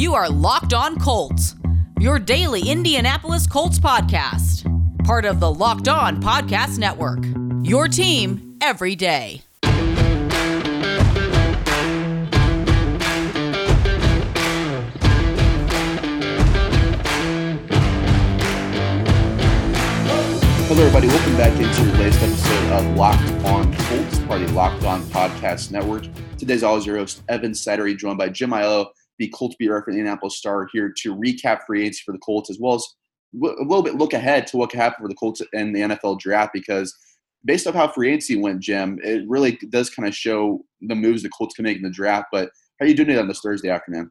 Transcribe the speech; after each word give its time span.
You 0.00 0.14
are 0.14 0.30
Locked 0.30 0.72
On 0.72 0.98
Colts, 0.98 1.56
your 1.98 2.18
daily 2.18 2.70
Indianapolis 2.70 3.46
Colts 3.46 3.78
podcast, 3.78 4.64
part 5.04 5.26
of 5.26 5.40
the 5.40 5.52
Locked 5.52 5.88
On 5.88 6.22
Podcast 6.22 6.78
Network. 6.78 7.18
Your 7.62 7.86
team 7.86 8.56
every 8.62 8.96
day. 8.96 9.42
Hello, 20.66 20.80
everybody. 20.80 21.08
Welcome 21.08 21.36
back 21.36 21.52
into 21.60 21.84
the 21.84 21.98
latest 21.98 22.22
episode 22.22 22.72
of 22.72 22.96
Locked 22.96 23.30
On 23.44 23.70
Colts, 23.76 24.18
part 24.20 24.40
of 24.40 24.48
the 24.48 24.54
Locked 24.54 24.84
On 24.84 25.02
Podcast 25.02 25.70
Network. 25.70 26.04
Today's 26.38 26.62
always 26.62 26.86
your 26.86 26.96
host, 26.96 27.20
Evan 27.28 27.52
Sattery, 27.52 27.94
joined 27.94 28.16
by 28.16 28.30
Jim 28.30 28.48
Ayello, 28.52 28.86
the 29.20 29.28
Colts 29.28 29.54
beat 29.58 29.68
writer 29.68 29.82
for 29.84 29.92
the 29.92 29.98
Indianapolis 29.98 30.38
Star, 30.38 30.66
here 30.72 30.92
to 31.02 31.14
recap 31.14 31.60
free 31.66 31.82
agency 31.82 32.02
for 32.04 32.12
the 32.12 32.18
Colts, 32.18 32.50
as 32.50 32.58
well 32.58 32.74
as 32.74 32.86
a 33.34 33.62
little 33.62 33.82
bit 33.82 33.94
look 33.94 34.14
ahead 34.14 34.46
to 34.48 34.56
what 34.56 34.70
could 34.70 34.80
happen 34.80 35.04
for 35.04 35.08
the 35.08 35.14
Colts 35.14 35.42
and 35.52 35.76
the 35.76 35.80
NFL 35.80 36.18
draft. 36.18 36.52
Because 36.54 36.96
based 37.44 37.66
off 37.66 37.74
how 37.74 37.86
free 37.86 38.08
agency 38.08 38.36
went, 38.36 38.60
Jim, 38.60 38.98
it 39.04 39.22
really 39.28 39.58
does 39.68 39.90
kind 39.90 40.08
of 40.08 40.16
show 40.16 40.64
the 40.80 40.94
moves 40.94 41.22
the 41.22 41.28
Colts 41.28 41.54
can 41.54 41.64
make 41.64 41.76
in 41.76 41.82
the 41.82 41.90
draft. 41.90 42.28
But 42.32 42.50
how 42.80 42.86
are 42.86 42.88
you 42.88 42.94
doing 42.94 43.10
it 43.10 43.18
on 43.18 43.28
this 43.28 43.40
Thursday 43.40 43.68
afternoon? 43.68 44.10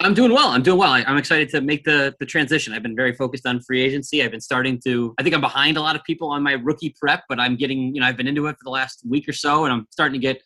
I'm 0.00 0.14
doing 0.14 0.32
well. 0.32 0.48
I'm 0.48 0.62
doing 0.62 0.78
well. 0.78 0.90
I, 0.90 1.02
am 1.02 1.16
excited 1.16 1.48
to 1.50 1.60
make 1.60 1.84
the 1.84 2.12
the 2.18 2.26
transition. 2.26 2.74
I've 2.74 2.82
been 2.82 2.96
very 2.96 3.14
focused 3.14 3.46
on 3.46 3.60
free 3.60 3.80
agency. 3.80 4.24
I've 4.24 4.32
been 4.32 4.40
starting 4.40 4.80
to. 4.84 5.14
I 5.18 5.22
think 5.22 5.36
I'm 5.36 5.40
behind 5.40 5.76
a 5.76 5.80
lot 5.80 5.94
of 5.94 6.02
people 6.02 6.30
on 6.30 6.42
my 6.42 6.52
rookie 6.52 6.94
prep, 7.00 7.22
but 7.28 7.38
I'm 7.38 7.54
getting. 7.54 7.94
You 7.94 8.00
know, 8.00 8.08
I've 8.08 8.16
been 8.16 8.26
into 8.26 8.46
it 8.48 8.54
for 8.54 8.64
the 8.64 8.70
last 8.70 9.02
week 9.08 9.28
or 9.28 9.32
so, 9.32 9.64
and 9.64 9.72
I'm 9.72 9.86
starting 9.90 10.20
to 10.20 10.26
get 10.26 10.42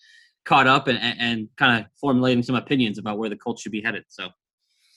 caught 0.46 0.66
up 0.66 0.88
and, 0.88 0.98
and, 0.98 1.20
and 1.20 1.48
kind 1.56 1.80
of 1.80 1.90
formulating 2.00 2.42
some 2.42 2.54
opinions 2.54 2.98
about 2.98 3.18
where 3.18 3.28
the 3.28 3.36
Colts 3.36 3.60
should 3.60 3.72
be 3.72 3.82
headed. 3.82 4.04
So. 4.08 4.28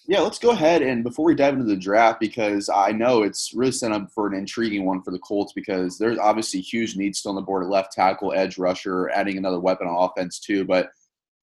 Yeah, 0.08 0.22
let's 0.22 0.40
go 0.40 0.52
ahead 0.52 0.82
and 0.82 1.04
before 1.04 1.26
we 1.26 1.36
dive 1.36 1.54
into 1.54 1.66
the 1.66 1.76
draft, 1.76 2.20
because 2.20 2.70
I 2.74 2.92
know 2.92 3.24
it's 3.24 3.52
really 3.54 3.72
set 3.72 3.92
up 3.92 4.10
for 4.14 4.28
an 4.28 4.34
intriguing 4.34 4.86
one 4.86 5.04
for 5.04 5.12
the 5.12 5.20
Colts 5.20 5.54
because 5.54 5.98
there's 5.98 6.18
obviously 6.18 6.62
huge 6.62 6.96
needs 6.96 7.20
still 7.20 7.30
on 7.32 7.36
the 7.36 7.42
board 7.42 7.64
at 7.64 7.70
left 7.70 7.92
tackle, 7.92 8.34
edge 8.34 8.58
rusher, 8.58 9.10
adding 9.10 9.38
another 9.38 9.60
weapon 9.60 9.88
on 9.88 10.10
offense 10.10 10.40
too. 10.40 10.66
But 10.66 10.90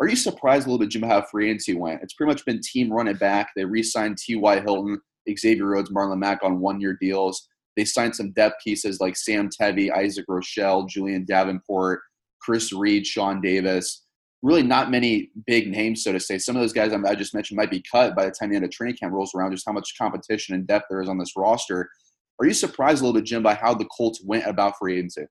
are 0.01 0.09
you 0.09 0.17
surprised 0.17 0.67
a 0.67 0.71
little 0.71 0.85
bit, 0.85 0.91
Jim, 0.91 1.03
how 1.03 1.23
free 1.23 1.49
agency 1.49 1.75
went? 1.75 2.03
It's 2.03 2.15
pretty 2.15 2.33
much 2.33 2.45
been 2.45 2.61
team 2.61 2.93
run 2.93 3.09
it 3.09 3.19
back. 3.19 3.51
They 3.55 3.65
re-signed 3.65 4.19
T.Y. 4.19 4.61
Hilton, 4.61 5.01
Xavier 5.39 5.67
Rhodes, 5.67 5.91
Marlon 5.91 6.19
Mack 6.19 6.41
on 6.43 6.61
one-year 6.61 6.99
deals. 7.01 7.49
They 7.77 7.85
signed 7.85 8.17
some 8.17 8.33
depth 8.33 8.57
pieces 8.65 9.01
like 9.01 9.17
Sam 9.17 9.49
Tevi, 9.49 9.93
Isaac 9.93 10.27
Rochell, 10.29 10.89
Julian 10.89 11.25
Davenport, 11.25 12.01
Chris 12.47 12.73
Reed, 12.73 13.05
Sean 13.05 13.41
Davis. 13.41 14.05
Really, 14.43 14.63
not 14.63 14.91
many 14.91 15.31
big 15.47 15.69
names, 15.69 16.05
so 16.05 16.13
to 16.13 16.21
say. 16.21 16.39
Some 16.39 16.55
of 16.55 16.63
those 16.63 16.73
guys 16.73 16.93
I 16.93 17.15
just 17.17 17.35
mentioned 17.35 17.57
might 17.57 17.71
be 17.71 17.83
cut 17.91 18.15
by 18.15 18.25
the 18.25 18.31
time 18.31 18.51
the 18.51 18.57
end 18.57 18.65
of 18.65 18.71
training 18.71 18.97
camp 18.97 19.13
rolls 19.13 19.35
around. 19.35 19.51
Just 19.51 19.65
how 19.67 19.73
much 19.73 19.99
competition 19.99 20.55
and 20.55 20.67
depth 20.67 20.87
there 20.89 21.03
is 21.03 21.09
on 21.09 21.19
this 21.19 21.33
roster. 21.37 21.91
Are 22.39 22.47
you 22.47 22.55
surprised 22.55 23.03
a 23.03 23.07
little 23.07 23.21
bit, 23.21 23.27
Jim, 23.27 23.43
by 23.43 23.55
how 23.55 23.75
the 23.75 23.87
Colts 23.87 24.23
went 24.25 24.47
about 24.47 24.75
free 24.79 24.99
agency? 24.99 25.25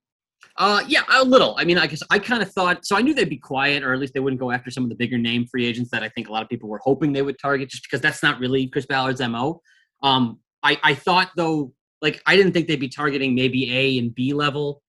Uh, 0.57 0.83
yeah, 0.87 1.03
a 1.13 1.23
little. 1.23 1.55
I 1.57 1.63
mean, 1.63 1.77
I 1.77 1.87
guess 1.87 2.03
I 2.09 2.19
kind 2.19 2.41
of 2.41 2.51
thought 2.51 2.85
so. 2.85 2.97
I 2.97 3.01
knew 3.01 3.13
they'd 3.13 3.29
be 3.29 3.37
quiet, 3.37 3.83
or 3.83 3.93
at 3.93 3.99
least 3.99 4.13
they 4.13 4.19
wouldn't 4.19 4.39
go 4.39 4.51
after 4.51 4.69
some 4.69 4.83
of 4.83 4.89
the 4.89 4.95
bigger 4.95 5.17
name 5.17 5.45
free 5.45 5.65
agents 5.65 5.91
that 5.91 6.03
I 6.03 6.09
think 6.09 6.27
a 6.27 6.31
lot 6.33 6.43
of 6.43 6.49
people 6.49 6.67
were 6.67 6.81
hoping 6.83 7.13
they 7.13 7.21
would 7.21 7.39
target, 7.39 7.69
just 7.69 7.83
because 7.83 8.01
that's 8.01 8.21
not 8.21 8.39
really 8.39 8.67
Chris 8.67 8.85
Ballard's 8.85 9.21
mo. 9.21 9.61
Um, 10.03 10.39
I 10.63 10.77
I 10.83 10.93
thought 10.93 11.31
though, 11.37 11.73
like 12.01 12.21
I 12.25 12.35
didn't 12.35 12.51
think 12.51 12.67
they'd 12.67 12.79
be 12.79 12.89
targeting 12.89 13.35
maybe 13.35 13.71
A 13.73 13.99
and 13.99 14.13
B 14.13 14.33
level 14.33 14.81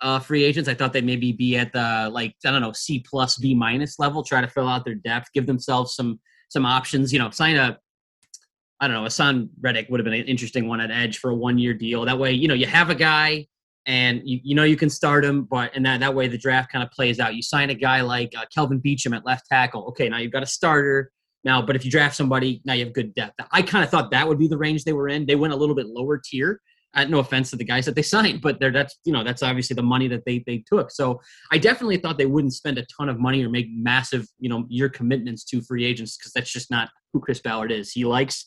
uh, 0.00 0.18
free 0.18 0.44
agents. 0.44 0.68
I 0.68 0.74
thought 0.74 0.92
they'd 0.92 1.04
maybe 1.04 1.32
be 1.32 1.56
at 1.56 1.72
the 1.72 2.10
like 2.12 2.34
I 2.44 2.50
don't 2.50 2.60
know 2.60 2.72
C 2.72 3.04
plus 3.08 3.38
B 3.38 3.54
minus 3.54 3.98
level, 3.98 4.22
try 4.22 4.40
to 4.40 4.48
fill 4.48 4.68
out 4.68 4.84
their 4.84 4.94
depth, 4.94 5.28
give 5.32 5.46
themselves 5.46 5.94
some 5.94 6.20
some 6.48 6.66
options. 6.66 7.12
You 7.12 7.18
know, 7.18 7.30
sign 7.30 7.56
a 7.56 7.78
I 8.80 8.88
don't 8.88 8.96
know, 8.96 9.08
Haason 9.08 9.48
Reddick 9.60 9.88
would 9.88 10.00
have 10.00 10.04
been 10.04 10.14
an 10.14 10.26
interesting 10.26 10.68
one 10.68 10.80
at 10.80 10.90
edge 10.90 11.18
for 11.18 11.30
a 11.30 11.34
one 11.34 11.58
year 11.58 11.72
deal. 11.72 12.04
That 12.04 12.18
way, 12.18 12.32
you 12.32 12.46
know, 12.46 12.54
you 12.54 12.66
have 12.66 12.90
a 12.90 12.94
guy 12.94 13.46
and 13.86 14.20
you, 14.24 14.40
you 14.42 14.54
know 14.54 14.64
you 14.64 14.76
can 14.76 14.90
start 14.90 15.24
him, 15.24 15.44
but 15.44 15.74
and 15.74 15.86
that, 15.86 16.00
that 16.00 16.14
way 16.14 16.28
the 16.28 16.36
draft 16.36 16.70
kind 16.70 16.84
of 16.84 16.90
plays 16.90 17.18
out. 17.18 17.34
You 17.34 17.42
sign 17.42 17.70
a 17.70 17.74
guy 17.74 18.02
like 18.02 18.34
uh, 18.36 18.44
Kelvin 18.54 18.80
Beachum 18.80 19.16
at 19.16 19.24
left 19.24 19.46
tackle. 19.50 19.84
Okay, 19.88 20.08
now 20.08 20.18
you've 20.18 20.32
got 20.32 20.42
a 20.42 20.46
starter 20.46 21.10
now, 21.44 21.62
but 21.62 21.76
if 21.76 21.84
you 21.84 21.90
draft 21.90 22.16
somebody, 22.16 22.60
now 22.64 22.74
you 22.74 22.84
have 22.84 22.92
good 22.92 23.14
depth. 23.14 23.34
I 23.52 23.62
kind 23.62 23.84
of 23.84 23.90
thought 23.90 24.10
that 24.10 24.26
would 24.26 24.38
be 24.38 24.48
the 24.48 24.58
range 24.58 24.84
they 24.84 24.92
were 24.92 25.08
in. 25.08 25.24
They 25.24 25.36
went 25.36 25.52
a 25.52 25.56
little 25.56 25.76
bit 25.76 25.86
lower 25.86 26.18
tier. 26.22 26.60
Uh, 26.96 27.04
no 27.04 27.18
offense 27.18 27.50
to 27.50 27.56
the 27.56 27.64
guys 27.64 27.84
that 27.84 27.94
they 27.94 28.02
signed, 28.02 28.40
but 28.40 28.58
they're, 28.58 28.72
that's 28.72 28.98
you 29.04 29.12
know 29.12 29.22
that's 29.22 29.42
obviously 29.42 29.74
the 29.74 29.82
money 29.82 30.08
that 30.08 30.24
they 30.24 30.42
they 30.46 30.64
took. 30.66 30.90
So 30.90 31.20
I 31.52 31.58
definitely 31.58 31.98
thought 31.98 32.18
they 32.18 32.26
wouldn't 32.26 32.54
spend 32.54 32.78
a 32.78 32.86
ton 32.86 33.08
of 33.08 33.20
money 33.20 33.44
or 33.44 33.50
make 33.50 33.66
massive 33.70 34.26
you 34.38 34.48
know 34.48 34.64
year 34.68 34.88
commitments 34.88 35.44
to 35.44 35.60
free 35.60 35.84
agents 35.84 36.16
because 36.16 36.32
that's 36.32 36.50
just 36.50 36.70
not 36.70 36.88
who 37.12 37.20
Chris 37.20 37.40
Ballard 37.40 37.70
is. 37.70 37.92
He 37.92 38.04
likes 38.04 38.46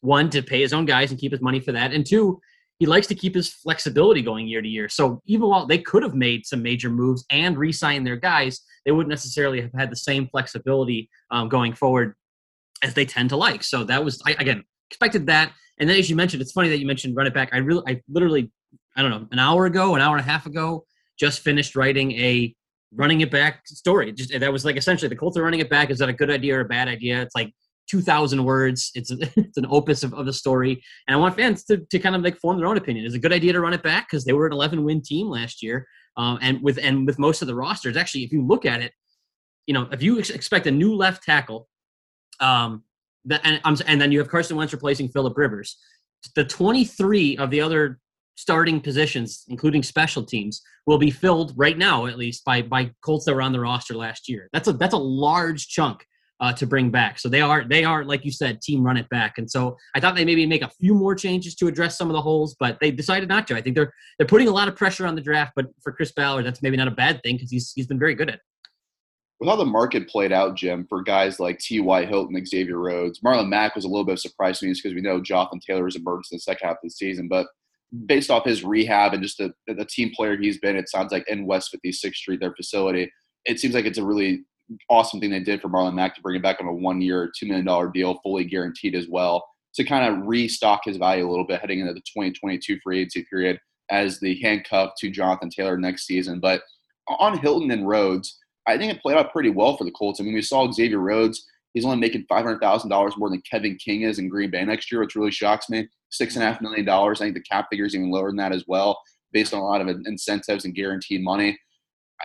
one 0.00 0.30
to 0.30 0.42
pay 0.42 0.60
his 0.60 0.72
own 0.72 0.84
guys 0.84 1.10
and 1.10 1.18
keep 1.18 1.32
his 1.32 1.40
money 1.40 1.60
for 1.60 1.72
that, 1.72 1.92
and 1.92 2.04
two 2.06 2.40
he 2.78 2.86
likes 2.86 3.08
to 3.08 3.14
keep 3.14 3.34
his 3.34 3.48
flexibility 3.48 4.22
going 4.22 4.46
year 4.46 4.62
to 4.62 4.68
year. 4.68 4.88
So 4.88 5.20
even 5.26 5.48
while 5.48 5.66
they 5.66 5.78
could 5.78 6.04
have 6.04 6.14
made 6.14 6.46
some 6.46 6.62
major 6.62 6.90
moves 6.90 7.24
and 7.28 7.58
re-signed 7.58 8.06
their 8.06 8.16
guys, 8.16 8.60
they 8.84 8.92
wouldn't 8.92 9.10
necessarily 9.10 9.60
have 9.60 9.72
had 9.76 9.90
the 9.90 9.96
same 9.96 10.28
flexibility 10.28 11.10
um, 11.32 11.48
going 11.48 11.72
forward 11.72 12.14
as 12.84 12.94
they 12.94 13.04
tend 13.04 13.30
to 13.30 13.36
like. 13.36 13.64
So 13.64 13.82
that 13.84 14.04
was 14.04 14.22
I, 14.24 14.36
again 14.38 14.64
expected 14.90 15.26
that. 15.26 15.52
And 15.80 15.88
then 15.88 15.96
as 15.96 16.10
you 16.10 16.16
mentioned, 16.16 16.42
it's 16.42 16.52
funny 16.52 16.68
that 16.68 16.78
you 16.78 16.86
mentioned 16.86 17.16
run 17.16 17.26
it 17.26 17.34
back. 17.34 17.50
I 17.52 17.58
really, 17.58 17.82
I 17.86 18.00
literally, 18.08 18.50
I 18.96 19.02
don't 19.02 19.10
know, 19.10 19.26
an 19.30 19.38
hour 19.38 19.66
ago, 19.66 19.94
an 19.94 20.00
hour 20.00 20.16
and 20.16 20.26
a 20.26 20.28
half 20.28 20.46
ago, 20.46 20.84
just 21.18 21.40
finished 21.40 21.76
writing 21.76 22.12
a 22.12 22.54
running 22.94 23.20
it 23.20 23.30
back 23.30 23.66
story. 23.66 24.12
Just 24.12 24.38
that 24.38 24.52
was 24.52 24.64
like 24.64 24.76
essentially 24.76 25.08
the 25.08 25.16
Colts 25.16 25.36
are 25.36 25.42
running 25.42 25.60
it 25.60 25.70
back. 25.70 25.90
Is 25.90 25.98
that 25.98 26.08
a 26.08 26.12
good 26.12 26.30
idea 26.30 26.56
or 26.56 26.60
a 26.60 26.64
bad 26.64 26.88
idea? 26.88 27.22
It's 27.22 27.34
like 27.34 27.52
2,000 27.88 28.44
words. 28.44 28.90
It's, 28.94 29.10
it's 29.36 29.58
an 29.58 29.66
opus 29.68 30.02
of, 30.02 30.14
of 30.14 30.26
the 30.26 30.32
story. 30.32 30.82
And 31.06 31.14
I 31.14 31.18
want 31.18 31.36
fans 31.36 31.64
to, 31.64 31.78
to 31.78 31.98
kind 31.98 32.16
of 32.16 32.22
like 32.22 32.38
form 32.38 32.58
their 32.58 32.66
own 32.66 32.76
opinion. 32.76 33.06
Is 33.06 33.14
it 33.14 33.18
a 33.18 33.20
good 33.20 33.32
idea 33.32 33.52
to 33.52 33.60
run 33.60 33.74
it 33.74 33.82
back? 33.82 34.08
Because 34.08 34.24
they 34.24 34.32
were 34.32 34.46
an 34.46 34.52
11 34.52 34.84
win 34.84 35.02
team 35.02 35.28
last 35.28 35.62
year. 35.62 35.86
Um, 36.16 36.38
and 36.42 36.60
with 36.62 36.78
and 36.82 37.06
with 37.06 37.18
most 37.18 37.42
of 37.42 37.48
the 37.48 37.54
rosters, 37.54 37.96
actually, 37.96 38.24
if 38.24 38.32
you 38.32 38.44
look 38.44 38.66
at 38.66 38.80
it, 38.80 38.92
you 39.68 39.74
know, 39.74 39.88
if 39.92 40.02
you 40.02 40.18
ex- 40.18 40.30
expect 40.30 40.66
a 40.66 40.70
new 40.70 40.96
left 40.96 41.22
tackle, 41.22 41.68
um, 42.40 42.82
and, 43.44 43.82
and 43.86 44.00
then 44.00 44.12
you 44.12 44.18
have 44.18 44.28
Carson 44.28 44.56
Wentz 44.56 44.72
replacing 44.72 45.08
Philip 45.08 45.36
Rivers, 45.36 45.76
the 46.34 46.44
23 46.44 47.36
of 47.36 47.50
the 47.50 47.60
other 47.60 47.98
starting 48.36 48.80
positions, 48.80 49.44
including 49.48 49.82
special 49.82 50.22
teams, 50.22 50.62
will 50.86 50.98
be 50.98 51.10
filled 51.10 51.52
right 51.56 51.76
now, 51.76 52.06
at 52.06 52.16
least 52.16 52.44
by 52.44 52.62
by 52.62 52.90
Colts 53.04 53.24
that 53.24 53.34
were 53.34 53.42
on 53.42 53.52
the 53.52 53.60
roster 53.60 53.94
last 53.94 54.28
year. 54.28 54.48
That's 54.52 54.68
a 54.68 54.72
that's 54.72 54.94
a 54.94 54.98
large 54.98 55.68
chunk 55.68 56.04
uh, 56.40 56.52
to 56.52 56.66
bring 56.66 56.90
back. 56.90 57.18
So 57.18 57.28
they 57.28 57.40
are 57.40 57.64
they 57.64 57.84
are 57.84 58.04
like 58.04 58.24
you 58.24 58.30
said, 58.30 58.60
team 58.60 58.82
run 58.84 58.96
it 58.96 59.08
back. 59.08 59.38
And 59.38 59.50
so 59.50 59.76
I 59.94 60.00
thought 60.00 60.14
they 60.14 60.24
maybe 60.24 60.46
make 60.46 60.62
a 60.62 60.70
few 60.80 60.94
more 60.94 61.14
changes 61.14 61.54
to 61.56 61.66
address 61.66 61.98
some 61.98 62.08
of 62.08 62.14
the 62.14 62.22
holes, 62.22 62.56
but 62.60 62.78
they 62.80 62.90
decided 62.90 63.28
not 63.28 63.46
to. 63.48 63.56
I 63.56 63.60
think 63.60 63.74
they're 63.74 63.92
they're 64.18 64.26
putting 64.26 64.48
a 64.48 64.52
lot 64.52 64.68
of 64.68 64.76
pressure 64.76 65.06
on 65.06 65.14
the 65.14 65.20
draft, 65.20 65.52
but 65.56 65.66
for 65.82 65.92
Chris 65.92 66.12
Ballard, 66.12 66.46
that's 66.46 66.62
maybe 66.62 66.76
not 66.76 66.88
a 66.88 66.92
bad 66.92 67.20
thing 67.22 67.36
because 67.36 67.50
he's 67.50 67.72
he's 67.74 67.86
been 67.86 67.98
very 67.98 68.14
good 68.14 68.28
at. 68.28 68.36
it. 68.36 68.40
With 69.40 69.48
how 69.48 69.56
the 69.56 69.64
market 69.64 70.08
played 70.08 70.32
out, 70.32 70.56
Jim, 70.56 70.84
for 70.88 71.02
guys 71.02 71.38
like 71.38 71.60
T.Y. 71.60 72.06
Hilton, 72.06 72.44
Xavier 72.44 72.78
Rhodes, 72.78 73.20
Marlon 73.20 73.48
Mack 73.48 73.76
was 73.76 73.84
a 73.84 73.88
little 73.88 74.04
bit 74.04 74.12
of 74.12 74.18
a 74.18 74.20
surprise 74.20 74.58
to 74.58 74.66
me 74.66 74.72
just 74.72 74.82
because 74.82 74.96
we 74.96 75.00
know 75.00 75.20
Jonathan 75.20 75.60
Taylor 75.60 75.84
has 75.84 75.94
emerged 75.94 76.32
in 76.32 76.36
the 76.36 76.40
second 76.40 76.66
half 76.66 76.76
of 76.76 76.82
the 76.82 76.90
season. 76.90 77.28
But 77.28 77.46
based 78.06 78.30
off 78.30 78.44
his 78.44 78.64
rehab 78.64 79.14
and 79.14 79.22
just 79.22 79.38
the, 79.38 79.52
the 79.66 79.84
team 79.84 80.10
player 80.14 80.36
he's 80.36 80.58
been, 80.58 80.76
it 80.76 80.88
sounds 80.88 81.12
like 81.12 81.28
in 81.28 81.46
West 81.46 81.76
56th 81.84 82.14
Street, 82.14 82.40
their 82.40 82.54
facility, 82.54 83.12
it 83.44 83.60
seems 83.60 83.74
like 83.74 83.84
it's 83.84 83.98
a 83.98 84.04
really 84.04 84.44
awesome 84.90 85.20
thing 85.20 85.30
they 85.30 85.40
did 85.40 85.60
for 85.60 85.68
Marlon 85.68 85.94
Mack 85.94 86.14
to 86.16 86.20
bring 86.20 86.36
him 86.36 86.42
back 86.42 86.58
on 86.60 86.66
a 86.66 86.72
one 86.72 87.00
year, 87.00 87.30
$2 87.42 87.48
million 87.48 87.92
deal, 87.92 88.20
fully 88.22 88.44
guaranteed 88.44 88.94
as 88.94 89.08
well, 89.08 89.46
to 89.74 89.84
kind 89.84 90.12
of 90.12 90.26
restock 90.26 90.82
his 90.84 90.96
value 90.96 91.26
a 91.26 91.30
little 91.30 91.46
bit 91.46 91.60
heading 91.60 91.80
into 91.80 91.94
the 91.94 92.00
2022 92.00 92.78
free 92.82 93.00
agency 93.00 93.24
period 93.30 93.58
as 93.90 94.20
the 94.20 94.38
handcuff 94.40 94.90
to 94.98 95.10
Jonathan 95.10 95.48
Taylor 95.48 95.78
next 95.78 96.06
season. 96.06 96.40
But 96.40 96.62
on 97.08 97.38
Hilton 97.38 97.70
and 97.70 97.88
Rhodes, 97.88 98.38
I 98.68 98.78
think 98.78 98.92
it 98.92 99.02
played 99.02 99.16
out 99.16 99.32
pretty 99.32 99.50
well 99.50 99.76
for 99.76 99.84
the 99.84 99.90
Colts. 99.90 100.20
I 100.20 100.24
mean, 100.24 100.34
we 100.34 100.42
saw 100.42 100.70
Xavier 100.70 100.98
Rhodes. 100.98 101.46
He's 101.74 101.84
only 101.84 101.96
making 101.96 102.26
five 102.28 102.44
hundred 102.44 102.60
thousand 102.60 102.90
dollars 102.90 103.14
more 103.16 103.30
than 103.30 103.42
Kevin 103.50 103.76
King 103.76 104.02
is 104.02 104.18
in 104.18 104.28
Green 104.28 104.50
Bay 104.50 104.64
next 104.64 104.90
year, 104.92 105.00
which 105.00 105.16
really 105.16 105.30
shocks 105.30 105.68
me. 105.68 105.88
Six 106.10 106.36
and 106.36 106.44
a 106.44 106.46
half 106.46 106.60
million 106.60 106.84
dollars. 106.84 107.20
I 107.20 107.24
think 107.24 107.34
the 107.34 107.42
cap 107.42 107.66
figure 107.70 107.86
is 107.86 107.94
even 107.94 108.10
lower 108.10 108.28
than 108.28 108.36
that 108.36 108.52
as 108.52 108.64
well, 108.66 109.00
based 109.32 109.52
on 109.52 109.60
a 109.60 109.64
lot 109.64 109.80
of 109.80 109.88
incentives 109.88 110.64
and 110.64 110.74
guaranteed 110.74 111.22
money 111.22 111.58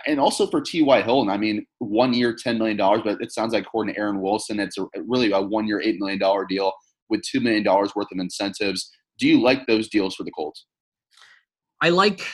and 0.06 0.18
also 0.18 0.46
for 0.46 0.60
T.Y. 0.60 1.02
Hilton, 1.02 1.30
I 1.30 1.36
mean, 1.36 1.66
one 1.78 2.12
year, 2.12 2.34
$10 2.34 2.58
million, 2.58 2.76
but 2.76 3.20
it 3.20 3.32
sounds 3.32 3.52
like 3.52 3.64
according 3.64 3.94
to 3.94 4.00
Aaron 4.00 4.20
Wilson, 4.20 4.60
it's 4.60 4.76
a, 4.78 4.86
really 5.06 5.32
a 5.32 5.40
one 5.40 5.66
year, 5.66 5.80
$8 5.80 5.98
million 5.98 6.18
deal 6.48 6.72
with 7.08 7.22
$2 7.22 7.40
million 7.42 7.64
worth 7.64 7.90
of 7.96 8.18
incentives. 8.18 8.90
Do 9.18 9.28
you 9.28 9.40
like 9.40 9.66
those 9.66 9.88
deals 9.88 10.16
for 10.16 10.24
the 10.24 10.32
Colts? 10.32 10.66
I 11.80 11.90
like 11.90 12.26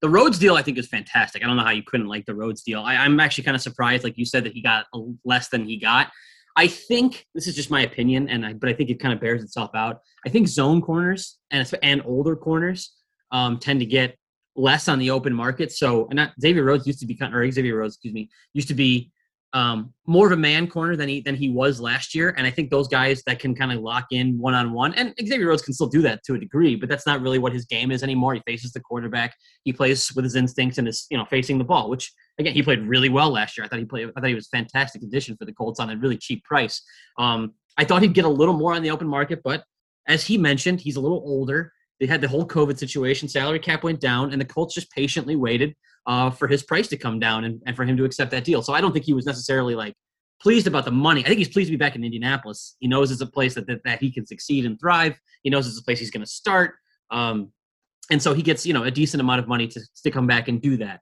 the 0.00 0.08
Rhodes 0.08 0.38
deal. 0.38 0.54
I 0.54 0.62
think 0.62 0.78
is 0.78 0.88
fantastic. 0.88 1.42
I 1.42 1.46
don't 1.46 1.56
know 1.56 1.64
how 1.64 1.70
you 1.70 1.82
couldn't 1.82 2.08
like 2.08 2.26
the 2.26 2.34
Rhodes 2.34 2.62
deal. 2.62 2.82
I, 2.82 3.04
am 3.04 3.20
actually 3.20 3.44
kind 3.44 3.54
of 3.54 3.60
surprised, 3.60 4.04
like 4.04 4.16
you 4.16 4.24
said, 4.24 4.44
that 4.44 4.52
he 4.52 4.62
got 4.62 4.86
less 5.24 5.48
than 5.48 5.66
he 5.66 5.78
got. 5.78 6.10
I 6.56 6.66
think 6.66 7.26
this 7.34 7.46
is 7.46 7.54
just 7.54 7.70
my 7.70 7.82
opinion, 7.82 8.28
and 8.28 8.44
I, 8.44 8.52
but 8.52 8.68
I 8.68 8.72
think 8.72 8.90
it 8.90 8.98
kind 8.98 9.14
of 9.14 9.20
bears 9.20 9.42
itself 9.42 9.70
out. 9.74 10.00
I 10.26 10.28
think 10.28 10.48
zone 10.48 10.82
corners 10.82 11.38
and 11.50 11.70
and 11.82 12.02
older 12.04 12.34
corners 12.34 12.94
um, 13.30 13.58
tend 13.58 13.80
to 13.80 13.86
get 13.86 14.16
less 14.56 14.88
on 14.88 14.98
the 14.98 15.10
open 15.10 15.32
market. 15.32 15.70
So, 15.70 16.06
and 16.06 16.16
not 16.16 16.32
Xavier 16.40 16.64
Rhodes 16.64 16.86
used 16.86 17.00
to 17.00 17.06
be 17.06 17.14
kind, 17.14 17.34
or 17.34 17.48
Xavier 17.50 17.76
Rhodes, 17.76 17.94
excuse 17.94 18.14
me, 18.14 18.28
used 18.54 18.68
to 18.68 18.74
be 18.74 19.12
um, 19.54 19.94
more 20.06 20.26
of 20.26 20.32
a 20.32 20.36
man 20.36 20.66
corner 20.66 20.94
than 20.94 21.08
he 21.08 21.20
than 21.20 21.34
he 21.34 21.48
was 21.48 21.80
last 21.80 22.14
year. 22.14 22.34
And 22.36 22.46
I 22.46 22.50
think 22.50 22.70
those 22.70 22.86
guys 22.86 23.22
that 23.26 23.38
can 23.38 23.54
kind 23.54 23.72
of 23.72 23.80
lock 23.80 24.06
in 24.10 24.38
one 24.38 24.54
on 24.54 24.72
one, 24.72 24.92
and 24.94 25.14
Xavier 25.20 25.48
Rhodes 25.48 25.62
can 25.62 25.72
still 25.72 25.88
do 25.88 26.02
that 26.02 26.22
to 26.24 26.34
a 26.34 26.38
degree, 26.38 26.76
but 26.76 26.88
that's 26.88 27.06
not 27.06 27.22
really 27.22 27.38
what 27.38 27.52
his 27.52 27.64
game 27.64 27.90
is 27.90 28.02
anymore. 28.02 28.34
He 28.34 28.42
faces 28.46 28.72
the 28.72 28.80
quarterback, 28.80 29.34
he 29.64 29.72
plays 29.72 30.12
with 30.14 30.24
his 30.24 30.36
instincts 30.36 30.78
and 30.78 30.86
is 30.86 31.06
you 31.10 31.16
know 31.16 31.24
facing 31.24 31.58
the 31.58 31.64
ball, 31.64 31.88
which 31.88 32.12
again 32.38 32.52
he 32.52 32.62
played 32.62 32.82
really 32.82 33.08
well 33.08 33.30
last 33.30 33.56
year. 33.56 33.64
I 33.64 33.68
thought 33.68 33.78
he 33.78 33.86
played. 33.86 34.10
I 34.16 34.20
thought 34.20 34.28
he 34.28 34.34
was 34.34 34.48
fantastic 34.48 35.02
addition 35.02 35.36
for 35.36 35.46
the 35.46 35.52
Colts 35.52 35.80
on 35.80 35.90
a 35.90 35.96
really 35.96 36.18
cheap 36.18 36.44
price. 36.44 36.82
Um, 37.18 37.54
I 37.78 37.84
thought 37.84 38.02
he'd 38.02 38.14
get 38.14 38.24
a 38.24 38.28
little 38.28 38.54
more 38.54 38.74
on 38.74 38.82
the 38.82 38.90
open 38.90 39.08
market, 39.08 39.40
but 39.42 39.64
as 40.06 40.24
he 40.24 40.36
mentioned, 40.36 40.80
he's 40.80 40.96
a 40.96 41.00
little 41.00 41.22
older. 41.24 41.72
They 42.00 42.06
had 42.06 42.20
the 42.20 42.28
whole 42.28 42.46
COVID 42.46 42.78
situation, 42.78 43.28
salary 43.28 43.58
cap 43.58 43.82
went 43.82 44.00
down, 44.00 44.32
and 44.32 44.40
the 44.40 44.44
Colts 44.44 44.74
just 44.74 44.90
patiently 44.90 45.36
waited 45.36 45.74
uh, 46.06 46.30
for 46.30 46.48
his 46.48 46.62
price 46.62 46.88
to 46.88 46.96
come 46.96 47.18
down 47.18 47.44
and, 47.44 47.62
and 47.66 47.76
for 47.76 47.84
him 47.84 47.96
to 47.96 48.04
accept 48.04 48.30
that 48.30 48.44
deal. 48.44 48.62
So 48.62 48.72
I 48.72 48.80
don't 48.80 48.92
think 48.92 49.04
he 49.04 49.14
was 49.14 49.26
necessarily 49.26 49.74
like 49.74 49.94
pleased 50.40 50.66
about 50.66 50.84
the 50.84 50.90
money. 50.90 51.22
I 51.22 51.28
think 51.28 51.38
he's 51.38 51.48
pleased 51.48 51.68
to 51.68 51.72
be 51.72 51.76
back 51.76 51.96
in 51.96 52.04
Indianapolis. 52.04 52.76
He 52.80 52.88
knows 52.88 53.10
it's 53.10 53.20
a 53.20 53.26
place 53.26 53.54
that, 53.54 53.66
that, 53.66 53.82
that 53.84 54.00
he 54.00 54.10
can 54.10 54.26
succeed 54.26 54.64
and 54.64 54.78
thrive. 54.78 55.18
He 55.42 55.50
knows 55.50 55.66
it's 55.66 55.78
a 55.78 55.82
place 55.82 55.98
he's 55.98 56.10
going 56.10 56.24
to 56.24 56.30
start. 56.30 56.74
Um, 57.10 57.52
and 58.10 58.22
so 58.22 58.34
he 58.34 58.42
gets, 58.42 58.64
you 58.64 58.72
know, 58.72 58.84
a 58.84 58.90
decent 58.90 59.20
amount 59.20 59.40
of 59.40 59.48
money 59.48 59.66
to, 59.68 59.80
to 60.04 60.10
come 60.10 60.26
back 60.26 60.48
and 60.48 60.60
do 60.60 60.76
that. 60.78 61.00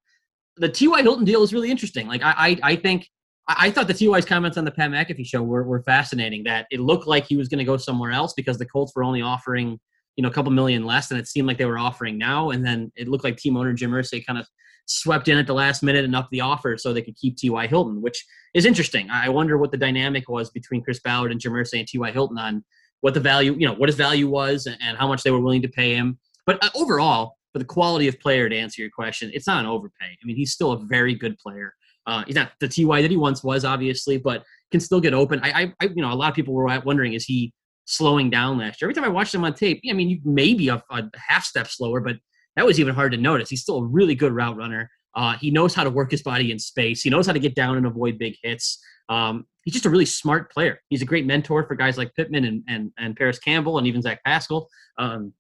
The 0.57 0.69
T.Y. 0.69 1.03
Hilton 1.03 1.25
deal 1.25 1.43
is 1.43 1.53
really 1.53 1.71
interesting. 1.71 2.09
Like, 2.09 2.23
I, 2.23 2.35
I, 2.37 2.59
I 2.63 2.77
think, 2.77 3.09
I, 3.47 3.71
thought 3.71 3.87
the 3.87 3.95
T.Y.'s 3.95 4.25
comments 4.25 4.57
on 4.57 4.65
the 4.65 4.71
Pat 4.71 4.91
McAfee 4.91 5.27
show 5.27 5.43
were, 5.43 5.63
were 5.65 5.83
fascinating 5.83 6.45
that 6.45 6.67
it 6.71 6.81
looked 6.81 7.07
like 7.07 7.27
he 7.27 7.37
was 7.37 7.49
going 7.49 7.59
to 7.59 7.65
go 7.65 7.77
somewhere 7.77 8.11
else 8.11 8.33
because 8.33 8.59
the 8.59 8.67
Colts 8.67 8.93
were 8.97 9.05
only 9.05 9.23
offering, 9.23 9.79
you 10.17 10.23
know, 10.23 10.29
a 10.29 10.33
couple 10.33 10.51
million 10.51 10.85
less 10.85 11.09
than 11.09 11.19
it 11.19 11.29
seemed 11.29 11.47
like 11.47 11.59
they 11.59 11.67
were 11.67 11.79
offering 11.79 12.19
now. 12.19 12.51
And 12.51 12.65
then 12.65 12.91
it 12.97 13.07
looked 13.07 13.23
like 13.23 13.37
team 13.37 13.57
owner 13.57 13.73
Jim 13.75 13.91
Irsay 13.91 14.25
kind 14.27 14.39
of 14.39 14.49
swept 14.87 15.29
in 15.29 15.37
at 15.37 15.47
the 15.47 15.55
last 15.55 15.83
minute 15.83 16.05
and 16.05 16.15
upped 16.17 16.31
the 16.31 16.41
offer 16.41 16.77
so 16.79 16.93
they 16.93 17.03
could 17.03 17.17
keep 17.17 17.37
T.Y. 17.37 17.67
Hilton, 17.67 18.01
which 18.01 18.25
is 18.55 18.65
interesting. 18.65 19.11
I 19.11 19.29
wonder 19.29 19.59
what 19.59 19.73
the 19.73 19.77
dynamic 19.77 20.29
was 20.29 20.51
between 20.51 20.83
Chris 20.83 21.01
Ballard 21.01 21.33
and 21.33 21.41
Jim 21.41 21.55
and 21.55 21.89
T.Y. 21.89 22.11
Hilton 22.13 22.39
on 22.39 22.65
what 23.01 23.15
the 23.15 23.21
value, 23.21 23.55
you 23.59 23.67
know, 23.67 23.75
what 23.75 23.89
his 23.89 23.97
value 23.97 24.29
was 24.29 24.67
and 24.67 24.97
how 24.97 25.07
much 25.07 25.23
they 25.23 25.31
were 25.31 25.41
willing 25.41 25.63
to 25.63 25.69
pay 25.69 25.95
him. 25.95 26.19
But 26.47 26.63
uh, 26.65 26.71
overall, 26.75 27.37
for 27.53 27.59
the 27.59 27.65
quality 27.65 28.09
of 28.09 28.19
player, 28.21 28.49
to 28.49 28.57
answer 28.57 28.81
your 28.81 28.91
question, 28.91 29.31
it's 29.35 29.47
not 29.47 29.61
an 29.61 29.67
overpay. 29.67 30.07
I 30.07 30.25
mean, 30.25 30.37
he's 30.37 30.53
still 30.53 30.73
a 30.73 30.79
very 30.79 31.15
good 31.15 31.37
player. 31.39 31.75
Uh, 32.07 32.23
he's 32.27 32.37
not 32.37 32.53
the 32.61 32.69
Ty 32.69 33.03
that 33.03 33.11
he 33.11 33.17
once 33.17 33.43
was, 33.43 33.65
obviously, 33.65 34.17
but 34.17 34.45
can 34.71 34.81
still 34.81 35.01
get 35.01 35.15
open. 35.15 35.41
I, 35.43 35.51
I, 35.51 35.75
I, 35.83 35.85
you 35.87 36.03
know, 36.03 36.13
a 36.13 36.15
lot 36.15 36.29
of 36.29 36.35
people 36.35 36.55
were 36.55 36.67
wondering 36.85 37.15
is 37.15 37.25
he 37.25 37.53
slowing 37.85 38.31
down 38.31 38.59
last 38.59 38.81
year? 38.81 38.89
Every 38.89 38.95
time 38.95 39.05
I 39.05 39.13
watched 39.13 39.35
him 39.35 39.45
on 39.45 39.55
tape, 39.55 39.81
I 39.89 39.93
mean, 39.93 40.09
you 40.09 40.21
maybe 40.25 40.69
a, 40.69 40.83
a 40.91 41.03
half 41.17 41.45
step 41.45 41.67
slower, 41.67 42.01
but 42.01 42.17
that 42.57 42.67
was 42.67 42.81
even 42.81 42.95
hard 42.95 43.13
to 43.13 43.19
notice. 43.19 43.49
He's 43.49 43.63
still 43.63 43.79
a 43.79 43.85
really 43.85 44.15
good 44.15 44.33
route 44.33 44.57
runner. 44.57 44.91
Uh, 45.15 45.37
he 45.39 45.51
knows 45.51 45.75
how 45.75 45.85
to 45.85 45.91
work 45.91 46.11
his 46.11 46.23
body 46.23 46.51
in 46.51 46.59
space. 46.59 47.03
He 47.03 47.11
knows 47.11 47.27
how 47.27 47.33
to 47.33 47.39
get 47.39 47.55
down 47.55 47.77
and 47.77 47.87
avoid 47.87 48.19
big 48.19 48.37
hits. 48.43 48.79
Um, 49.09 49.47
he's 49.65 49.75
just 49.75 49.87
a 49.87 49.91
really 49.91 50.07
smart 50.07 50.53
player. 50.53 50.81
He's 50.89 51.03
a 51.03 51.07
great 51.07 51.27
mentor 51.27 51.67
for 51.67 51.75
guys 51.75 51.97
like 51.97 52.15
Pittman 52.15 52.45
and 52.45 52.63
and, 52.69 52.93
and 52.99 53.17
Parris 53.17 53.39
Campbell 53.39 53.79
and 53.79 53.87
even 53.87 54.03
Zach 54.03 54.23
Pascal. 54.25 54.69
Um, 54.99 55.33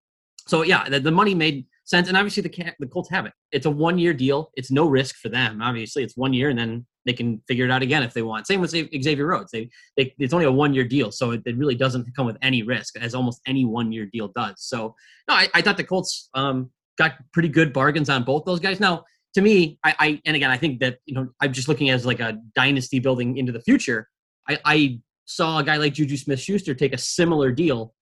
so 0.46 0.62
yeah, 0.62 0.88
the, 0.88 1.00
the, 1.00 1.10
money 1.10 1.34
made 1.34 1.66
sense, 1.84 2.08
and 2.08 2.16
obviously 2.16 2.42
the 2.42 2.72
the 2.78 2.86
Colts 2.86 3.10
have 3.10 3.26
it. 3.26 3.32
It's 3.50 3.66
a 3.66 3.70
one 3.70 3.98
year 3.98 4.14
deal. 4.14 4.50
It's 4.54 4.70
no 4.70 4.86
risk 4.86 5.16
for 5.16 5.28
them. 5.28 5.60
Obviously, 5.60 6.04
it's 6.04 6.16
one 6.16 6.32
year, 6.32 6.50
and 6.50 6.58
then 6.58 6.86
they 7.04 7.12
can 7.12 7.42
figure 7.48 7.64
it 7.64 7.70
out 7.70 7.82
again 7.82 8.02
if 8.02 8.14
they 8.14 8.22
want. 8.22 8.46
Same 8.46 8.60
with 8.60 8.70
Xavier 8.70 9.26
Rhodes. 9.26 9.50
They, 9.50 9.68
they 9.96 10.14
it's 10.18 10.32
only 10.32 10.46
a 10.46 10.52
one 10.52 10.72
year 10.72 10.84
deal, 10.84 11.10
so 11.10 11.32
it, 11.32 11.42
it, 11.46 11.56
really 11.56 11.74
doesn't 11.74 12.14
come 12.14 12.26
with 12.26 12.36
any 12.42 12.62
risk, 12.62 12.96
as 12.98 13.14
almost 13.14 13.40
any 13.46 13.64
one 13.64 13.92
year 13.92 14.06
deal 14.06 14.28
does. 14.28 14.54
So 14.58 14.94
no, 15.28 15.34
I, 15.34 15.48
I 15.54 15.62
thought 15.62 15.76
the 15.76 15.84
Colts 15.84 16.28
um, 16.34 16.70
got 16.98 17.12
pretty 17.32 17.48
good 17.48 17.72
bargains 17.72 18.08
on 18.08 18.24
both 18.24 18.44
those 18.44 18.60
guys. 18.60 18.80
Now 18.80 19.04
to 19.36 19.42
me, 19.42 19.78
I, 19.84 19.94
I, 19.98 20.22
and 20.24 20.34
again, 20.34 20.50
I 20.50 20.56
think 20.56 20.80
that 20.80 20.98
you 21.04 21.14
know, 21.14 21.28
I'm 21.40 21.52
just 21.52 21.68
looking 21.68 21.90
as 21.90 22.06
like 22.06 22.20
a 22.20 22.38
dynasty 22.54 22.98
building 23.00 23.36
into 23.36 23.52
the 23.52 23.60
future. 23.60 24.08
I, 24.48 24.58
I 24.64 25.00
saw 25.26 25.58
a 25.58 25.64
guy 25.64 25.76
like 25.76 25.92
Juju 25.92 26.16
Smith-Schuster 26.16 26.74
take 26.74 26.94
a 26.94 26.98
similar 26.98 27.52
deal. 27.52 27.92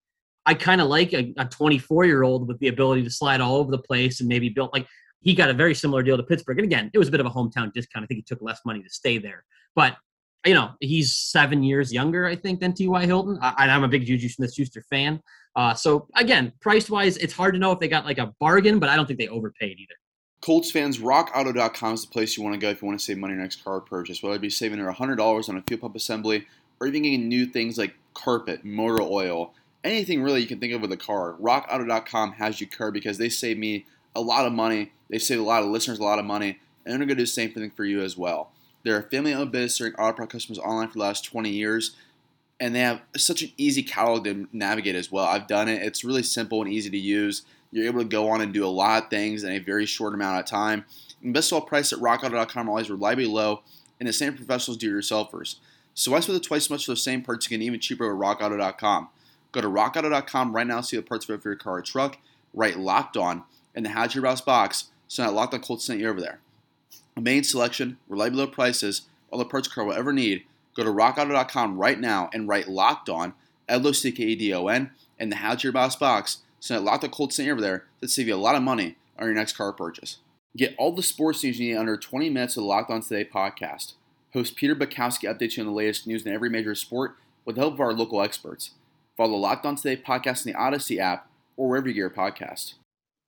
I 0.45 0.53
kind 0.53 0.79
of 0.79 0.87
like 0.87 1.11
a 1.11 1.45
24 1.45 2.05
year 2.05 2.23
old 2.23 2.47
with 2.47 2.57
the 2.59 2.69
ability 2.69 3.03
to 3.03 3.09
slide 3.09 3.41
all 3.41 3.57
over 3.57 3.69
the 3.69 3.79
place 3.79 4.21
and 4.21 4.29
maybe 4.29 4.47
build 4.47 4.69
like 4.71 4.87
he 5.19 5.33
got 5.33 5.49
a 5.49 5.53
very 5.53 5.75
similar 5.75 6.03
deal 6.03 6.15
to 6.15 6.23
Pittsburgh. 6.23 6.59
And 6.59 6.65
again, 6.65 6.89
it 6.93 6.99
was 6.99 7.09
a 7.09 7.11
bit 7.11 7.19
of 7.19 7.25
a 7.25 7.31
hometown 7.31 7.73
discount. 7.73 8.03
I 8.03 8.05
think 8.05 8.19
he 8.19 8.21
took 8.21 8.41
less 8.41 8.61
money 8.63 8.81
to 8.81 8.89
stay 8.89 9.17
there, 9.17 9.43
but 9.75 9.97
you 10.45 10.53
know, 10.53 10.71
he's 10.79 11.15
seven 11.15 11.63
years 11.63 11.91
younger, 11.91 12.27
I 12.27 12.35
think, 12.35 12.59
than 12.59 12.73
T.Y. 12.73 13.05
Hilton. 13.05 13.37
I, 13.41 13.67
am 13.67 13.83
a 13.83 13.87
big 13.87 14.05
Juju 14.05 14.29
Smith-Schuster 14.29 14.83
fan. 14.89 15.21
Uh, 15.55 15.73
so 15.73 16.07
again, 16.15 16.51
price 16.61 16.89
wise, 16.89 17.17
it's 17.17 17.33
hard 17.33 17.53
to 17.53 17.59
know 17.59 17.71
if 17.71 17.79
they 17.79 17.87
got 17.87 18.05
like 18.05 18.17
a 18.17 18.33
bargain, 18.39 18.79
but 18.79 18.89
I 18.89 18.95
don't 18.95 19.05
think 19.05 19.19
they 19.19 19.27
overpaid 19.27 19.79
either. 19.79 19.95
Colts 20.41 20.69
fans, 20.69 20.99
rockauto.com 20.99 21.93
is 21.93 22.01
the 22.03 22.11
place 22.11 22.37
you 22.37 22.43
want 22.43 22.53
to 22.53 22.59
go 22.59 22.69
if 22.69 22.81
you 22.81 22.87
want 22.87 22.99
to 22.99 23.03
save 23.03 23.17
money 23.17 23.31
on 23.31 23.37
your 23.37 23.43
next 23.43 23.63
car 23.63 23.79
purchase. 23.81 24.21
Whether 24.21 24.35
it 24.35 24.41
be 24.41 24.49
saving 24.49 24.79
$100 24.79 25.49
on 25.49 25.57
a 25.57 25.61
fuel 25.63 25.79
pump 25.79 25.95
assembly 25.95 26.45
or 26.79 26.87
even 26.87 27.03
getting 27.03 27.27
new 27.27 27.47
things 27.47 27.77
like 27.77 27.95
carpet, 28.13 28.63
motor 28.63 29.01
oil, 29.01 29.53
anything 29.83 30.21
really 30.21 30.41
you 30.41 30.47
can 30.47 30.59
think 30.59 30.73
of 30.73 30.81
with 30.81 30.91
a 30.91 30.97
car, 30.97 31.35
rockauto.com 31.41 32.33
has 32.33 32.61
you 32.61 32.67
covered 32.67 32.93
because 32.93 33.17
they 33.17 33.29
save 33.29 33.57
me 33.57 33.85
a 34.15 34.21
lot 34.21 34.45
of 34.45 34.53
money. 34.53 34.91
They 35.09 35.19
save 35.19 35.39
a 35.39 35.43
lot 35.43 35.63
of 35.63 35.69
listeners 35.69 35.99
a 35.99 36.03
lot 36.03 36.19
of 36.19 36.25
money, 36.25 36.59
and 36.85 36.91
they're 36.91 36.97
going 36.99 37.09
to 37.09 37.15
do 37.15 37.23
the 37.23 37.27
same 37.27 37.51
thing 37.51 37.71
for 37.71 37.85
you 37.85 38.01
as 38.01 38.17
well. 38.17 38.51
They're 38.85 38.99
a 38.99 39.03
family 39.03 39.33
owned 39.33 39.51
business 39.51 39.73
serving 39.75 39.95
auto 39.95 40.15
part 40.15 40.29
customers 40.29 40.59
online 40.59 40.89
for 40.89 40.93
the 40.93 40.99
last 40.99 41.25
20 41.25 41.49
years, 41.49 41.95
and 42.59 42.75
they 42.75 42.81
have 42.81 43.01
such 43.17 43.41
an 43.41 43.51
easy 43.57 43.81
catalog 43.81 44.25
to 44.25 44.47
navigate 44.53 44.93
as 44.95 45.11
well. 45.11 45.25
I've 45.25 45.47
done 45.47 45.67
it, 45.67 45.81
it's 45.81 46.03
really 46.03 46.21
simple 46.21 46.61
and 46.61 46.71
easy 46.71 46.91
to 46.91 46.97
use. 46.97 47.41
You're 47.71 47.87
able 47.87 48.01
to 48.01 48.07
go 48.07 48.29
on 48.29 48.41
and 48.41 48.53
do 48.53 48.63
a 48.63 48.69
lot 48.69 49.03
of 49.03 49.09
things 49.09 49.43
in 49.43 49.51
a 49.51 49.57
very 49.57 49.87
short 49.87 50.13
amount 50.13 50.39
of 50.39 50.45
time. 50.45 50.85
And 51.23 51.33
best 51.33 51.51
of 51.51 51.55
all, 51.55 51.67
price 51.67 51.91
at 51.91 51.99
rockauto.com 51.99 52.67
are 52.67 52.69
always 52.69 52.91
reliably 52.91 53.25
low, 53.25 53.63
and 53.99 54.07
the 54.07 54.13
same 54.13 54.35
professionals 54.35 54.77
do 54.77 54.95
yourselfers. 54.95 55.55
So 55.95 56.11
why 56.11 56.19
spend 56.19 56.43
twice 56.43 56.65
as 56.65 56.69
much 56.69 56.85
for 56.85 56.91
the 56.91 56.97
same 56.97 57.23
parts 57.23 57.47
again, 57.47 57.63
even 57.63 57.79
cheaper 57.79 58.05
at 58.05 58.39
rockauto.com? 58.39 59.09
Go 59.51 59.61
to 59.61 59.67
rockauto.com 59.67 60.55
right 60.55 60.67
now 60.67 60.81
see 60.81 60.97
the 60.97 61.01
parts 61.01 61.25
for 61.25 61.39
your 61.43 61.55
car 61.55 61.77
or 61.77 61.81
truck. 61.81 62.19
Write 62.53 62.77
locked 62.77 63.17
on 63.17 63.45
in 63.73 63.81
the 63.81 63.89
How'd 63.89 64.13
Browse 64.13 64.41
box 64.41 64.91
so 65.07 65.23
that 65.23 65.33
Locked 65.33 65.55
On 65.55 65.61
Colts 65.61 65.85
sent 65.85 65.99
you 65.99 66.07
over 66.07 66.21
there. 66.21 66.39
Main 67.19 67.43
selection, 67.43 67.97
reliably 68.09 68.39
low 68.39 68.47
prices, 68.47 69.03
all 69.31 69.39
the 69.39 69.45
parts 69.45 69.67
your 69.67 69.75
car 69.75 69.85
will 69.85 69.93
ever 69.93 70.11
need. 70.11 70.43
Go 70.75 70.83
to 70.83 70.89
rockauto.com 70.89 71.77
right 71.77 71.99
now 71.99 72.29
and 72.33 72.47
write 72.47 72.67
locked 72.67 73.09
on, 73.09 73.33
L 73.69 73.87
O 73.87 73.91
C 73.93 74.11
K 74.11 74.23
E 74.23 74.35
D 74.35 74.53
O 74.53 74.67
N, 74.67 74.91
in 75.17 75.29
the 75.29 75.37
How'd 75.37 75.63
Your 75.63 75.71
Browse 75.71 75.95
box 75.95 76.39
so 76.59 76.73
that 76.73 76.83
Locked 76.83 77.03
On 77.03 77.09
Colts 77.09 77.35
sent 77.35 77.49
over 77.49 77.61
there 77.61 77.85
to 78.01 78.07
save 78.07 78.27
you 78.27 78.35
a 78.35 78.37
lot 78.37 78.55
of 78.55 78.63
money 78.63 78.95
on 79.17 79.27
your 79.27 79.35
next 79.35 79.55
car 79.55 79.71
purchase. 79.71 80.17
Get 80.57 80.75
all 80.77 80.93
the 80.93 81.03
sports 81.03 81.43
news 81.43 81.59
you 81.59 81.69
need 81.71 81.77
under 81.77 81.97
20 81.97 82.29
minutes 82.29 82.57
of 82.57 82.63
the 82.63 82.67
Locked 82.67 82.91
On 82.91 83.01
Today 83.01 83.29
podcast. 83.29 83.93
Host 84.33 84.55
Peter 84.55 84.75
Bukowski 84.75 85.31
updates 85.31 85.55
you 85.55 85.63
on 85.63 85.67
the 85.67 85.75
latest 85.75 86.07
news 86.07 86.25
in 86.25 86.33
every 86.33 86.49
major 86.49 86.75
sport 86.75 87.15
with 87.45 87.55
the 87.55 87.61
help 87.61 87.75
of 87.75 87.79
our 87.79 87.93
local 87.93 88.21
experts. 88.21 88.71
Follow 89.15 89.31
the 89.31 89.37
Locked 89.37 89.65
On 89.65 89.75
Today 89.75 90.01
podcast 90.01 90.45
in 90.45 90.51
the 90.51 90.59
Odyssey 90.59 90.99
app 90.99 91.29
or 91.55 91.69
wherever 91.69 91.87
you 91.87 91.93
get 91.93 91.99
your 91.99 92.09
podcast. 92.09 92.73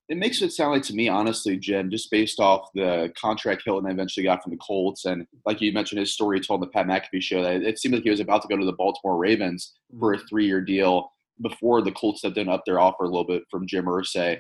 It 0.10 0.18
makes 0.18 0.42
it 0.42 0.54
sound 0.54 0.72
like 0.72 0.84
to 0.84 0.94
me, 0.94 1.10
honestly, 1.10 1.58
Jim, 1.58 1.92
just 1.92 2.10
based 2.10 2.40
off 2.40 2.70
the 2.74 3.12
contract 3.20 3.64
Hilton 3.66 3.92
eventually 3.92 4.24
got 4.24 4.42
from 4.42 4.52
the 4.52 4.58
Colts, 4.58 5.06
and 5.06 5.28
like 5.46 5.60
you 5.60 5.74
mentioned, 5.74 6.00
his 6.00 6.14
story 6.14 6.40
told 6.40 6.62
on 6.62 6.68
the 6.68 6.72
Pat 6.72 6.88
McAfee 6.88 7.22
show 7.22 7.44
that 7.44 7.62
it 7.62 7.78
seemed 7.78 7.94
like 7.94 8.04
he 8.04 8.10
was 8.10 8.22
about 8.22 8.42
to 8.44 8.48
go 8.48 8.56
to 8.56 8.66
the 8.66 8.72
Baltimore 8.72 9.18
Ravens 9.18 9.74
for 10.00 10.14
a 10.14 10.18
mm-hmm. 10.18 10.26
three-year 10.28 10.62
deal 10.62 11.12
before 11.42 11.82
the 11.82 11.92
Colts 11.92 12.20
stepped 12.20 12.38
in 12.38 12.48
up 12.48 12.64
their 12.66 12.80
offer 12.80 13.04
a 13.04 13.08
little 13.08 13.26
bit 13.26 13.44
from 13.52 13.68
Jim 13.68 13.86
Irsay. 13.86 14.40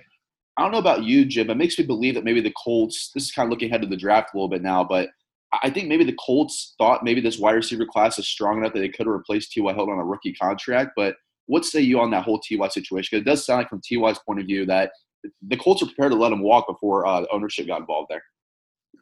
I 0.57 0.61
don't 0.61 0.71
know 0.71 0.79
about 0.79 1.03
you, 1.03 1.25
Jim. 1.25 1.49
It 1.49 1.57
makes 1.57 1.77
me 1.77 1.85
believe 1.85 2.15
that 2.15 2.23
maybe 2.23 2.41
the 2.41 2.53
Colts. 2.63 3.11
This 3.13 3.25
is 3.25 3.31
kind 3.31 3.45
of 3.45 3.51
looking 3.51 3.69
ahead 3.69 3.81
to 3.81 3.87
the 3.87 3.97
draft 3.97 4.33
a 4.33 4.37
little 4.37 4.49
bit 4.49 4.63
now, 4.63 4.83
but 4.83 5.09
I 5.63 5.69
think 5.69 5.87
maybe 5.87 6.03
the 6.03 6.17
Colts 6.25 6.75
thought 6.77 7.03
maybe 7.03 7.21
this 7.21 7.39
wide 7.39 7.53
receiver 7.55 7.85
class 7.85 8.17
is 8.17 8.27
strong 8.27 8.57
enough 8.57 8.73
that 8.73 8.79
they 8.79 8.89
could 8.89 9.05
have 9.05 9.15
replaced 9.15 9.51
T.Y. 9.51 9.73
Hilton 9.73 9.93
on 9.93 9.99
a 9.99 10.05
rookie 10.05 10.33
contract. 10.33 10.91
But 10.95 11.15
what 11.45 11.63
say 11.63 11.79
you 11.79 11.99
on 11.99 12.11
that 12.11 12.23
whole 12.23 12.39
T.Y. 12.39 12.67
situation? 12.67 13.09
Because 13.11 13.21
it 13.21 13.29
does 13.29 13.45
sound 13.45 13.59
like, 13.59 13.69
from 13.69 13.81
T.Y.'s 13.81 14.19
point 14.25 14.39
of 14.39 14.45
view, 14.45 14.65
that 14.65 14.91
the 15.41 15.57
Colts 15.57 15.81
are 15.81 15.85
prepared 15.85 16.11
to 16.11 16.17
let 16.17 16.31
him 16.31 16.41
walk 16.41 16.67
before 16.67 17.05
uh, 17.05 17.25
ownership 17.31 17.67
got 17.67 17.79
involved 17.79 18.09
there. 18.09 18.23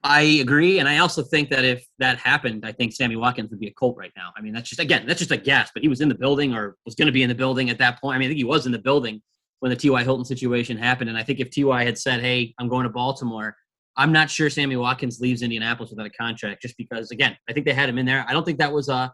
I 0.03 0.21
agree, 0.21 0.79
and 0.79 0.87
I 0.87 0.99
also 0.99 1.23
think 1.23 1.49
that 1.49 1.65
if 1.65 1.85
that 1.99 2.19
happened, 2.19 2.65
I 2.65 2.71
think 2.71 2.93
Sammy 2.93 3.15
Watkins 3.15 3.49
would 3.49 3.59
be 3.59 3.67
a 3.67 3.73
Colt 3.73 3.95
right 3.97 4.11
now. 4.15 4.31
I 4.37 4.41
mean, 4.41 4.53
that's 4.53 4.69
just 4.69 4.79
again, 4.79 5.05
that's 5.07 5.19
just 5.19 5.31
a 5.31 5.37
guess, 5.37 5.71
but 5.73 5.81
he 5.81 5.89
was 5.89 6.01
in 6.01 6.09
the 6.09 6.15
building 6.15 6.53
or 6.53 6.75
was 6.85 6.95
going 6.95 7.07
to 7.07 7.11
be 7.11 7.23
in 7.23 7.29
the 7.29 7.35
building 7.35 7.69
at 7.69 7.79
that 7.79 7.99
point. 7.99 8.15
I 8.15 8.19
mean, 8.19 8.27
I 8.27 8.29
think 8.29 8.37
he 8.37 8.43
was 8.43 8.65
in 8.65 8.71
the 8.71 8.79
building 8.79 9.21
when 9.61 9.71
the 9.71 9.75
T.Y. 9.75 10.03
Hilton 10.03 10.25
situation 10.25 10.77
happened, 10.77 11.09
and 11.09 11.17
I 11.17 11.23
think 11.23 11.39
if 11.39 11.49
T.Y. 11.49 11.83
had 11.83 11.97
said, 11.97 12.21
"Hey, 12.21 12.53
I'm 12.59 12.69
going 12.69 12.83
to 12.83 12.89
Baltimore," 12.89 13.55
I'm 13.97 14.11
not 14.11 14.29
sure 14.29 14.49
Sammy 14.49 14.75
Watkins 14.75 15.19
leaves 15.19 15.41
Indianapolis 15.41 15.89
without 15.89 16.05
a 16.05 16.11
contract, 16.11 16.61
just 16.61 16.77
because 16.77 17.11
again, 17.11 17.35
I 17.49 17.53
think 17.53 17.65
they 17.65 17.73
had 17.73 17.89
him 17.89 17.97
in 17.97 18.05
there. 18.05 18.25
I 18.27 18.33
don't 18.33 18.45
think 18.45 18.59
that 18.59 18.71
was 18.71 18.89
a 18.89 19.11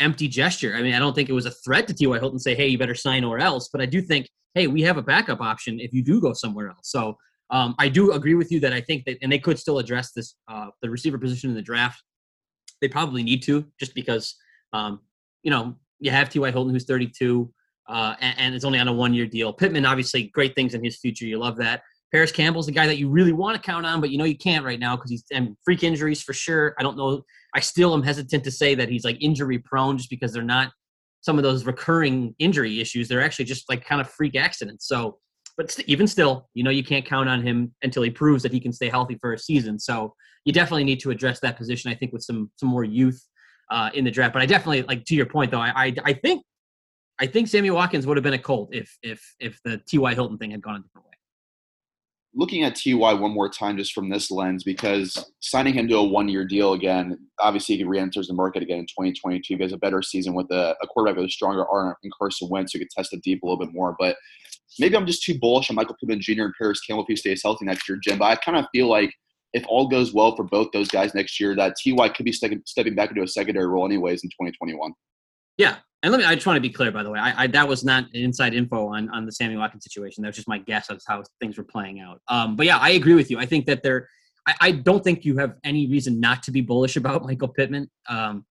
empty 0.00 0.28
gesture. 0.28 0.74
I 0.74 0.82
mean, 0.82 0.94
I 0.94 0.98
don't 0.98 1.14
think 1.14 1.28
it 1.28 1.32
was 1.32 1.46
a 1.46 1.50
threat 1.50 1.86
to 1.88 1.94
T.Y. 1.94 2.18
Hilton 2.18 2.38
say, 2.38 2.54
"Hey, 2.54 2.68
you 2.68 2.78
better 2.78 2.94
sign 2.94 3.24
or 3.24 3.38
else," 3.38 3.68
but 3.72 3.80
I 3.80 3.86
do 3.86 4.00
think, 4.00 4.28
"Hey, 4.54 4.66
we 4.66 4.82
have 4.82 4.96
a 4.96 5.02
backup 5.02 5.40
option 5.40 5.80
if 5.80 5.92
you 5.92 6.02
do 6.02 6.20
go 6.20 6.32
somewhere 6.32 6.68
else." 6.68 6.90
So 6.90 7.16
um, 7.50 7.74
I 7.78 7.88
do 7.88 8.12
agree 8.12 8.34
with 8.34 8.50
you 8.50 8.60
that 8.60 8.72
I 8.72 8.80
think 8.80 9.04
that, 9.04 9.18
and 9.22 9.30
they 9.30 9.38
could 9.38 9.58
still 9.58 9.78
address 9.78 10.12
this, 10.12 10.34
uh, 10.48 10.68
the 10.82 10.90
receiver 10.90 11.18
position 11.18 11.50
in 11.50 11.56
the 11.56 11.62
draft. 11.62 12.02
They 12.80 12.88
probably 12.88 13.22
need 13.22 13.42
to, 13.44 13.66
just 13.78 13.94
because, 13.94 14.34
um, 14.72 15.00
you 15.42 15.50
know, 15.50 15.76
you 16.00 16.10
have 16.10 16.28
T.Y. 16.28 16.50
Hilton, 16.50 16.72
who's 16.72 16.84
32, 16.84 17.50
uh, 17.88 18.14
and, 18.20 18.38
and, 18.38 18.54
it's 18.54 18.64
only 18.64 18.80
on 18.80 18.88
a 18.88 18.92
one-year 18.92 19.26
deal. 19.26 19.52
Pittman, 19.52 19.86
obviously, 19.86 20.24
great 20.24 20.56
things 20.56 20.74
in 20.74 20.82
his 20.82 20.96
future. 20.98 21.24
You 21.24 21.38
love 21.38 21.56
that. 21.58 21.82
Parris 22.12 22.32
Campbell's 22.32 22.66
the 22.66 22.72
guy 22.72 22.86
that 22.86 22.98
you 22.98 23.08
really 23.08 23.32
want 23.32 23.56
to 23.56 23.62
count 23.62 23.86
on, 23.86 24.00
but 24.00 24.10
you 24.10 24.18
know 24.18 24.24
you 24.24 24.36
can't 24.36 24.64
right 24.64 24.78
now 24.78 24.96
because 24.96 25.10
he's 25.10 25.24
and 25.32 25.56
freak 25.64 25.82
injuries 25.82 26.22
for 26.22 26.32
sure. 26.32 26.74
I 26.78 26.82
don't 26.82 26.96
know. 26.96 27.22
I 27.56 27.60
still 27.60 27.94
am 27.94 28.02
hesitant 28.02 28.44
to 28.44 28.50
say 28.50 28.74
that 28.74 28.90
he's 28.90 29.02
like 29.02 29.16
injury 29.18 29.58
prone 29.58 29.96
just 29.96 30.10
because 30.10 30.30
they're 30.30 30.42
not 30.42 30.72
some 31.22 31.38
of 31.38 31.42
those 31.42 31.64
recurring 31.64 32.34
injury 32.38 32.80
issues. 32.80 33.08
They're 33.08 33.22
actually 33.22 33.46
just 33.46 33.66
like 33.70 33.82
kind 33.82 33.98
of 33.98 34.10
freak 34.10 34.36
accidents. 34.36 34.86
So, 34.86 35.18
but 35.56 35.70
st- 35.70 35.88
even 35.88 36.06
still, 36.06 36.50
you 36.52 36.62
know, 36.62 36.70
you 36.70 36.84
can't 36.84 37.06
count 37.06 37.30
on 37.30 37.42
him 37.42 37.74
until 37.82 38.02
he 38.02 38.10
proves 38.10 38.42
that 38.42 38.52
he 38.52 38.60
can 38.60 38.74
stay 38.74 38.90
healthy 38.90 39.16
for 39.22 39.32
a 39.32 39.38
season. 39.38 39.78
So 39.78 40.14
you 40.44 40.52
definitely 40.52 40.84
need 40.84 41.00
to 41.00 41.10
address 41.10 41.40
that 41.40 41.56
position. 41.56 41.90
I 41.90 41.94
think 41.94 42.12
with 42.12 42.22
some 42.22 42.50
some 42.56 42.68
more 42.68 42.84
youth 42.84 43.20
uh, 43.70 43.88
in 43.94 44.04
the 44.04 44.10
draft. 44.10 44.34
But 44.34 44.42
I 44.42 44.46
definitely 44.46 44.82
like 44.82 45.06
to 45.06 45.14
your 45.14 45.26
point 45.26 45.50
though. 45.50 45.60
I 45.60 45.72
I, 45.74 45.94
I 46.04 46.12
think 46.12 46.44
I 47.18 47.26
think 47.26 47.48
Sammy 47.48 47.70
Watkins 47.70 48.06
would 48.06 48.18
have 48.18 48.24
been 48.24 48.34
a 48.34 48.38
Colt 48.38 48.68
if 48.72 48.94
if 49.02 49.34
if 49.40 49.58
the 49.64 49.80
T.Y. 49.88 50.12
Hilton 50.12 50.36
thing 50.36 50.50
had 50.50 50.60
gone 50.60 50.76
a 50.76 50.80
different 50.80 51.05
way 51.05 51.05
looking 52.36 52.64
at 52.64 52.76
Ty 52.76 53.14
one 53.14 53.32
more 53.32 53.48
time 53.48 53.78
just 53.78 53.94
from 53.94 54.10
this 54.10 54.30
lens 54.30 54.62
because 54.62 55.32
signing 55.40 55.72
him 55.72 55.88
to 55.88 55.96
a 55.96 56.04
one 56.04 56.28
year 56.28 56.44
deal 56.44 56.74
again, 56.74 57.18
obviously 57.40 57.78
he 57.78 57.84
re-enters 57.84 58.28
the 58.28 58.34
market 58.34 58.62
again 58.62 58.78
in 58.78 58.86
2022. 58.86 59.56
He 59.56 59.62
has 59.62 59.72
a 59.72 59.78
better 59.78 60.02
season 60.02 60.34
with 60.34 60.46
a, 60.50 60.76
a 60.82 60.86
quarterback 60.86 61.16
with 61.16 61.26
a 61.26 61.30
stronger 61.30 61.66
arm 61.66 61.94
and 62.02 62.12
Carson 62.16 62.48
Wentz 62.50 62.72
who 62.72 62.78
could 62.78 62.90
test 62.90 63.10
the 63.10 63.16
deep 63.18 63.42
a 63.42 63.46
little 63.46 63.64
bit 63.64 63.74
more. 63.74 63.96
But 63.98 64.16
maybe 64.78 64.96
I'm 64.96 65.06
just 65.06 65.22
too 65.22 65.38
bullish 65.38 65.70
on 65.70 65.76
Michael 65.76 65.96
Pittman 65.98 66.20
Jr. 66.20 66.42
and 66.42 66.54
Parris 66.58 66.80
Campbell 66.80 67.04
if 67.04 67.08
he 67.08 67.16
stays 67.16 67.42
healthy 67.42 67.64
next 67.64 67.88
year, 67.88 67.98
Jim. 68.02 68.18
But 68.18 68.26
I 68.26 68.36
kind 68.36 68.58
of 68.58 68.66
feel 68.70 68.88
like 68.88 69.12
if 69.54 69.64
all 69.68 69.88
goes 69.88 70.12
well 70.12 70.36
for 70.36 70.44
both 70.44 70.68
those 70.72 70.88
guys 70.88 71.14
next 71.14 71.40
year, 71.40 71.56
that 71.56 71.76
Ty 71.82 72.10
could 72.10 72.26
be 72.26 72.32
stepping 72.32 72.94
back 72.94 73.10
into 73.10 73.22
a 73.22 73.28
secondary 73.28 73.66
role 73.66 73.86
anyways 73.86 74.22
in 74.22 74.28
2021. 74.30 74.92
Yeah, 75.56 75.76
and 76.02 76.12
let 76.12 76.18
me. 76.18 76.24
I 76.24 76.34
just 76.34 76.46
want 76.46 76.56
to 76.56 76.60
be 76.60 76.70
clear, 76.70 76.92
by 76.92 77.02
the 77.02 77.10
way. 77.10 77.18
I, 77.18 77.44
I, 77.44 77.46
that 77.48 77.66
was 77.66 77.84
not 77.84 78.04
inside 78.14 78.54
info 78.54 78.88
on 78.88 79.08
on 79.10 79.24
the 79.24 79.32
Sammy 79.32 79.56
Watkins 79.56 79.84
situation. 79.84 80.22
That 80.22 80.28
was 80.28 80.36
just 80.36 80.48
my 80.48 80.58
guess 80.58 80.90
of 80.90 81.00
how 81.06 81.22
things 81.40 81.56
were 81.56 81.64
playing 81.64 82.00
out. 82.00 82.20
Um, 82.28 82.54
but 82.54 82.66
yeah, 82.66 82.78
I 82.78 82.90
agree 82.90 83.14
with 83.14 83.30
you. 83.30 83.38
I 83.38 83.46
think 83.46 83.66
that 83.66 83.82
there. 83.82 84.08
I, 84.48 84.54
I, 84.60 84.70
don't 84.70 85.02
think 85.02 85.24
you 85.24 85.38
have 85.38 85.54
any 85.64 85.88
reason 85.88 86.20
not 86.20 86.44
to 86.44 86.52
be 86.52 86.60
bullish 86.60 86.96
about 86.96 87.24
Michael 87.26 87.48
Pittman. 87.48 87.90
Um, 88.08 88.44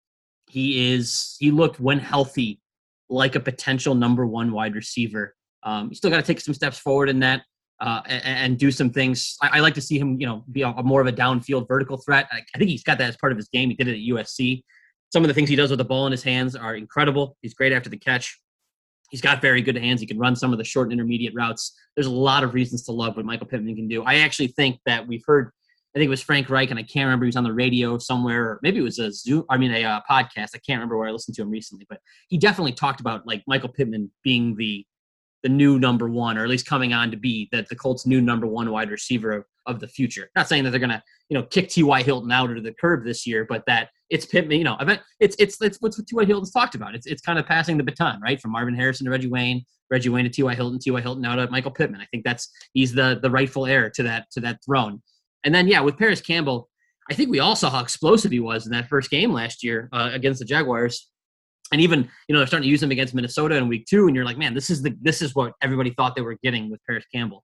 he 0.47 0.93
is. 0.93 1.35
He 1.39 1.51
looked 1.51 1.79
when 1.79 1.99
healthy 1.99 2.61
like 3.09 3.35
a 3.35 3.39
potential 3.39 3.93
number 3.93 4.25
one 4.25 4.51
wide 4.51 4.73
receiver. 4.73 5.35
Um, 5.63 5.89
you 5.89 5.95
still 5.95 6.09
got 6.09 6.17
to 6.17 6.23
take 6.23 6.41
some 6.41 6.53
steps 6.53 6.79
forward 6.79 7.09
in 7.09 7.19
that. 7.19 7.43
Uh, 7.79 8.01
and, 8.05 8.23
and, 8.23 8.57
do 8.57 8.71
some 8.71 8.89
things. 8.89 9.35
I, 9.41 9.57
I, 9.57 9.59
like 9.59 9.73
to 9.73 9.81
see 9.81 9.99
him, 9.99 10.17
you 10.17 10.25
know, 10.25 10.45
be 10.49 10.61
a, 10.61 10.69
a 10.69 10.83
more 10.83 11.01
of 11.01 11.07
a 11.07 11.11
downfield 11.11 11.67
vertical 11.67 11.97
threat. 11.97 12.29
I, 12.31 12.37
I, 12.55 12.57
think 12.57 12.69
he's 12.69 12.83
got 12.83 12.97
that 12.99 13.09
as 13.09 13.17
part 13.17 13.33
of 13.33 13.37
his 13.37 13.49
game. 13.49 13.69
He 13.69 13.75
did 13.75 13.89
it 13.89 13.95
at 13.95 14.15
USC 14.15 14.63
some 15.13 15.23
of 15.23 15.27
the 15.27 15.33
things 15.35 15.47
he 15.47 15.55
does 15.55 15.69
with 15.69 15.77
the 15.77 15.85
ball 15.85 16.07
in 16.07 16.11
his 16.11 16.23
hands 16.23 16.55
are 16.55 16.75
incredible. 16.75 17.37
He's 17.43 17.53
great 17.53 17.71
after 17.71 17.87
the 17.87 17.97
catch. 17.97 18.41
He's 19.11 19.21
got 19.21 19.43
very 19.43 19.61
good 19.61 19.77
hands. 19.77 20.01
He 20.01 20.07
can 20.07 20.17
run 20.17 20.35
some 20.35 20.51
of 20.51 20.57
the 20.57 20.63
short 20.63 20.87
and 20.87 20.93
intermediate 20.93 21.35
routes. 21.35 21.79
There's 21.95 22.07
a 22.07 22.11
lot 22.11 22.43
of 22.43 22.55
reasons 22.55 22.81
to 22.85 22.93
love 22.93 23.15
what 23.15 23.23
Michael 23.23 23.45
Pittman 23.45 23.75
can 23.75 23.87
do. 23.87 24.01
I 24.03 24.15
actually 24.15 24.47
think 24.47 24.79
that 24.87 25.07
we've 25.07 25.21
heard, 25.27 25.51
I 25.95 25.99
think 25.99 26.07
it 26.07 26.09
was 26.09 26.23
Frank 26.23 26.49
Reich, 26.49 26.71
and 26.71 26.79
I 26.79 26.81
can't 26.81 27.05
remember, 27.05 27.25
he 27.25 27.27
was 27.27 27.35
on 27.35 27.43
the 27.43 27.53
radio 27.53 27.99
somewhere, 27.99 28.59
maybe 28.63 28.79
it 28.79 28.81
was 28.81 28.97
a 28.97 29.11
Zoom, 29.11 29.45
I 29.51 29.57
mean, 29.57 29.71
a 29.71 29.83
uh, 29.83 30.01
podcast. 30.09 30.55
I 30.55 30.61
can't 30.65 30.79
remember 30.79 30.97
where 30.97 31.07
I 31.07 31.11
listened 31.11 31.35
to 31.35 31.43
him 31.43 31.51
recently, 31.51 31.85
but 31.87 31.99
he 32.29 32.39
definitely 32.39 32.73
talked 32.73 32.99
about 32.99 33.27
like 33.27 33.43
Michael 33.45 33.69
Pittman 33.69 34.09
being 34.23 34.55
the 34.55 34.83
the 35.43 35.49
new 35.49 35.77
number 35.77 36.09
one, 36.09 36.37
or 36.37 36.43
at 36.43 36.49
least 36.49 36.65
coming 36.65 36.93
on 36.93 37.11
to 37.11 37.17
be 37.17 37.49
that 37.51 37.67
the 37.67 37.75
Colts' 37.75 38.07
new 38.07 38.21
number 38.21 38.47
one 38.47 38.71
wide 38.71 38.89
receiver 38.89 39.45
of, 39.65 39.79
the 39.79 39.87
future. 39.87 40.29
Not 40.35 40.47
saying 40.47 40.63
that 40.63 40.71
they're 40.71 40.79
gonna, 40.79 41.03
you 41.29 41.37
know, 41.37 41.43
kick 41.43 41.69
T.Y. 41.69 42.03
Hilton 42.03 42.31
out 42.31 42.55
of 42.55 42.63
the 42.63 42.73
curb 42.73 43.05
this 43.05 43.25
year, 43.25 43.45
but 43.47 43.63
that 43.67 43.89
it's 44.09 44.25
Pittman, 44.25 44.57
you 44.57 44.63
know, 44.63 44.77
event 44.79 45.01
it's 45.19 45.35
it's 45.39 45.61
it's 45.61 45.81
what 45.81 45.93
T.Y. 45.93 46.25
Hilton's 46.25 46.51
talked 46.51 46.75
about. 46.75 46.95
It's 46.95 47.05
it's 47.05 47.21
kind 47.21 47.39
of 47.39 47.45
passing 47.45 47.77
the 47.77 47.83
baton, 47.83 48.19
right? 48.21 48.39
From 48.39 48.51
Marvin 48.51 48.75
Harrison 48.75 49.05
to 49.05 49.11
Reggie 49.11 49.29
Wayne, 49.29 49.65
Reggie 49.89 50.09
Wayne 50.09 50.25
to 50.25 50.29
T.Y. 50.29 50.53
Hilton, 50.55 50.79
T.Y. 50.79 51.01
Hilton 51.01 51.21
now 51.21 51.35
to 51.35 51.49
Michael 51.49 51.71
Pittman. 51.71 52.01
I 52.01 52.05
think 52.11 52.23
that's 52.23 52.49
he's 52.73 52.93
the 52.93 53.19
the 53.21 53.29
rightful 53.29 53.65
heir 53.65 53.89
to 53.91 54.03
that 54.03 54.29
to 54.31 54.39
that 54.41 54.59
throne. 54.65 55.01
And 55.43 55.53
then 55.53 55.67
yeah, 55.67 55.81
with 55.81 55.97
Parris 55.97 56.21
Campbell, 56.21 56.69
I 57.09 57.13
think 57.13 57.29
we 57.29 57.39
all 57.39 57.55
saw 57.55 57.69
how 57.69 57.81
explosive 57.81 58.31
he 58.31 58.39
was 58.39 58.65
in 58.65 58.71
that 58.71 58.87
first 58.87 59.09
game 59.09 59.33
last 59.33 59.63
year 59.63 59.89
uh, 59.91 60.09
against 60.13 60.39
the 60.39 60.45
Jaguars 60.45 61.09
and 61.73 61.81
even 61.81 62.07
you 62.27 62.33
know 62.33 62.39
they're 62.39 62.47
starting 62.47 62.67
to 62.67 62.69
use 62.69 62.83
him 62.83 62.91
against 62.91 63.13
Minnesota 63.13 63.55
in 63.55 63.67
week 63.67 63.85
two, 63.85 64.07
and 64.07 64.15
you're 64.15 64.25
like, 64.25 64.37
man, 64.37 64.53
this 64.53 64.69
is 64.69 64.81
the 64.81 64.95
this 65.01 65.21
is 65.21 65.35
what 65.35 65.53
everybody 65.61 65.89
thought 65.91 66.15
they 66.15 66.21
were 66.21 66.37
getting 66.43 66.69
with 66.69 66.79
Parris 66.85 67.05
Campbell. 67.13 67.43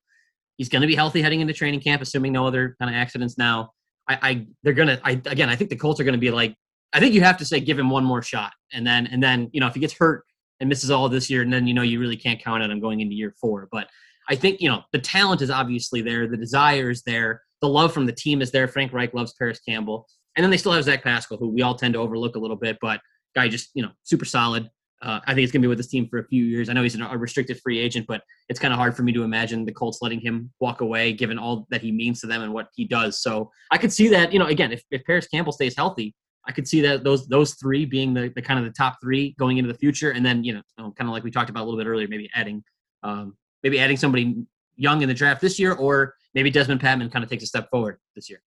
He's 0.59 0.67
going 0.67 0.81
to 0.81 0.87
be 0.87 0.93
healthy 0.93 1.21
heading 1.21 1.39
into 1.39 1.53
training 1.53 1.79
camp, 1.79 2.01
assuming 2.01 2.33
no 2.33 2.45
other 2.45 2.75
kind 2.79 2.93
of 2.93 2.99
accidents. 2.99 3.37
Now, 3.37 3.71
I, 4.09 4.19
I 4.21 4.47
they're 4.61 4.73
gonna, 4.73 4.99
I 5.05 5.11
again, 5.11 5.49
I 5.49 5.55
think 5.55 5.69
the 5.69 5.77
Colts 5.77 6.01
are 6.01 6.03
going 6.03 6.13
to 6.13 6.19
be 6.19 6.31
like, 6.31 6.53
I 6.91 6.99
think 6.99 7.13
you 7.13 7.21
have 7.21 7.37
to 7.37 7.45
say 7.45 7.61
give 7.61 7.79
him 7.79 7.89
one 7.89 8.03
more 8.03 8.21
shot, 8.21 8.51
and 8.73 8.85
then 8.85 9.07
and 9.07 9.23
then 9.23 9.49
you 9.53 9.61
know 9.61 9.67
if 9.67 9.73
he 9.73 9.79
gets 9.79 9.93
hurt 9.93 10.25
and 10.59 10.67
misses 10.67 10.91
all 10.91 11.07
this 11.07 11.29
year, 11.29 11.43
and 11.43 11.53
then 11.53 11.65
you 11.65 11.73
know 11.73 11.81
you 11.81 11.97
really 11.97 12.17
can't 12.17 12.43
count 12.43 12.61
on 12.61 12.69
him 12.69 12.81
going 12.81 12.99
into 12.99 13.15
year 13.15 13.33
four. 13.39 13.69
But 13.71 13.87
I 14.29 14.35
think 14.35 14.59
you 14.59 14.67
know 14.67 14.81
the 14.91 14.99
talent 14.99 15.41
is 15.41 15.49
obviously 15.49 16.01
there, 16.01 16.27
the 16.27 16.35
desire 16.35 16.89
is 16.89 17.03
there, 17.03 17.41
the 17.61 17.69
love 17.69 17.93
from 17.93 18.05
the 18.05 18.11
team 18.11 18.41
is 18.41 18.51
there. 18.51 18.67
Frank 18.67 18.91
Reich 18.91 19.13
loves 19.13 19.33
Parris 19.39 19.61
Campbell, 19.61 20.07
and 20.35 20.43
then 20.43 20.51
they 20.51 20.57
still 20.57 20.73
have 20.73 20.83
Zach 20.83 21.03
Pascal, 21.03 21.37
who 21.37 21.47
we 21.47 21.61
all 21.61 21.75
tend 21.75 21.93
to 21.93 22.01
overlook 22.01 22.35
a 22.35 22.39
little 22.39 22.57
bit, 22.57 22.77
but 22.81 22.99
guy 23.33 23.47
just 23.47 23.69
you 23.75 23.83
know 23.83 23.91
super 24.03 24.25
solid. 24.25 24.69
Uh, 25.01 25.19
I 25.23 25.27
think 25.27 25.39
he's 25.39 25.51
going 25.51 25.61
to 25.61 25.65
be 25.65 25.69
with 25.69 25.77
this 25.77 25.87
team 25.87 26.07
for 26.09 26.19
a 26.19 26.27
few 26.27 26.43
years. 26.43 26.67
I 26.69 26.73
know 26.73 26.83
he's 26.83 26.95
a 26.95 27.17
restricted 27.17 27.59
free 27.61 27.79
agent, 27.79 28.05
but 28.07 28.21
it's 28.49 28.59
kind 28.59 28.73
of 28.73 28.77
hard 28.77 28.95
for 28.95 29.03
me 29.03 29.13
to 29.13 29.23
imagine 29.23 29.63
the 29.63 29.71
Colts 29.71 29.99
letting 30.01 30.19
him 30.19 30.51
walk 30.59 30.81
away, 30.81 31.13
given 31.13 31.39
all 31.39 31.67
that 31.69 31.81
he 31.81 31.91
means 31.91 32.19
to 32.21 32.27
them 32.27 32.41
and 32.41 32.53
what 32.53 32.67
he 32.75 32.85
does. 32.85 33.21
So 33.21 33.49
I 33.71 33.77
could 33.77 33.93
see 33.93 34.09
that, 34.09 34.33
you 34.33 34.39
know, 34.39 34.47
again, 34.47 34.73
if, 34.73 34.83
if 34.91 35.03
Parris 35.05 35.27
Campbell 35.27 35.53
stays 35.53 35.75
healthy, 35.75 36.15
I 36.45 36.51
could 36.51 36.67
see 36.67 36.81
that 36.81 37.03
those 37.03 37.27
those 37.27 37.53
three 37.55 37.85
being 37.85 38.13
the, 38.13 38.31
the 38.35 38.41
kind 38.41 38.59
of 38.59 38.65
the 38.65 38.71
top 38.71 38.97
three 39.01 39.35
going 39.37 39.57
into 39.57 39.71
the 39.71 39.77
future, 39.77 40.11
and 40.11 40.25
then 40.25 40.43
you 40.43 40.53
know, 40.53 40.61
kind 40.77 41.01
of 41.01 41.09
like 41.09 41.23
we 41.23 41.31
talked 41.31 41.49
about 41.49 41.63
a 41.63 41.65
little 41.65 41.79
bit 41.79 41.87
earlier, 41.87 42.07
maybe 42.07 42.29
adding, 42.33 42.63
um, 43.03 43.37
maybe 43.61 43.79
adding 43.79 43.97
somebody 43.97 44.35
young 44.75 45.01
in 45.01 45.07
the 45.07 45.13
draft 45.13 45.41
this 45.41 45.59
year, 45.59 45.73
or 45.73 46.15
maybe 46.33 46.51
Dezmon 46.51 46.79
Patmon 46.79 47.11
kind 47.11 47.23
of 47.23 47.29
takes 47.29 47.43
a 47.43 47.47
step 47.47 47.69
forward 47.69 47.99
this 48.15 48.29
year 48.29 48.41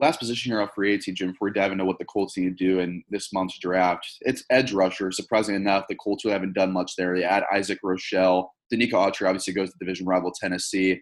last 0.00 0.18
position 0.18 0.52
here 0.52 0.60
off 0.60 0.74
free 0.74 0.92
agency, 0.92 1.12
Jim, 1.12 1.32
before 1.32 1.48
we 1.48 1.52
dive 1.52 1.72
into 1.72 1.84
what 1.84 1.98
the 1.98 2.04
Colts 2.04 2.36
need 2.36 2.56
to 2.56 2.64
do 2.64 2.78
in 2.80 3.02
this 3.10 3.32
month's 3.32 3.58
draft, 3.58 4.06
it's 4.22 4.44
edge 4.50 4.72
rusher. 4.72 5.10
Surprisingly 5.10 5.60
enough, 5.60 5.84
the 5.88 5.96
Colts 5.96 6.24
really 6.24 6.34
haven't 6.34 6.54
done 6.54 6.72
much 6.72 6.96
there. 6.96 7.16
They 7.16 7.24
add 7.24 7.44
Isaac 7.52 7.80
Rochell. 7.84 8.48
Denico 8.72 8.94
Autry 8.94 9.26
obviously 9.26 9.54
goes 9.54 9.70
to 9.70 9.78
division 9.78 10.06
rival 10.06 10.32
Tennessee. 10.32 11.00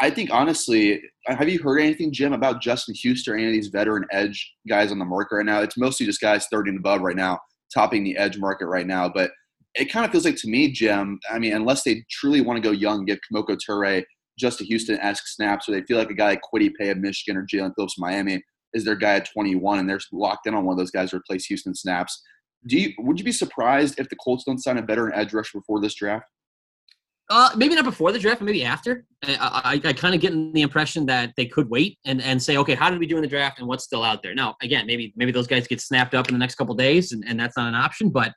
I 0.00 0.10
think 0.10 0.30
honestly, 0.32 1.02
have 1.26 1.48
you 1.48 1.60
heard 1.60 1.80
anything, 1.80 2.12
Jim, 2.12 2.32
about 2.32 2.60
Justin 2.60 2.94
Houston 2.94 3.34
or 3.34 3.36
any 3.36 3.46
of 3.46 3.52
these 3.52 3.68
veteran 3.68 4.04
edge 4.12 4.52
guys 4.68 4.92
on 4.92 4.98
the 4.98 5.04
market 5.04 5.36
right 5.36 5.46
now? 5.46 5.62
It's 5.62 5.78
mostly 5.78 6.06
just 6.06 6.20
guys 6.20 6.46
30 6.50 6.70
and 6.70 6.78
above 6.78 7.00
right 7.00 7.16
now, 7.16 7.38
topping 7.72 8.04
the 8.04 8.16
edge 8.16 8.38
market 8.38 8.66
right 8.66 8.86
now. 8.86 9.08
But 9.08 9.32
it 9.74 9.90
kind 9.90 10.04
of 10.04 10.12
feels 10.12 10.24
like 10.24 10.36
to 10.36 10.48
me, 10.48 10.70
Jim, 10.70 11.18
I 11.30 11.38
mean, 11.38 11.54
unless 11.54 11.82
they 11.82 12.04
truly 12.10 12.40
want 12.40 12.56
to 12.56 12.68
go 12.68 12.72
young, 12.72 13.04
give 13.04 13.18
Kemoko 13.32 13.56
Turay 13.68 14.04
Justin 14.40 14.66
Houston 14.66 14.98
esque 14.98 15.26
snaps, 15.26 15.68
or 15.68 15.72
they 15.72 15.82
feel 15.82 15.98
like 15.98 16.10
a 16.10 16.14
guy 16.14 16.26
like 16.28 16.40
Kwity 16.52 16.70
Paye 16.78 16.90
of 16.90 16.98
Michigan 16.98 17.36
or 17.36 17.46
Jaelan 17.46 17.72
Phillips 17.76 17.96
of 17.98 18.02
Miami 18.02 18.42
is 18.72 18.84
their 18.84 18.94
guy 18.96 19.14
at 19.14 19.28
21, 19.30 19.78
and 19.78 19.88
they're 19.88 20.00
locked 20.12 20.46
in 20.46 20.54
on 20.54 20.64
one 20.64 20.72
of 20.72 20.78
those 20.78 20.90
guys 20.90 21.10
to 21.10 21.16
replace 21.16 21.46
Houston 21.46 21.74
snaps. 21.74 22.22
Do 22.66 22.78
you 22.78 22.92
would 22.98 23.18
you 23.18 23.24
be 23.24 23.32
surprised 23.32 23.98
if 23.98 24.08
the 24.08 24.16
Colts 24.16 24.44
don't 24.44 24.58
sign 24.58 24.78
a 24.78 24.82
veteran 24.82 25.12
edge 25.14 25.32
rusher 25.32 25.58
before 25.58 25.80
this 25.80 25.94
draft? 25.94 26.26
Uh, 27.30 27.48
maybe 27.54 27.76
not 27.76 27.84
before 27.84 28.10
the 28.10 28.18
draft, 28.18 28.40
but 28.40 28.44
maybe 28.44 28.64
after. 28.64 29.04
I, 29.24 29.80
I, 29.84 29.88
I 29.88 29.92
kind 29.92 30.16
of 30.16 30.20
get 30.20 30.32
the 30.52 30.62
impression 30.62 31.06
that 31.06 31.32
they 31.36 31.46
could 31.46 31.70
wait 31.70 31.96
and, 32.04 32.20
and 32.22 32.42
say, 32.42 32.56
okay, 32.56 32.74
how 32.74 32.90
did 32.90 32.98
we 32.98 33.06
do 33.06 33.14
in 33.16 33.22
the 33.22 33.28
draft 33.28 33.60
and 33.60 33.68
what's 33.68 33.84
still 33.84 34.02
out 34.02 34.20
there? 34.20 34.34
Now, 34.34 34.56
again, 34.62 34.84
maybe 34.84 35.12
maybe 35.16 35.30
those 35.30 35.46
guys 35.46 35.68
get 35.68 35.80
snapped 35.80 36.14
up 36.14 36.28
in 36.28 36.34
the 36.34 36.40
next 36.40 36.56
couple 36.56 36.74
days, 36.74 37.12
and, 37.12 37.24
and 37.26 37.38
that's 37.38 37.56
not 37.56 37.68
an 37.68 37.76
option. 37.76 38.10
But 38.10 38.34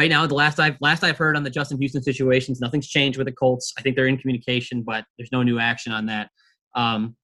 right 0.00 0.08
now, 0.08 0.26
the 0.26 0.34
last 0.34 0.58
I've 0.58 0.78
last 0.80 1.04
I've 1.04 1.18
heard 1.18 1.36
on 1.36 1.42
the 1.42 1.50
Justin 1.50 1.78
Houston 1.78 2.02
situations, 2.02 2.58
nothing's 2.58 2.88
changed 2.88 3.18
with 3.18 3.26
the 3.26 3.32
Colts. 3.32 3.74
I 3.76 3.82
think 3.82 3.96
they're 3.96 4.06
in 4.06 4.16
communication, 4.16 4.82
but 4.82 5.04
there's 5.18 5.30
no 5.30 5.42
new 5.42 5.58
action 5.58 5.92
on 5.92 6.06
that. 6.06 6.30
Um, 6.74 7.16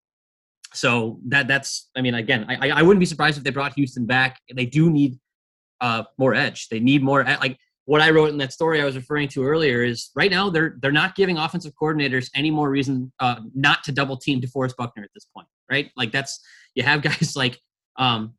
so 0.75 1.19
that 1.29 1.49
that's 1.49 1.89
I 1.97 2.03
mean, 2.03 2.15
again, 2.15 2.45
I 2.49 2.69
I 2.69 2.83
wouldn't 2.83 3.01
be 3.01 3.07
surprised 3.07 3.39
if 3.39 3.45
they 3.45 3.51
brought 3.51 3.73
Houston 3.75 4.05
back. 4.05 4.39
They 4.55 4.67
do 4.67 4.91
need 4.91 5.19
uh, 5.81 6.03
more 6.19 6.35
edge. 6.35 6.69
They 6.69 6.79
need 6.79 7.03
more 7.03 7.25
like 7.25 7.57
what 7.87 8.03
I 8.03 8.11
wrote 8.11 8.29
in 8.29 8.37
that 8.39 8.53
story 8.53 8.83
I 8.83 8.85
was 8.85 8.97
referring 8.97 9.29
to 9.29 9.45
earlier 9.45 9.83
is 9.83 10.11
right 10.15 10.31
now 10.31 10.51
they're 10.51 10.77
they're 10.83 10.93
not 10.93 11.15
giving 11.17 11.39
offensive 11.39 11.73
coordinators 11.81 12.29
any 12.35 12.51
more 12.51 12.69
reason 12.69 13.11
uh, 13.21 13.37
not 13.55 13.85
to 13.85 13.93
double 13.93 14.19
team 14.19 14.39
DeForest 14.43 14.77
Buckner 14.77 15.03
at 15.03 15.11
this 15.15 15.27
point, 15.35 15.49
right? 15.71 15.91
Like 15.97 16.13
that's 16.13 16.41
you 16.75 16.83
have 16.83 17.01
guys 17.09 17.37
like 17.37 17.59
um, 17.97 18.35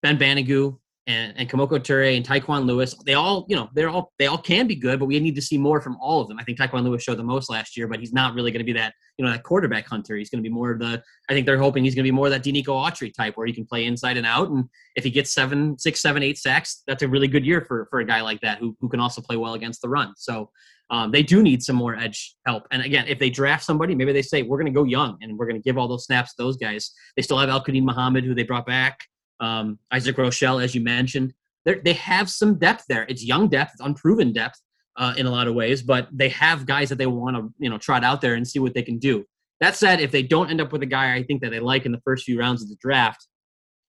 Ben 0.00 0.16
Banogu, 0.16 0.78
and, 1.06 1.34
and 1.36 1.50
Kemoko 1.50 1.78
Turay 1.78 2.16
and 2.16 2.26
Tyquan 2.26 2.64
Lewis, 2.64 2.94
they 3.04 3.14
all, 3.14 3.44
you 3.48 3.56
know, 3.56 3.68
they're 3.74 3.90
all 3.90 4.12
they 4.18 4.26
all 4.26 4.38
can 4.38 4.66
be 4.66 4.74
good, 4.74 4.98
but 4.98 5.04
we 5.04 5.20
need 5.20 5.34
to 5.34 5.42
see 5.42 5.58
more 5.58 5.80
from 5.80 5.98
all 6.00 6.20
of 6.20 6.28
them. 6.28 6.38
I 6.38 6.44
think 6.44 6.58
Tyquan 6.58 6.82
Lewis 6.82 7.02
showed 7.02 7.18
the 7.18 7.24
most 7.24 7.50
last 7.50 7.76
year, 7.76 7.86
but 7.86 8.00
he's 8.00 8.12
not 8.12 8.34
really 8.34 8.50
going 8.50 8.60
to 8.60 8.64
be 8.64 8.72
that, 8.72 8.94
you 9.18 9.24
know, 9.24 9.30
that 9.30 9.42
quarterback 9.42 9.86
hunter. 9.86 10.16
He's 10.16 10.30
going 10.30 10.42
to 10.42 10.48
be 10.48 10.52
more 10.52 10.70
of 10.70 10.78
the. 10.78 11.02
I 11.28 11.34
think 11.34 11.44
they're 11.44 11.58
hoping 11.58 11.84
he's 11.84 11.94
going 11.94 12.04
to 12.04 12.08
be 12.08 12.14
more 12.14 12.26
of 12.26 12.32
that 12.32 12.42
Denico 12.42 12.68
Autry 12.68 13.12
type, 13.12 13.36
where 13.36 13.46
he 13.46 13.52
can 13.52 13.66
play 13.66 13.84
inside 13.84 14.16
and 14.16 14.26
out, 14.26 14.48
and 14.48 14.64
if 14.96 15.04
he 15.04 15.10
gets 15.10 15.34
seven, 15.34 15.78
six, 15.78 16.00
seven, 16.00 16.22
eight 16.22 16.38
sacks, 16.38 16.82
that's 16.86 17.02
a 17.02 17.08
really 17.08 17.28
good 17.28 17.44
year 17.44 17.60
for 17.60 17.86
for 17.90 18.00
a 18.00 18.04
guy 18.04 18.22
like 18.22 18.40
that 18.40 18.58
who 18.58 18.74
who 18.80 18.88
can 18.88 19.00
also 19.00 19.20
play 19.20 19.36
well 19.36 19.54
against 19.54 19.82
the 19.82 19.88
run. 19.88 20.14
So. 20.16 20.50
Um, 20.90 21.10
they 21.10 21.22
do 21.22 21.42
need 21.42 21.62
some 21.62 21.76
more 21.76 21.96
edge 21.96 22.36
help. 22.46 22.66
And 22.70 22.82
again, 22.82 23.06
if 23.08 23.18
they 23.18 23.30
draft 23.30 23.64
somebody, 23.64 23.94
maybe 23.94 24.12
they 24.12 24.20
say 24.20 24.42
we're 24.42 24.58
going 24.58 24.72
to 24.72 24.78
go 24.78 24.84
young 24.84 25.16
and 25.22 25.38
we're 25.38 25.46
going 25.46 25.56
to 25.56 25.62
give 25.62 25.78
all 25.78 25.88
those 25.88 26.04
snaps 26.04 26.34
to 26.34 26.42
those 26.42 26.58
guys. 26.58 26.92
They 27.16 27.22
still 27.22 27.38
have 27.38 27.48
Al-Quadin 27.48 27.84
Muhammad, 27.84 28.22
who 28.24 28.34
they 28.34 28.42
brought 28.42 28.66
back 28.66 28.98
um, 29.40 29.78
Isaac 29.92 30.16
Rochell, 30.16 30.62
as 30.62 30.74
you 30.74 30.80
mentioned. 30.82 31.32
They're, 31.64 31.80
they 31.82 31.94
have 31.94 32.28
some 32.30 32.58
depth 32.58 32.84
there. 32.88 33.06
It's 33.08 33.24
young 33.24 33.48
depth, 33.48 33.72
it's 33.74 33.80
unproven 33.80 34.32
depth 34.32 34.60
uh, 34.96 35.14
in 35.16 35.26
a 35.26 35.30
lot 35.30 35.48
of 35.48 35.54
ways, 35.54 35.82
but 35.82 36.08
they 36.12 36.28
have 36.30 36.66
guys 36.66 36.88
that 36.90 36.98
they 36.98 37.06
want 37.06 37.36
to 37.36 37.52
you 37.58 37.70
know 37.70 37.78
trot 37.78 38.04
out 38.04 38.20
there 38.20 38.34
and 38.34 38.46
see 38.46 38.58
what 38.58 38.74
they 38.74 38.82
can 38.82 38.98
do. 38.98 39.24
That 39.60 39.76
said, 39.76 40.00
if 40.00 40.10
they 40.10 40.22
don't 40.22 40.50
end 40.50 40.60
up 40.60 40.72
with 40.72 40.82
a 40.82 40.86
guy 40.86 41.14
I 41.14 41.22
think 41.22 41.40
that 41.42 41.50
they 41.50 41.60
like 41.60 41.86
in 41.86 41.92
the 41.92 42.00
first 42.04 42.24
few 42.24 42.38
rounds 42.38 42.62
of 42.62 42.68
the 42.68 42.76
draft, 42.80 43.26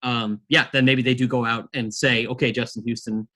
um, 0.04 0.42
yeah, 0.48 0.68
then 0.72 0.86
maybe 0.86 1.02
they 1.02 1.16
do 1.16 1.28
go 1.28 1.46
out 1.46 1.68
and 1.74 1.94
say, 1.94 2.28
okay, 2.28 2.52
Justin 2.52 2.84
Houston, 2.86 3.28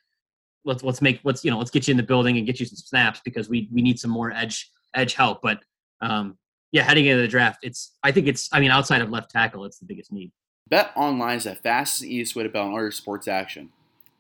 let's 0.66 0.84
let's 0.84 1.02
make 1.02 1.20
let's 1.24 1.44
you 1.44 1.52
know 1.52 1.58
let's 1.58 1.72
get 1.72 1.88
you 1.88 1.92
in 1.92 1.98
the 1.98 2.04
building 2.04 2.38
and 2.38 2.46
get 2.46 2.60
you 2.60 2.66
some 2.66 2.76
snaps 2.76 3.22
because 3.24 3.50
we 3.50 3.70
we 3.72 3.82
need 3.82 4.00
some 4.00 4.12
more 4.12 4.32
edge 4.32 4.70
edge 4.96 5.14
help. 5.14 5.42
But 5.42 5.60
um, 6.02 6.38
yeah, 6.72 6.84
heading 6.84 7.06
into 7.06 7.22
the 7.22 7.28
draft, 7.28 7.60
it's 7.64 7.98
I 8.04 8.12
think 8.12 8.28
it's 8.28 8.50
I 8.52 8.60
mean 8.60 8.72
outside 8.72 9.02
of 9.02 9.10
left 9.10 9.32
tackle, 9.32 9.66
it's 9.66 9.80
the 9.80 9.86
biggest 9.86 10.12
need. 10.12 10.32
Bet 10.70 10.92
online 10.96 11.38
is 11.38 11.46
the 11.46 11.56
fastest 11.56 12.04
and 12.04 12.12
easiest 12.12 12.36
way 12.36 12.44
to 12.44 12.50
bet 12.50 12.62
on 12.62 12.72
all 12.72 12.80
your 12.80 12.92
sports 12.92 13.28
action. 13.28 13.70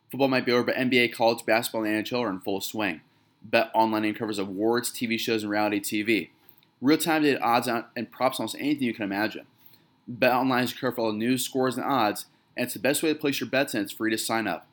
Football 0.09 0.29
might 0.29 0.45
be 0.45 0.51
over, 0.51 0.63
but 0.63 0.75
NBA, 0.75 1.13
college 1.13 1.45
basketball, 1.45 1.83
and 1.83 2.03
NHL 2.03 2.21
are 2.21 2.29
in 2.29 2.39
full 2.39 2.59
swing. 2.59 3.01
Bet 3.43 3.69
online 3.75 4.13
covers 4.15 4.39
awards, 4.39 4.91
TV 4.91 5.19
shows, 5.19 5.43
and 5.43 5.51
reality 5.51 5.79
TV. 5.79 6.29
Real 6.81 6.97
time 6.97 7.21
data 7.21 7.39
odds 7.41 7.67
and 7.67 8.11
props 8.11 8.39
on 8.39 8.43
almost 8.43 8.55
anything 8.59 8.83
you 8.83 8.93
can 8.93 9.03
imagine. 9.03 9.45
Bet 10.07 10.33
online 10.33 10.63
is 10.63 10.81
your 10.81 10.91
for 10.91 11.01
all 11.01 11.11
the 11.11 11.17
news, 11.17 11.45
scores, 11.45 11.77
and 11.77 11.85
odds, 11.85 12.25
and 12.57 12.65
it's 12.65 12.73
the 12.73 12.79
best 12.79 13.03
way 13.03 13.13
to 13.13 13.19
place 13.19 13.39
your 13.39 13.49
bets, 13.49 13.75
and 13.75 13.83
it's 13.83 13.91
free 13.91 14.09
to 14.09 14.17
sign 14.17 14.47
up. 14.47 14.67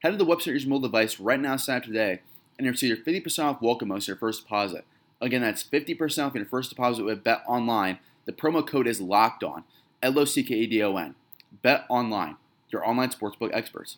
Head 0.00 0.10
to 0.10 0.16
the 0.16 0.26
website 0.26 0.48
on 0.48 0.58
your 0.58 0.68
mobile 0.68 0.88
device 0.88 1.18
right 1.18 1.40
now, 1.40 1.56
sign 1.56 1.78
up 1.78 1.84
today, 1.84 2.20
and 2.58 2.66
you'll 2.66 2.72
receive 2.72 2.96
your 2.96 3.22
50% 3.22 3.44
off 3.44 3.62
welcome 3.62 3.88
bonus 3.88 4.08
your 4.08 4.16
first 4.16 4.42
deposit. 4.42 4.84
Again, 5.22 5.40
that's 5.40 5.64
50% 5.64 6.26
off 6.26 6.34
your 6.34 6.44
first 6.44 6.70
deposit 6.70 7.04
with 7.04 7.24
Bet 7.24 7.42
Online. 7.46 7.98
The 8.26 8.32
promo 8.32 8.64
code 8.64 8.86
is 8.86 9.00
locked 9.00 9.42
on. 9.42 9.64
L 10.02 10.18
O 10.18 10.24
C 10.24 10.42
K 10.42 10.54
E 10.54 10.66
D 10.66 10.82
O 10.82 10.96
N. 10.96 11.14
Bet 11.62 11.84
Online, 11.88 12.36
your 12.70 12.86
online 12.86 13.10
sportsbook 13.10 13.50
experts. 13.52 13.96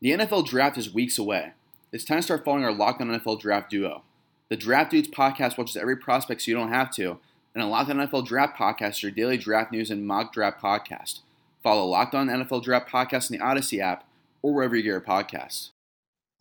The 0.00 0.10
NFL 0.10 0.46
draft 0.46 0.78
is 0.78 0.92
weeks 0.92 1.18
away. 1.18 1.52
It's 1.92 2.04
time 2.04 2.18
to 2.18 2.22
start 2.22 2.44
following 2.44 2.64
our 2.64 2.72
Locked 2.72 3.00
On 3.00 3.08
NFL 3.08 3.40
Draft 3.40 3.70
duo. 3.70 4.02
The 4.48 4.56
Draft 4.56 4.90
Dudes 4.90 5.08
podcast 5.08 5.58
watches 5.58 5.76
every 5.76 5.96
prospect 5.96 6.42
so 6.42 6.50
you 6.50 6.56
don't 6.56 6.72
have 6.72 6.90
to, 6.92 7.18
and 7.54 7.62
a 7.62 7.66
Locked 7.66 7.90
On 7.90 7.96
NFL 7.96 8.26
Draft 8.26 8.56
podcast 8.56 8.90
is 8.90 9.02
your 9.02 9.12
daily 9.12 9.36
draft 9.36 9.72
news 9.72 9.90
and 9.90 10.06
mock 10.06 10.32
draft 10.32 10.60
podcast. 10.62 11.20
Follow 11.62 11.84
Locked 11.84 12.14
On 12.14 12.28
NFL 12.28 12.62
Draft 12.64 12.90
podcast 12.90 13.30
in 13.30 13.38
the 13.38 13.44
Odyssey 13.44 13.80
app 13.80 14.04
or 14.40 14.52
wherever 14.54 14.74
you 14.74 14.82
get 14.82 14.88
your 14.88 15.00
podcasts. 15.00 15.70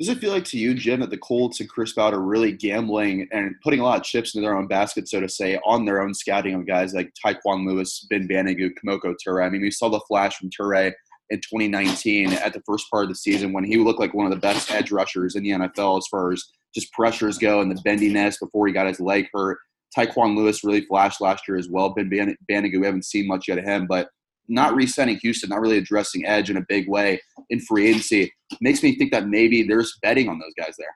Does 0.02 0.10
it 0.10 0.18
feel 0.18 0.32
like 0.32 0.46
to 0.46 0.58
you, 0.58 0.74
Jim, 0.74 1.02
that 1.02 1.12
the 1.12 1.18
Colts 1.20 1.60
and 1.60 1.70
Chris 1.70 1.94
Ballard 1.94 2.16
are 2.16 2.22
really 2.22 2.52
gambling 2.52 3.28
and 3.32 3.54
putting 3.62 3.82
a 3.82 3.84
lot 3.84 4.00
of 4.00 4.04
chips 4.04 4.34
into 4.34 4.44
their 4.44 4.58
own 4.58 4.66
basket, 4.66 5.08
so 5.08 5.20
to 5.20 5.30
say, 5.30 5.60
on 5.64 5.86
their 5.86 6.02
own 6.02 6.16
scouting 6.16 6.56
of 6.56 6.66
guys 6.66 6.96
like 6.96 7.14
Tyquan 7.24 7.68
Lewis, 7.68 8.08
Ben 8.10 8.28
Banogu, 8.28 8.72
Kemoko 8.74 9.14
Turay? 9.24 9.46
I 9.46 9.50
mean, 9.52 9.62
we 9.62 9.70
saw 9.70 9.90
the 9.90 10.00
flash 10.08 10.38
from 10.38 10.50
Turay 10.50 10.92
in 11.30 11.38
2019 11.38 12.34
at 12.34 12.52
the 12.52 12.64
first 12.66 12.90
part 12.90 13.04
of 13.04 13.10
the 13.10 13.16
season 13.16 13.54
when 13.54 13.64
he 13.64 13.78
looked 13.78 14.00
like 14.00 14.16
one 14.16 14.26
of 14.26 14.32
the 14.32 14.40
best 14.40 14.72
edge 14.72 14.92
rushers 14.92 15.36
in 15.36 15.44
the 15.44 15.52
NFL 15.52 16.00
as 16.00 16.08
far 16.08 16.32
as 16.32 16.46
just 16.74 16.92
pressures 16.94 17.38
go 17.38 17.62
and 17.62 17.70
the 17.70 17.80
bendiness 17.84 18.40
before 18.40 18.66
he 18.66 18.74
got 18.74 18.88
his 18.88 19.00
leg 19.00 19.28
hurt. 19.32 19.60
Tyquan 19.96 20.36
Lewis 20.36 20.64
really 20.64 20.82
flashed 20.82 21.22
last 21.22 21.48
year 21.48 21.58
as 21.60 21.70
well. 21.70 21.90
Ben 21.90 22.10
Banogu, 22.10 22.80
we 22.80 22.88
haven't 22.88 23.06
seen 23.06 23.28
much 23.28 23.48
yet 23.48 23.60
of 23.60 23.66
him, 23.66 23.86
but 23.86 24.10
not 24.48 24.76
re-signing 24.76 25.18
Houston, 25.18 25.50
not 25.50 25.62
really 25.62 25.78
addressing 25.78 26.26
edge 26.26 26.50
in 26.50 26.58
a 26.58 26.66
big 26.68 26.90
way 26.90 27.22
in 27.50 27.60
free 27.60 27.88
agency 27.90 28.32
makes 28.60 28.84
me 28.84 28.96
think 28.96 29.12
that 29.12 29.28
maybe 29.28 29.64
there's 29.64 29.98
betting 30.02 30.30
on 30.30 30.40
those 30.40 30.54
guys 30.58 30.76
there. 30.78 30.96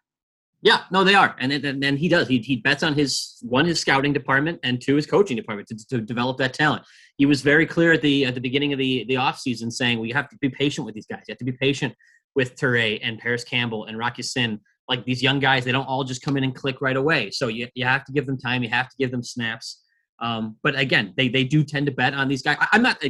Yeah, 0.61 0.81
no, 0.89 1.03
they 1.03 1.13
are, 1.13 1.35
and 1.37 1.51
and, 1.53 1.99
he 1.99 2.09
does. 2.09 2.27
He, 2.27 2.39
he 2.39 2.55
bets 2.55 2.81
on 2.81 2.95
his 2.95 3.37
one 3.43 3.65
his 3.65 3.79
scouting 3.79 4.13
department 4.13 4.59
and 4.63 4.81
two 4.81 4.95
his 4.95 5.05
coaching 5.05 5.37
department 5.37 5.67
to, 5.67 5.87
to 5.89 6.01
develop 6.01 6.37
that 6.37 6.55
talent. 6.55 6.83
He 7.17 7.27
was 7.27 7.43
very 7.43 7.67
clear 7.67 7.93
at 7.93 8.01
the 8.01 8.25
at 8.25 8.33
the 8.33 8.41
beginning 8.41 8.73
of 8.73 8.79
the 8.79 9.05
the 9.07 9.17
off 9.17 9.37
season 9.37 9.69
saying 9.69 9.99
we 9.99 10.11
have 10.11 10.27
to 10.29 10.37
be 10.41 10.49
patient 10.49 10.85
with 10.85 10.95
these 10.95 11.05
guys. 11.05 11.21
You 11.27 11.33
have 11.33 11.37
to 11.37 11.45
be 11.45 11.51
patient 11.51 11.93
with 12.33 12.55
Turay 12.55 12.99
and 13.03 13.19
Parris 13.19 13.43
Campbell 13.43 13.85
and 13.85 13.97
Rock 13.99 14.17
Ya-Sin. 14.17 14.59
Like 14.89 15.05
these 15.05 15.21
young 15.21 15.39
guys, 15.39 15.65
they 15.65 15.71
don't 15.71 15.85
all 15.85 16.03
just 16.03 16.23
come 16.23 16.35
in 16.35 16.43
and 16.43 16.55
click 16.55 16.81
right 16.81 16.97
away. 16.97 17.29
So 17.29 17.47
you 17.47 17.67
you 17.75 17.85
have 17.85 18.03
to 18.05 18.11
give 18.11 18.25
them 18.25 18.39
time. 18.39 18.63
You 18.63 18.69
have 18.69 18.89
to 18.89 18.95
give 18.97 19.11
them 19.11 19.21
snaps. 19.21 19.83
Um, 20.19 20.57
but 20.63 20.75
again, 20.79 21.13
they 21.15 21.27
they 21.27 21.43
do 21.43 21.63
tend 21.63 21.85
to 21.85 21.91
bet 21.91 22.15
on 22.15 22.27
these 22.27 22.41
guys. 22.41 22.57
I, 22.59 22.69
I'm 22.71 22.81
not. 22.81 23.03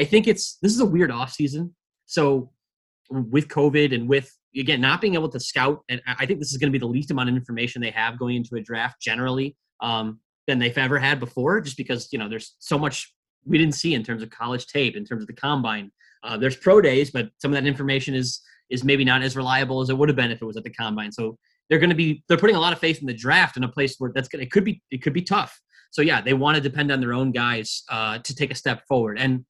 I 0.00 0.04
think 0.04 0.26
it's 0.26 0.56
this 0.62 0.72
is 0.72 0.80
a 0.80 0.86
weird 0.86 1.10
off 1.10 1.32
season. 1.32 1.74
So 2.06 2.50
with 3.10 3.48
COVID 3.48 3.94
and 3.94 4.08
with 4.08 4.36
again 4.56 4.80
not 4.80 5.00
being 5.00 5.14
able 5.14 5.28
to 5.28 5.38
scout 5.38 5.82
and 5.88 6.00
i 6.06 6.26
think 6.26 6.40
this 6.40 6.50
is 6.50 6.56
going 6.56 6.68
to 6.68 6.72
be 6.72 6.78
the 6.78 6.86
least 6.86 7.10
amount 7.10 7.28
of 7.28 7.34
information 7.36 7.80
they 7.80 7.90
have 7.90 8.18
going 8.18 8.36
into 8.36 8.56
a 8.56 8.60
draft 8.60 9.00
generally 9.00 9.56
um, 9.80 10.18
than 10.46 10.58
they've 10.58 10.76
ever 10.76 10.98
had 10.98 11.20
before 11.20 11.60
just 11.60 11.76
because 11.76 12.08
you 12.12 12.18
know 12.18 12.28
there's 12.28 12.56
so 12.58 12.78
much 12.78 13.14
we 13.44 13.58
didn't 13.58 13.74
see 13.74 13.94
in 13.94 14.02
terms 14.02 14.22
of 14.22 14.30
college 14.30 14.66
tape 14.66 14.96
in 14.96 15.04
terms 15.04 15.22
of 15.22 15.26
the 15.26 15.32
combine. 15.32 15.90
Uh, 16.22 16.36
there's 16.36 16.56
pro 16.56 16.80
days 16.80 17.10
but 17.10 17.30
some 17.38 17.50
of 17.50 17.54
that 17.54 17.66
information 17.66 18.14
is 18.14 18.40
is 18.68 18.84
maybe 18.84 19.04
not 19.04 19.22
as 19.22 19.36
reliable 19.36 19.80
as 19.80 19.90
it 19.90 19.96
would 19.96 20.08
have 20.08 20.16
been 20.16 20.30
if 20.30 20.40
it 20.40 20.44
was 20.44 20.56
at 20.56 20.64
the 20.64 20.70
combine. 20.70 21.10
So 21.10 21.36
they're 21.68 21.78
going 21.78 21.90
to 21.90 21.96
be 21.96 22.22
they're 22.28 22.38
putting 22.38 22.56
a 22.56 22.60
lot 22.60 22.72
of 22.72 22.78
faith 22.78 23.00
in 23.00 23.06
the 23.06 23.14
draft 23.14 23.56
in 23.56 23.64
a 23.64 23.68
place 23.68 23.96
where 23.98 24.12
that's 24.14 24.28
going 24.28 24.42
it 24.42 24.50
could 24.50 24.64
be 24.64 24.82
it 24.90 25.02
could 25.02 25.12
be 25.12 25.22
tough. 25.22 25.60
So 25.90 26.02
yeah 26.02 26.20
they 26.20 26.34
want 26.34 26.56
to 26.56 26.60
depend 26.60 26.90
on 26.92 27.00
their 27.00 27.12
own 27.12 27.32
guys 27.32 27.82
uh, 27.88 28.18
to 28.18 28.34
take 28.34 28.50
a 28.50 28.54
step 28.54 28.86
forward. 28.86 29.18
And 29.18 29.44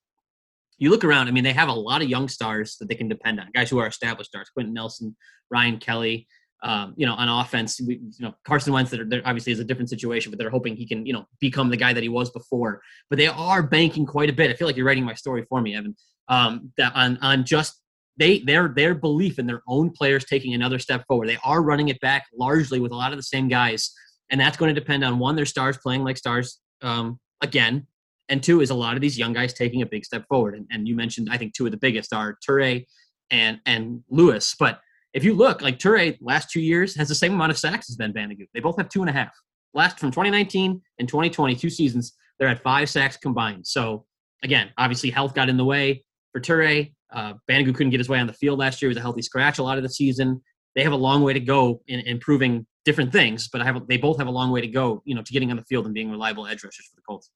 you 0.80 0.90
look 0.90 1.04
around, 1.04 1.28
I 1.28 1.30
mean, 1.30 1.44
they 1.44 1.52
have 1.52 1.68
a 1.68 1.72
lot 1.72 2.02
of 2.02 2.08
young 2.08 2.26
stars 2.26 2.76
that 2.80 2.88
they 2.88 2.94
can 2.94 3.08
depend 3.08 3.38
on, 3.38 3.48
guys 3.54 3.70
who 3.70 3.78
are 3.78 3.86
established 3.86 4.30
stars, 4.30 4.50
Quenton 4.50 4.74
Nelson, 4.74 5.14
Ryan 5.50 5.78
Kelly. 5.78 6.26
Um, 6.62 6.92
you 6.96 7.06
know, 7.06 7.14
on 7.14 7.28
offense, 7.28 7.80
we, 7.80 7.94
you 7.94 8.10
know, 8.26 8.34
Carson 8.44 8.74
Wentz, 8.74 8.90
that 8.90 9.22
obviously 9.24 9.52
is 9.52 9.60
a 9.60 9.64
different 9.64 9.88
situation, 9.88 10.30
but 10.30 10.38
they're 10.38 10.50
hoping 10.50 10.76
he 10.76 10.86
can, 10.86 11.06
you 11.06 11.14
know, 11.14 11.24
become 11.40 11.70
the 11.70 11.76
guy 11.76 11.94
that 11.94 12.02
he 12.02 12.10
was 12.10 12.28
before. 12.30 12.82
But 13.08 13.18
they 13.18 13.28
are 13.28 13.62
banking 13.62 14.04
quite 14.04 14.28
a 14.28 14.32
bit. 14.32 14.50
I 14.50 14.54
feel 14.54 14.66
like 14.66 14.76
you're 14.76 14.84
writing 14.84 15.04
my 15.04 15.14
story 15.14 15.46
for 15.48 15.62
me, 15.62 15.74
Evan. 15.74 15.96
Um, 16.28 16.72
that 16.76 16.92
on 16.94 17.16
on 17.22 17.44
just 17.44 17.80
they 18.18 18.40
their 18.40 18.68
their 18.68 18.94
belief 18.94 19.38
in 19.38 19.46
their 19.46 19.62
own 19.66 19.90
players 19.90 20.26
taking 20.26 20.52
another 20.52 20.78
step 20.78 21.04
forward. 21.08 21.28
They 21.28 21.38
are 21.42 21.62
running 21.62 21.88
it 21.88 21.98
back 22.00 22.26
largely 22.34 22.78
with 22.78 22.92
a 22.92 22.96
lot 22.96 23.12
of 23.12 23.18
the 23.18 23.22
same 23.22 23.48
guys, 23.48 23.90
and 24.28 24.38
that's 24.38 24.58
going 24.58 24.74
to 24.74 24.78
depend 24.78 25.02
on 25.02 25.18
one, 25.18 25.36
their 25.36 25.46
stars 25.46 25.78
playing 25.78 26.04
like 26.04 26.18
stars 26.18 26.60
um, 26.82 27.18
again, 27.40 27.86
and 28.30 28.42
two 28.42 28.60
is 28.60 28.70
a 28.70 28.74
lot 28.74 28.94
of 28.94 29.02
these 29.02 29.18
young 29.18 29.32
guys 29.32 29.52
taking 29.52 29.82
a 29.82 29.86
big 29.86 30.04
step 30.04 30.24
forward. 30.28 30.54
And, 30.54 30.66
and 30.70 30.88
you 30.88 30.94
mentioned, 30.94 31.28
I 31.30 31.36
think 31.36 31.52
two 31.52 31.66
of 31.66 31.72
the 31.72 31.76
biggest 31.76 32.14
are 32.14 32.38
Turay 32.48 32.86
and 33.30 33.60
and 33.66 34.02
Lewis. 34.08 34.54
But 34.58 34.80
if 35.12 35.24
you 35.24 35.34
look, 35.34 35.60
like 35.60 35.78
Turay 35.78 36.16
last 36.20 36.50
two 36.50 36.60
years 36.60 36.96
has 36.96 37.08
the 37.08 37.14
same 37.14 37.34
amount 37.34 37.50
of 37.50 37.58
sacks 37.58 37.90
as 37.90 37.96
Ben 37.96 38.12
Banogu. 38.12 38.46
They 38.54 38.60
both 38.60 38.76
have 38.78 38.88
two 38.88 39.00
and 39.00 39.10
a 39.10 39.12
half. 39.12 39.32
Last 39.74 39.98
from 39.98 40.10
2019 40.10 40.80
and 40.98 41.08
2020, 41.08 41.54
two 41.56 41.70
seasons, 41.70 42.14
they're 42.38 42.48
at 42.48 42.62
five 42.62 42.88
sacks 42.88 43.16
combined. 43.16 43.66
So 43.66 44.06
again, 44.42 44.70
obviously 44.78 45.10
health 45.10 45.34
got 45.34 45.48
in 45.48 45.56
the 45.56 45.64
way 45.64 46.04
for 46.32 46.40
Turay. 46.40 46.94
Uh, 47.12 47.34
Banogu 47.50 47.74
couldn't 47.74 47.90
get 47.90 47.98
his 47.98 48.08
way 48.08 48.20
on 48.20 48.26
the 48.26 48.32
field 48.32 48.58
last 48.58 48.80
year. 48.80 48.88
Was 48.88 48.96
a 48.96 49.00
healthy 49.00 49.22
scratch 49.22 49.58
a 49.58 49.62
lot 49.62 49.76
of 49.76 49.82
the 49.82 49.90
season. 49.90 50.40
They 50.76 50.84
have 50.84 50.92
a 50.92 50.96
long 50.96 51.22
way 51.22 51.32
to 51.32 51.40
go 51.40 51.82
in 51.88 52.00
improving 52.00 52.66
different 52.84 53.12
things, 53.12 53.48
but 53.52 53.60
I 53.60 53.64
have 53.64 53.86
they 53.88 53.96
both 53.96 54.18
have 54.18 54.28
a 54.28 54.30
long 54.30 54.52
way 54.52 54.60
to 54.60 54.68
go, 54.68 55.02
you 55.04 55.16
know, 55.16 55.22
to 55.22 55.32
getting 55.32 55.50
on 55.50 55.56
the 55.56 55.64
field 55.64 55.86
and 55.86 55.94
being 55.94 56.10
reliable 56.10 56.46
edge 56.46 56.62
rushers 56.62 56.86
for 56.86 56.94
the 56.94 57.02
Colts. 57.02 57.30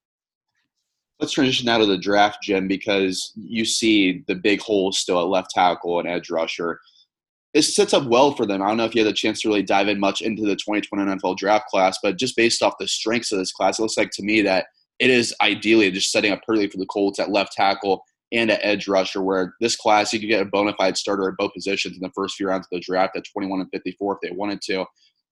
Let's 1.20 1.32
transition 1.32 1.66
now 1.66 1.78
to 1.78 1.86
the 1.86 1.96
draft, 1.96 2.38
Jim, 2.42 2.66
because 2.66 3.32
you 3.36 3.64
see 3.64 4.24
the 4.26 4.34
big 4.34 4.60
holes 4.60 4.98
still 4.98 5.20
at 5.20 5.28
left 5.28 5.50
tackle 5.50 6.00
and 6.00 6.08
edge 6.08 6.28
rusher. 6.28 6.80
It 7.52 7.62
sets 7.62 7.94
up 7.94 8.08
well 8.08 8.34
for 8.34 8.46
them. 8.46 8.62
I 8.62 8.66
don't 8.66 8.76
know 8.76 8.84
if 8.84 8.96
you 8.96 9.04
had 9.04 9.12
a 9.12 9.16
chance 9.16 9.40
to 9.42 9.48
really 9.48 9.62
dive 9.62 9.86
in 9.86 10.00
much 10.00 10.22
into 10.22 10.42
the 10.42 10.56
2020 10.56 11.04
NFL 11.04 11.36
draft 11.36 11.66
class, 11.68 11.98
but 12.02 12.18
just 12.18 12.36
based 12.36 12.62
off 12.62 12.74
the 12.80 12.88
strengths 12.88 13.30
of 13.30 13.38
this 13.38 13.52
class, 13.52 13.78
it 13.78 13.82
looks 13.82 13.96
like 13.96 14.10
to 14.14 14.24
me 14.24 14.42
that 14.42 14.66
it 14.98 15.08
is 15.08 15.34
ideally 15.40 15.90
just 15.92 16.10
setting 16.10 16.32
up 16.32 16.42
perfectly 16.44 16.68
for 16.68 16.78
the 16.78 16.86
Colts 16.86 17.20
at 17.20 17.30
left 17.30 17.52
tackle 17.52 18.02
and 18.32 18.50
at 18.50 18.60
edge 18.64 18.88
rusher, 18.88 19.22
where 19.22 19.54
this 19.60 19.76
class 19.76 20.12
you 20.12 20.18
could 20.18 20.28
get 20.28 20.42
a 20.42 20.46
bona 20.46 20.74
fide 20.76 20.96
starter 20.96 21.28
at 21.28 21.36
both 21.36 21.54
positions 21.54 21.96
in 21.96 22.02
the 22.02 22.10
first 22.14 22.34
few 22.34 22.48
rounds 22.48 22.66
of 22.66 22.70
the 22.70 22.80
draft 22.80 23.16
at 23.16 23.24
21 23.32 23.60
and 23.60 23.70
54 23.70 24.14
if 24.14 24.18
they 24.20 24.36
wanted 24.36 24.60
to. 24.62 24.84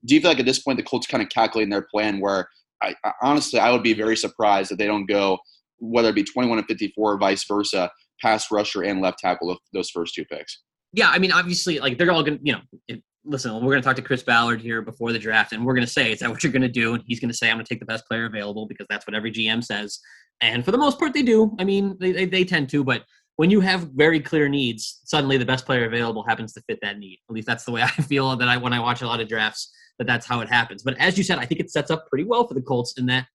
Do 0.04 0.14
you 0.14 0.20
feel 0.20 0.30
like 0.30 0.40
at 0.40 0.46
this 0.46 0.60
point 0.60 0.76
the 0.76 0.84
Colts 0.84 1.06
kind 1.06 1.22
of 1.22 1.28
calculating 1.28 1.70
their 1.70 1.86
plan 1.90 2.20
where 2.20 2.48
I, 2.82 2.94
honestly 3.20 3.58
I 3.58 3.70
would 3.70 3.82
be 3.82 3.94
very 3.94 4.16
surprised 4.16 4.72
if 4.72 4.78
they 4.78 4.86
don't 4.86 5.06
go 5.06 5.38
whether 5.82 6.08
it 6.08 6.14
be 6.14 6.24
21 6.24 6.58
and 6.58 6.66
54 6.66 7.12
or 7.12 7.18
vice 7.18 7.44
versa, 7.46 7.90
pass 8.20 8.50
rusher 8.50 8.82
and 8.82 9.00
left 9.00 9.18
tackle 9.18 9.56
those 9.72 9.90
first 9.90 10.14
two 10.14 10.24
picks. 10.24 10.62
Yeah, 10.92 11.08
I 11.08 11.18
mean, 11.18 11.32
obviously, 11.32 11.78
like 11.78 11.98
they're 11.98 12.12
all 12.12 12.22
going 12.22 12.38
to, 12.38 12.44
you 12.44 12.52
know, 12.52 12.60
it, 12.86 13.02
listen, 13.24 13.52
we're 13.54 13.72
going 13.72 13.82
to 13.82 13.86
talk 13.86 13.96
to 13.96 14.02
Chris 14.02 14.22
Ballard 14.22 14.60
here 14.60 14.82
before 14.82 15.12
the 15.12 15.18
draft, 15.18 15.52
and 15.52 15.64
we're 15.64 15.74
going 15.74 15.86
to 15.86 15.92
say, 15.92 16.12
is 16.12 16.20
that 16.20 16.30
what 16.30 16.42
you're 16.42 16.52
going 16.52 16.62
to 16.62 16.68
do? 16.68 16.94
And 16.94 17.02
he's 17.06 17.18
going 17.18 17.30
to 17.30 17.36
say, 17.36 17.50
I'm 17.50 17.56
going 17.56 17.64
to 17.64 17.68
take 17.68 17.80
the 17.80 17.86
best 17.86 18.06
player 18.06 18.26
available 18.26 18.66
because 18.66 18.86
that's 18.88 19.06
what 19.06 19.14
every 19.14 19.32
GM 19.32 19.64
says. 19.64 19.98
And 20.40 20.64
for 20.64 20.70
the 20.70 20.78
most 20.78 20.98
part, 20.98 21.14
they 21.14 21.22
do. 21.22 21.54
I 21.58 21.64
mean, 21.64 21.96
they, 21.98 22.12
they, 22.12 22.26
they 22.26 22.44
tend 22.44 22.68
to, 22.70 22.84
but 22.84 23.04
when 23.36 23.50
you 23.50 23.60
have 23.60 23.90
very 23.94 24.20
clear 24.20 24.48
needs, 24.48 25.00
suddenly 25.04 25.38
the 25.38 25.46
best 25.46 25.64
player 25.64 25.86
available 25.86 26.24
happens 26.26 26.52
to 26.52 26.62
fit 26.68 26.78
that 26.82 26.98
need. 26.98 27.18
At 27.28 27.34
least 27.34 27.46
that's 27.46 27.64
the 27.64 27.72
way 27.72 27.82
I 27.82 27.88
feel 27.88 28.36
that 28.36 28.48
I 28.48 28.56
when 28.56 28.72
I 28.72 28.80
watch 28.80 29.02
a 29.02 29.06
lot 29.06 29.20
of 29.20 29.28
drafts 29.28 29.72
that 29.98 30.06
that's 30.06 30.26
how 30.26 30.40
it 30.40 30.48
happens. 30.48 30.82
But 30.82 30.98
as 30.98 31.16
you 31.16 31.24
said, 31.24 31.38
I 31.38 31.44
think 31.44 31.60
it 31.60 31.70
sets 31.70 31.90
up 31.90 32.08
pretty 32.08 32.24
well 32.24 32.46
for 32.46 32.54
the 32.54 32.62
Colts 32.62 32.94
in 32.98 33.06
that 33.06 33.26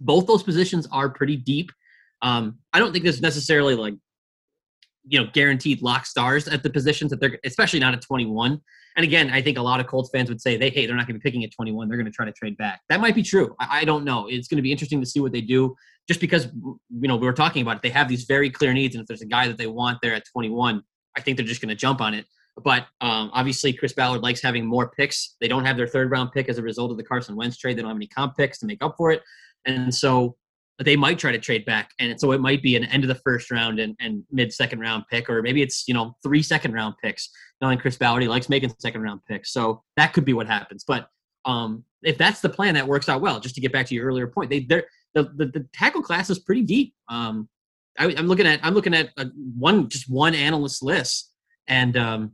both 0.00 0.26
those 0.26 0.42
positions 0.42 0.86
are 0.92 1.08
pretty 1.08 1.36
deep. 1.36 1.70
Um, 2.22 2.58
I 2.72 2.78
don't 2.78 2.92
think 2.92 3.04
there's 3.04 3.20
necessarily 3.20 3.74
like 3.74 3.94
you 5.06 5.20
know 5.20 5.28
guaranteed 5.32 5.82
lock 5.82 6.06
stars 6.06 6.48
at 6.48 6.62
the 6.62 6.70
positions 6.70 7.10
that 7.10 7.20
they're 7.20 7.38
especially 7.44 7.78
not 7.78 7.92
at 7.92 8.00
21 8.00 8.58
and 8.96 9.04
again 9.04 9.30
i 9.30 9.40
think 9.40 9.58
a 9.58 9.62
lot 9.62 9.80
of 9.80 9.86
colts 9.86 10.10
fans 10.12 10.28
would 10.28 10.40
say 10.40 10.56
they 10.56 10.70
hey 10.70 10.86
they're 10.86 10.96
not 10.96 11.06
going 11.06 11.14
to 11.14 11.20
be 11.20 11.22
picking 11.22 11.44
at 11.44 11.50
21 11.52 11.88
they're 11.88 11.98
going 11.98 12.06
to 12.06 12.12
try 12.12 12.24
to 12.24 12.32
trade 12.32 12.56
back. 12.56 12.80
That 12.88 13.00
might 13.00 13.14
be 13.14 13.22
true. 13.22 13.54
I, 13.60 13.80
I, 13.80 13.84
don't 13.84 14.04
know. 14.04 14.26
It's 14.28 14.48
going 14.48 14.56
to 14.56 14.62
be 14.62 14.72
interesting 14.72 15.00
to 15.00 15.06
see 15.06 15.20
what 15.20 15.32
they 15.32 15.40
do 15.40 15.74
just 16.08 16.20
because 16.20 16.46
you 16.54 17.08
know 17.08 17.16
we 17.16 17.26
were 17.26 17.32
talking 17.32 17.62
about 17.62 17.76
it. 17.76 17.82
They 17.82 17.90
have 17.90 18.08
these 18.08 18.24
very 18.24 18.50
clear 18.50 18.72
needs 18.72 18.94
and 18.94 19.02
if 19.02 19.06
there's 19.06 19.22
a 19.22 19.26
guy 19.26 19.46
that 19.48 19.58
they 19.58 19.66
want 19.66 19.98
there 20.02 20.14
at 20.14 20.24
21 20.32 20.82
i 21.16 21.20
think 21.20 21.36
they're 21.36 21.46
just 21.46 21.60
going 21.60 21.68
to 21.68 21.74
jump 21.74 22.00
on 22.00 22.14
it. 22.14 22.26
But 22.62 22.86
um, 23.00 23.30
obviously 23.32 23.72
chris 23.72 23.92
ballard 23.92 24.22
likes 24.22 24.40
having 24.40 24.64
more 24.64 24.90
picks. 24.90 25.36
They 25.40 25.48
don't 25.48 25.64
have 25.64 25.76
their 25.76 25.88
third 25.88 26.10
round 26.10 26.32
pick 26.32 26.48
as 26.48 26.58
a 26.58 26.62
result 26.62 26.90
of 26.90 26.96
the 26.96 27.04
carson 27.04 27.36
wentz 27.36 27.58
trade. 27.58 27.76
They 27.76 27.82
don't 27.82 27.90
have 27.90 27.96
any 27.96 28.06
comp 28.06 28.36
picks 28.36 28.58
to 28.60 28.66
make 28.66 28.82
up 28.82 28.94
for 28.96 29.10
it 29.10 29.22
and 29.66 29.94
so 29.94 30.36
they 30.82 30.96
might 30.96 31.18
try 31.18 31.30
to 31.30 31.38
trade 31.38 31.64
back, 31.64 31.90
and 32.00 32.18
so 32.18 32.32
it 32.32 32.40
might 32.40 32.62
be 32.62 32.74
an 32.76 32.84
end 32.84 33.04
of 33.04 33.08
the 33.08 33.14
first 33.16 33.50
round 33.50 33.78
and, 33.78 33.94
and 34.00 34.24
mid 34.32 34.52
second 34.52 34.80
round 34.80 35.04
pick, 35.10 35.30
or 35.30 35.40
maybe 35.42 35.62
it's 35.62 35.86
you 35.86 35.94
know 35.94 36.16
three 36.22 36.42
second 36.42 36.72
round 36.72 36.94
picks. 37.02 37.30
Knowing 37.60 37.78
Chris 37.78 37.96
Ballard, 37.96 38.24
likes 38.24 38.48
making 38.48 38.74
second 38.78 39.02
round 39.02 39.20
picks, 39.28 39.52
so 39.52 39.82
that 39.96 40.12
could 40.12 40.24
be 40.24 40.32
what 40.32 40.46
happens. 40.46 40.84
But 40.86 41.08
um, 41.44 41.84
if 42.02 42.18
that's 42.18 42.40
the 42.40 42.48
plan, 42.48 42.74
that 42.74 42.88
works 42.88 43.08
out 43.08 43.20
well. 43.20 43.38
Just 43.38 43.54
to 43.54 43.60
get 43.60 43.72
back 43.72 43.86
to 43.86 43.94
your 43.94 44.06
earlier 44.06 44.26
point, 44.26 44.50
they 44.50 44.60
the, 44.60 44.84
the 45.14 45.46
the 45.46 45.66
tackle 45.72 46.02
class 46.02 46.28
is 46.30 46.38
pretty 46.38 46.62
deep. 46.62 46.94
Um, 47.08 47.48
I, 47.98 48.06
am 48.06 48.26
looking 48.26 48.46
at 48.46 48.60
I'm 48.62 48.74
looking 48.74 48.94
at 48.94 49.10
a, 49.16 49.26
one 49.56 49.88
just 49.88 50.10
one 50.10 50.34
analyst 50.34 50.82
list, 50.82 51.30
and 51.68 51.96
um, 51.96 52.32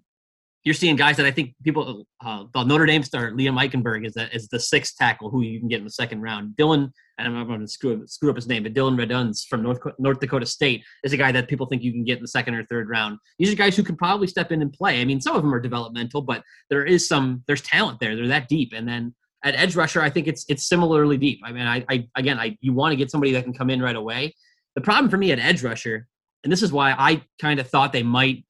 you're 0.65 0.75
seeing 0.75 0.97
guys 0.97 1.17
that 1.17 1.27
I 1.27 1.31
think 1.31 1.55
people, 1.65 2.05
uh, 2.25 2.45
the 2.53 2.65
Notre 2.65 2.87
Dame 2.87 3.03
star 3.03 3.31
Liam 3.31 3.59
Eichenberg 3.59 4.07
is, 4.07 4.15
the 4.15 4.35
is 4.35 4.49
the 4.49 4.61
sixth 4.61 4.97
tackle 4.97 5.31
who 5.31 5.43
you 5.43 5.59
can 5.59 5.69
get 5.69 5.79
in 5.79 5.85
the 5.85 5.91
second 5.91 6.21
round. 6.21 6.57
Dillon, 6.57 6.93
and 7.19 7.37
I'm 7.37 7.47
going 7.47 7.61
to 7.61 7.69
screw, 7.69 8.07
screw 8.07 8.31
up 8.31 8.37
his 8.37 8.47
name, 8.47 8.63
but 8.63 8.75
Dillon 8.75 8.97
Radunz 8.97 9.47
from 9.47 9.63
North, 9.63 9.81
North 9.99 10.21
Dakota 10.21 10.47
State 10.47 10.85
is 11.03 11.13
a 11.13 11.17
guy 11.17 11.33
that 11.33 11.49
people 11.49 11.67
think 11.67 11.83
you 11.83 11.93
can 11.93 12.05
get 12.05 12.19
in 12.19 12.23
the 12.23 12.29
second 12.29 12.55
or 12.55 12.65
third 12.67 12.89
round. 12.89 13.19
These 13.39 13.53
are 13.53 13.57
guys 13.57 13.77
who 13.77 13.83
can 13.83 13.97
probably 13.97 14.27
step 14.27 14.53
in 14.53 14.61
and 14.61 14.73
play. 14.73 15.01
I 15.01 15.05
mean, 15.05 15.21
some 15.21 15.35
of 15.35 15.43
them 15.43 15.55
are 15.55 15.61
developmental, 15.61 16.21
but 16.21 16.43
there 16.69 16.85
is 16.85 17.09
some, 17.09 17.43
there's 17.47 17.63
talent 17.63 17.99
there. 18.01 18.15
They're 18.15 18.29
that 18.29 18.49
deep. 18.49 18.73
And 18.75 18.87
then 18.87 19.15
at 19.45 19.55
edge 19.55 19.77
rusher, 19.77 20.03
I 20.03 20.11
think 20.11 20.27
it's 20.27 20.45
it's 20.49 20.69
similarly 20.69 21.17
deep. 21.17 21.41
I 21.45 21.53
mean, 21.53 21.67
I, 21.67 21.85
I 21.89 22.09
again, 22.17 22.39
I 22.39 22.57
you 22.61 22.73
want 22.73 22.93
to 22.93 22.97
get 22.97 23.11
somebody 23.11 23.33
that 23.33 23.45
can 23.45 23.55
come 23.55 23.71
in 23.71 23.81
right 23.81 23.97
away. 23.97 24.35
The 24.75 24.81
problem 24.81 25.11
for 25.11 25.17
me 25.17 25.33
at 25.33 25.39
edge 25.39 25.63
rusher, 25.63 26.07
and 26.45 26.53
this 26.53 26.63
is 26.63 26.73
why 26.73 26.93
I 26.93 27.23
kind 27.41 27.59
of 27.59 27.69
thought 27.69 27.93
they 27.93 28.03
might 28.03 28.45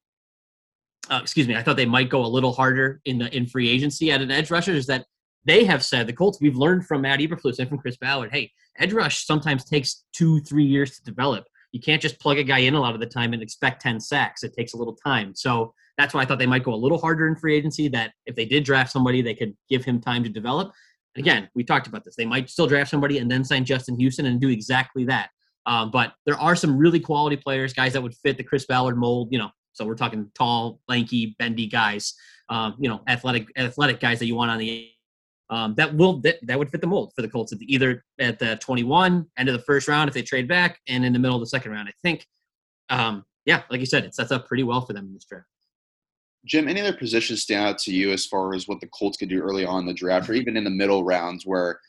uh, 1.11 1.19
excuse 1.21 1.49
me, 1.49 1.57
I 1.57 1.63
thought 1.63 1.77
they 1.77 1.87
might 1.87 2.09
go 2.09 2.25
a 2.25 2.27
little 2.27 2.53
harder 2.53 3.01
in 3.05 3.19
the 3.19 3.35
in 3.37 3.47
free 3.47 3.69
agency 3.69 4.13
at 4.13 4.21
an 4.21 4.31
edge 4.31 4.51
rusher. 4.51 4.73
Is 4.73 4.87
that 4.87 5.05
they 5.45 5.65
have 5.65 5.85
said 5.85 6.07
the 6.07 6.13
Colts? 6.13 6.41
We've 6.41 6.57
learned 6.57 6.87
from 6.87 7.03
Matt 7.03 7.21
Eberflus 7.21 7.59
and 7.59 7.69
from 7.69 7.79
Chris 7.79 7.97
Ballard. 7.97 8.31
Hey, 8.33 8.53
edge 8.79 8.93
rush 8.93 9.27
sometimes 9.27 9.65
takes 9.65 10.05
two, 10.13 10.41
three 10.41 10.65
years 10.65 10.97
to 10.97 11.05
develop. 11.05 11.45
You 11.73 11.81
can't 11.81 12.03
just 12.03 12.21
plug 12.21 12.39
a 12.39 12.45
guy 12.45 12.59
in 12.59 12.75
a 12.75 12.81
lot 12.81 12.95
of 12.95 13.01
the 13.01 13.07
time 13.07 13.33
and 13.33 13.43
expect 13.43 13.83
ten 13.83 14.01
sacks. 14.01 14.43
It 14.43 14.55
takes 14.55 14.73
a 14.73 14.77
little 14.77 14.97
time. 14.97 15.35
So 15.35 15.75
that's 15.99 16.15
why 16.15 16.23
I 16.23 16.25
thought 16.25 16.39
they 16.39 16.47
might 16.47 16.65
go 16.65 16.75
a 16.75 16.77
little 16.77 16.99
harder 16.99 17.27
in 17.29 17.37
free 17.37 17.57
agency. 17.57 17.89
That 17.89 18.13
if 18.27 18.37
they 18.37 18.45
did 18.45 18.65
draft 18.65 18.93
somebody, 18.93 19.23
they 19.23 19.35
could 19.35 19.57
give 19.69 19.85
him 19.85 20.01
time 20.01 20.23
to 20.23 20.31
develop. 20.31 20.73
And 21.17 21.25
again, 21.25 21.49
we 21.55 21.65
talked 21.65 21.89
about 21.89 22.05
this. 22.05 22.15
They 22.17 22.25
might 22.25 22.49
still 22.49 22.67
draft 22.69 22.91
somebody 22.91 23.19
and 23.19 23.31
then 23.31 23.45
sign 23.45 23.65
Justin 23.65 23.99
Houston 23.99 24.27
and 24.27 24.41
do 24.41 24.49
exactly 24.49 25.05
that. 25.07 25.31
Um, 25.67 25.91
but 25.91 26.15
there 26.25 26.39
are 26.39 26.57
some 26.57 26.77
really 26.77 27.01
quality 27.01 27.37
players, 27.37 27.73
guys 27.73 27.93
that 27.95 28.03
would 28.03 28.15
fit 28.15 28.37
the 28.37 28.45
Chris 28.45 28.67
Ballard 28.67 28.97
mold. 28.97 29.29
You 29.31 29.39
know, 29.41 29.51
so 29.81 29.87
we're 29.87 29.95
talking 29.95 30.31
tall, 30.35 30.79
lanky, 30.89 31.35
bendy 31.39 31.67
guys, 31.67 32.15
um, 32.51 32.75
you 32.79 32.87
know, 32.87 33.01
athletic, 33.09 33.49
athletic 33.57 33.99
guys 33.99 34.19
that 34.19 34.27
you 34.27 34.35
want 34.35 34.51
on 34.51 34.59
the 34.59 34.91
um, 35.49 35.75
that 35.77 35.97
will 35.97 36.21
that, 36.21 36.37
that 36.43 36.59
would 36.59 36.71
fit 36.71 36.83
the 36.83 36.87
mold 36.87 37.13
for 37.17 37.23
the 37.23 37.29
Colts 37.29 37.53
either 37.63 38.05
at 38.21 38.39
the 38.39 38.57
21 38.57 39.27
end 39.39 39.49
of 39.49 39.55
the 39.55 39.63
first 39.63 39.89
round 39.89 40.09
if 40.09 40.15
they 40.15 40.23
trade 40.23 40.47
back 40.47 40.79
and 40.87 41.03
in 41.03 41.15
the 41.15 41.19
middle 41.19 41.35
of 41.35 41.41
the 41.41 41.47
second 41.47 41.73
round. 41.73 41.89
I 41.89 41.93
think, 42.03 42.27
um, 42.91 43.25
yeah, 43.47 43.63
like 43.71 43.81
you 43.81 43.87
said, 43.87 44.05
it 44.05 44.15
sets 44.15 44.31
up 44.31 44.47
pretty 44.47 44.65
well 44.65 44.83
for 44.83 44.93
them 44.93 45.07
in 45.07 45.15
this 45.15 45.25
draft. 45.25 45.47
Jim, 46.45 46.69
any 46.69 46.81
other 46.81 46.93
positions 46.93 47.43
stand 47.43 47.67
out 47.67 47.79
to 47.79 47.93
you 47.93 48.13
as 48.13 48.27
far 48.27 48.55
as 48.55 48.69
what 48.69 48.81
the 48.81 48.89
Colts 48.89 49.17
could 49.17 49.31
do 49.31 49.41
early 49.41 49.65
on 49.65 49.81
in 49.81 49.87
the 49.87 49.95
draft, 49.95 50.29
or 50.29 50.35
even 50.35 50.59
in 50.59 50.65
the 50.65 50.71
middle 50.71 51.05
rounds 51.05 51.47
where 51.47 51.81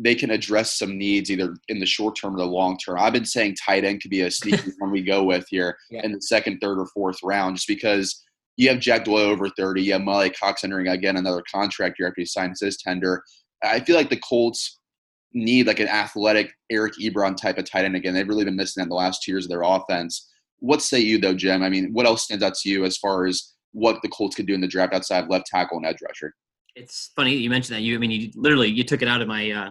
they 0.00 0.14
can 0.14 0.30
address 0.30 0.78
some 0.78 0.96
needs 0.96 1.28
either 1.28 1.54
in 1.66 1.80
the 1.80 1.86
short 1.86 2.16
term 2.16 2.34
or 2.34 2.38
the 2.38 2.44
long 2.44 2.78
term. 2.78 2.98
I've 2.98 3.12
been 3.12 3.24
saying 3.24 3.56
tight 3.56 3.84
end 3.84 4.00
could 4.00 4.12
be 4.12 4.22
a 4.22 4.30
sneaky 4.30 4.70
one 4.78 4.92
we 4.92 5.02
go 5.02 5.24
with 5.24 5.44
here 5.50 5.76
yeah. 5.90 6.02
in 6.04 6.12
the 6.12 6.22
second, 6.22 6.60
third, 6.60 6.78
or 6.78 6.86
fourth 6.86 7.18
round, 7.24 7.56
just 7.56 7.66
because 7.66 8.24
you 8.56 8.68
have 8.68 8.78
Jack 8.78 9.04
Doyle 9.04 9.18
over 9.18 9.48
30, 9.48 9.82
you 9.82 9.92
have 9.92 10.02
Mo 10.02 10.12
Alie-Cox 10.12 10.62
entering 10.62 10.88
again 10.88 11.16
another 11.16 11.42
contract 11.52 11.98
year 11.98 12.08
after 12.08 12.20
he 12.20 12.26
signs 12.26 12.60
his 12.60 12.76
tender. 12.76 13.22
I 13.62 13.80
feel 13.80 13.96
like 13.96 14.10
the 14.10 14.20
Colts 14.20 14.78
need 15.34 15.66
like 15.66 15.80
an 15.80 15.88
athletic 15.88 16.52
Eric 16.70 16.94
Ebron 17.00 17.36
type 17.36 17.58
of 17.58 17.68
tight 17.68 17.84
end 17.84 17.96
again. 17.96 18.14
They've 18.14 18.28
really 18.28 18.44
been 18.44 18.56
missing 18.56 18.80
that 18.80 18.84
in 18.84 18.88
the 18.90 18.94
last 18.94 19.22
two 19.22 19.32
years 19.32 19.44
of 19.44 19.50
their 19.50 19.62
offense. 19.62 20.28
What 20.60 20.80
say 20.80 21.00
you 21.00 21.18
though, 21.18 21.34
Jim? 21.34 21.62
I 21.62 21.68
mean, 21.68 21.92
what 21.92 22.06
else 22.06 22.24
stands 22.24 22.44
out 22.44 22.54
to 22.54 22.68
you 22.68 22.84
as 22.84 22.96
far 22.96 23.26
as 23.26 23.54
what 23.72 24.00
the 24.02 24.08
Colts 24.08 24.36
could 24.36 24.46
do 24.46 24.54
in 24.54 24.60
the 24.60 24.68
draft 24.68 24.94
outside 24.94 25.28
left 25.28 25.46
tackle 25.46 25.76
and 25.76 25.86
edge 25.86 25.98
rusher? 26.06 26.34
It's 26.74 27.10
funny 27.16 27.34
you 27.34 27.50
mentioned 27.50 27.76
that. 27.76 27.82
You, 27.82 27.96
I 27.96 27.98
mean, 27.98 28.10
you 28.10 28.30
literally 28.34 28.68
you 28.68 28.84
took 28.84 29.02
it 29.02 29.08
out 29.08 29.22
of 29.22 29.28
my 29.28 29.50
uh, 29.50 29.70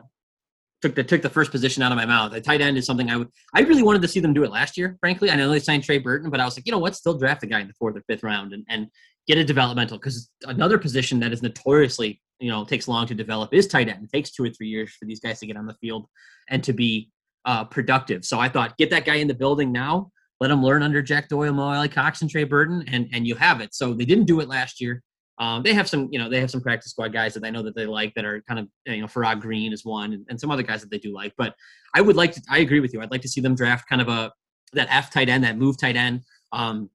took 0.81 0.95
the 0.95 1.03
took 1.03 1.21
the 1.21 1.29
first 1.29 1.51
position 1.51 1.83
out 1.83 1.91
of 1.91 1.97
my 1.97 2.05
mouth. 2.05 2.33
A 2.33 2.41
tight 2.41 2.61
end 2.61 2.77
is 2.77 2.85
something 2.85 3.09
I 3.09 3.17
would 3.17 3.29
I 3.53 3.61
really 3.61 3.83
wanted 3.83 4.01
to 4.03 4.07
see 4.07 4.19
them 4.19 4.33
do 4.33 4.43
it 4.43 4.51
last 4.51 4.77
year. 4.77 4.97
Frankly, 4.99 5.29
I 5.29 5.35
know 5.35 5.49
they 5.49 5.59
signed 5.59 5.83
Trey 5.83 5.97
Burton, 5.97 6.29
but 6.29 6.39
I 6.39 6.45
was 6.45 6.57
like, 6.57 6.65
you 6.65 6.71
know 6.71 6.79
what, 6.79 6.95
still 6.95 7.17
draft 7.17 7.43
a 7.43 7.47
guy 7.47 7.59
in 7.61 7.67
the 7.67 7.73
fourth 7.73 7.97
or 7.97 8.03
fifth 8.07 8.23
round 8.23 8.53
and 8.53 8.63
and 8.69 8.87
get 9.27 9.37
a 9.37 9.43
developmental 9.43 9.97
because 9.97 10.29
another 10.43 10.77
position 10.77 11.19
that 11.19 11.33
is 11.33 11.41
notoriously 11.41 12.21
you 12.39 12.49
know 12.49 12.63
takes 12.63 12.87
long 12.87 13.07
to 13.07 13.15
develop 13.15 13.53
is 13.53 13.67
tight 13.67 13.89
end. 13.89 14.03
It 14.03 14.11
takes 14.15 14.31
two 14.31 14.43
or 14.43 14.49
three 14.49 14.67
years 14.67 14.93
for 14.93 15.05
these 15.05 15.19
guys 15.19 15.39
to 15.39 15.47
get 15.47 15.57
on 15.57 15.65
the 15.65 15.75
field 15.75 16.07
and 16.49 16.63
to 16.63 16.73
be 16.73 17.11
uh, 17.45 17.63
productive. 17.63 18.25
So 18.25 18.39
I 18.39 18.49
thought, 18.49 18.77
get 18.77 18.89
that 18.91 19.05
guy 19.05 19.15
in 19.15 19.27
the 19.27 19.33
building 19.33 19.71
now. 19.71 20.11
Let 20.39 20.51
him 20.51 20.61
learn 20.61 20.83
under 20.83 21.01
Jack 21.01 21.29
Doyle, 21.29 21.51
Mo 21.51 21.63
Alie-Cox, 21.63 22.21
and 22.21 22.29
Trey 22.29 22.43
Burton, 22.43 22.83
and 22.87 23.07
and 23.11 23.25
you 23.25 23.35
have 23.35 23.61
it. 23.61 23.73
So 23.73 23.93
they 23.93 24.05
didn't 24.05 24.25
do 24.25 24.39
it 24.39 24.47
last 24.47 24.79
year. 24.79 25.01
Um, 25.39 25.61
they 25.61 25.73
have 25.73 25.87
some, 25.87 26.09
you 26.11 26.17
know, 26.17 26.29
they 26.29 26.39
have 26.39 26.49
some 26.49 26.61
practice 26.61 26.91
squad 26.91 27.13
guys 27.13 27.33
that 27.35 27.43
I 27.43 27.51
know 27.51 27.61
that 27.63 27.75
they 27.75 27.85
like 27.85 28.13
that 28.15 28.25
are 28.25 28.41
kind 28.47 28.59
of, 28.59 28.67
you 28.85 29.01
know, 29.01 29.07
Farrod 29.07 29.39
Green 29.39 29.71
is 29.71 29.85
one, 29.85 30.13
and, 30.13 30.25
and, 30.29 30.39
some 30.39 30.49
other 30.49 30.63
guys 30.63 30.81
that 30.81 30.89
they 30.89 30.97
do 30.97 31.13
like. 31.13 31.33
But 31.37 31.53
I 31.93 32.01
would 32.01 32.15
like 32.15 32.31
to, 32.33 32.41
I 32.49 32.59
agree 32.59 32.79
with 32.79 32.91
you. 32.91 33.01
I'd 33.01 33.11
like 33.11 33.21
to 33.21 33.29
see 33.29 33.41
them 33.41 33.53
draft 33.53 33.87
kind 33.87 34.01
of 34.01 34.07
a 34.07 34.31
that 34.73 34.87
F 34.89 35.11
tight 35.11 35.29
end, 35.29 35.43
that 35.43 35.57
move 35.57 35.77
tight 35.77 35.95
end, 35.95 36.21
um, 36.51 36.89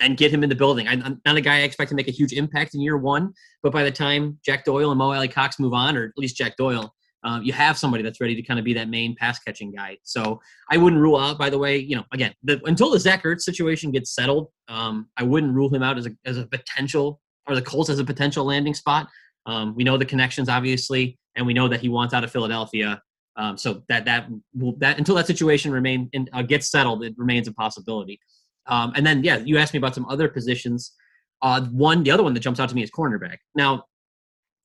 and, 0.00 0.16
get 0.16 0.32
him 0.32 0.42
in 0.42 0.48
the 0.48 0.54
building. 0.54 0.88
I, 0.88 0.94
am 0.94 1.20
not 1.24 1.36
a 1.36 1.40
guy 1.40 1.58
I 1.58 1.60
expect 1.60 1.90
to 1.90 1.94
make 1.94 2.08
a 2.08 2.12
huge 2.12 2.32
impact 2.32 2.74
in 2.74 2.80
year 2.80 2.96
one, 2.96 3.32
but 3.62 3.72
by 3.72 3.84
the 3.84 3.90
time 3.90 4.38
Jack 4.44 4.64
Doyle 4.64 4.90
and 4.90 4.98
Mo 4.98 5.12
Alie-Cox 5.12 5.58
move 5.58 5.72
on, 5.72 5.96
or 5.96 6.04
at 6.04 6.18
least 6.18 6.36
Jack 6.36 6.56
Doyle, 6.56 6.92
um, 7.22 7.42
you 7.42 7.52
have 7.52 7.76
somebody 7.78 8.02
that's 8.02 8.20
ready 8.20 8.34
to 8.34 8.42
kind 8.42 8.58
of 8.58 8.64
be 8.64 8.72
that 8.74 8.88
main 8.88 9.14
pass 9.14 9.38
catching 9.38 9.72
guy. 9.72 9.96
So 10.02 10.40
I 10.70 10.76
wouldn't 10.76 11.00
rule 11.00 11.18
out, 11.18 11.38
by 11.38 11.50
the 11.50 11.58
way, 11.58 11.76
you 11.76 11.96
know, 11.96 12.04
again, 12.12 12.34
the, 12.42 12.60
until 12.64 12.90
the 12.90 12.98
Zach 12.98 13.24
Ertz 13.24 13.42
situation 13.42 13.90
gets 13.90 14.14
settled, 14.14 14.48
um, 14.68 15.08
I 15.16 15.22
wouldn't 15.22 15.54
rule 15.54 15.72
him 15.72 15.82
out 15.82 15.98
as 15.98 16.06
a, 16.06 16.10
as 16.24 16.38
a 16.38 16.46
potential 16.46 17.20
or 17.46 17.54
the 17.54 17.62
Colts 17.62 17.90
as 17.90 17.98
a 17.98 18.04
potential 18.04 18.44
landing 18.44 18.74
spot. 18.74 19.08
Um, 19.46 19.74
we 19.74 19.84
know 19.84 19.96
the 19.96 20.04
connections, 20.04 20.48
obviously, 20.48 21.18
and 21.36 21.46
we 21.46 21.54
know 21.54 21.68
that 21.68 21.80
he 21.80 21.88
wants 21.88 22.14
out 22.14 22.24
of 22.24 22.30
Philadelphia. 22.30 23.02
Um, 23.36 23.56
so 23.56 23.82
that 23.88 24.04
that 24.04 24.28
will, 24.54 24.74
that 24.78 24.98
until 24.98 25.14
that 25.14 25.26
situation 25.26 25.72
remain 25.72 26.10
in, 26.12 26.28
uh, 26.32 26.42
gets 26.42 26.70
settled, 26.70 27.04
it 27.04 27.14
remains 27.16 27.48
a 27.48 27.52
possibility. 27.52 28.20
Um, 28.66 28.92
and 28.94 29.06
then, 29.06 29.24
yeah, 29.24 29.38
you 29.38 29.56
asked 29.56 29.72
me 29.72 29.78
about 29.78 29.94
some 29.94 30.06
other 30.06 30.28
positions. 30.28 30.92
Uh, 31.40 31.62
one, 31.66 32.02
the 32.02 32.10
other 32.10 32.22
one 32.22 32.34
that 32.34 32.40
jumps 32.40 32.60
out 32.60 32.68
to 32.68 32.74
me 32.74 32.82
is 32.82 32.90
cornerback. 32.90 33.38
Now, 33.54 33.84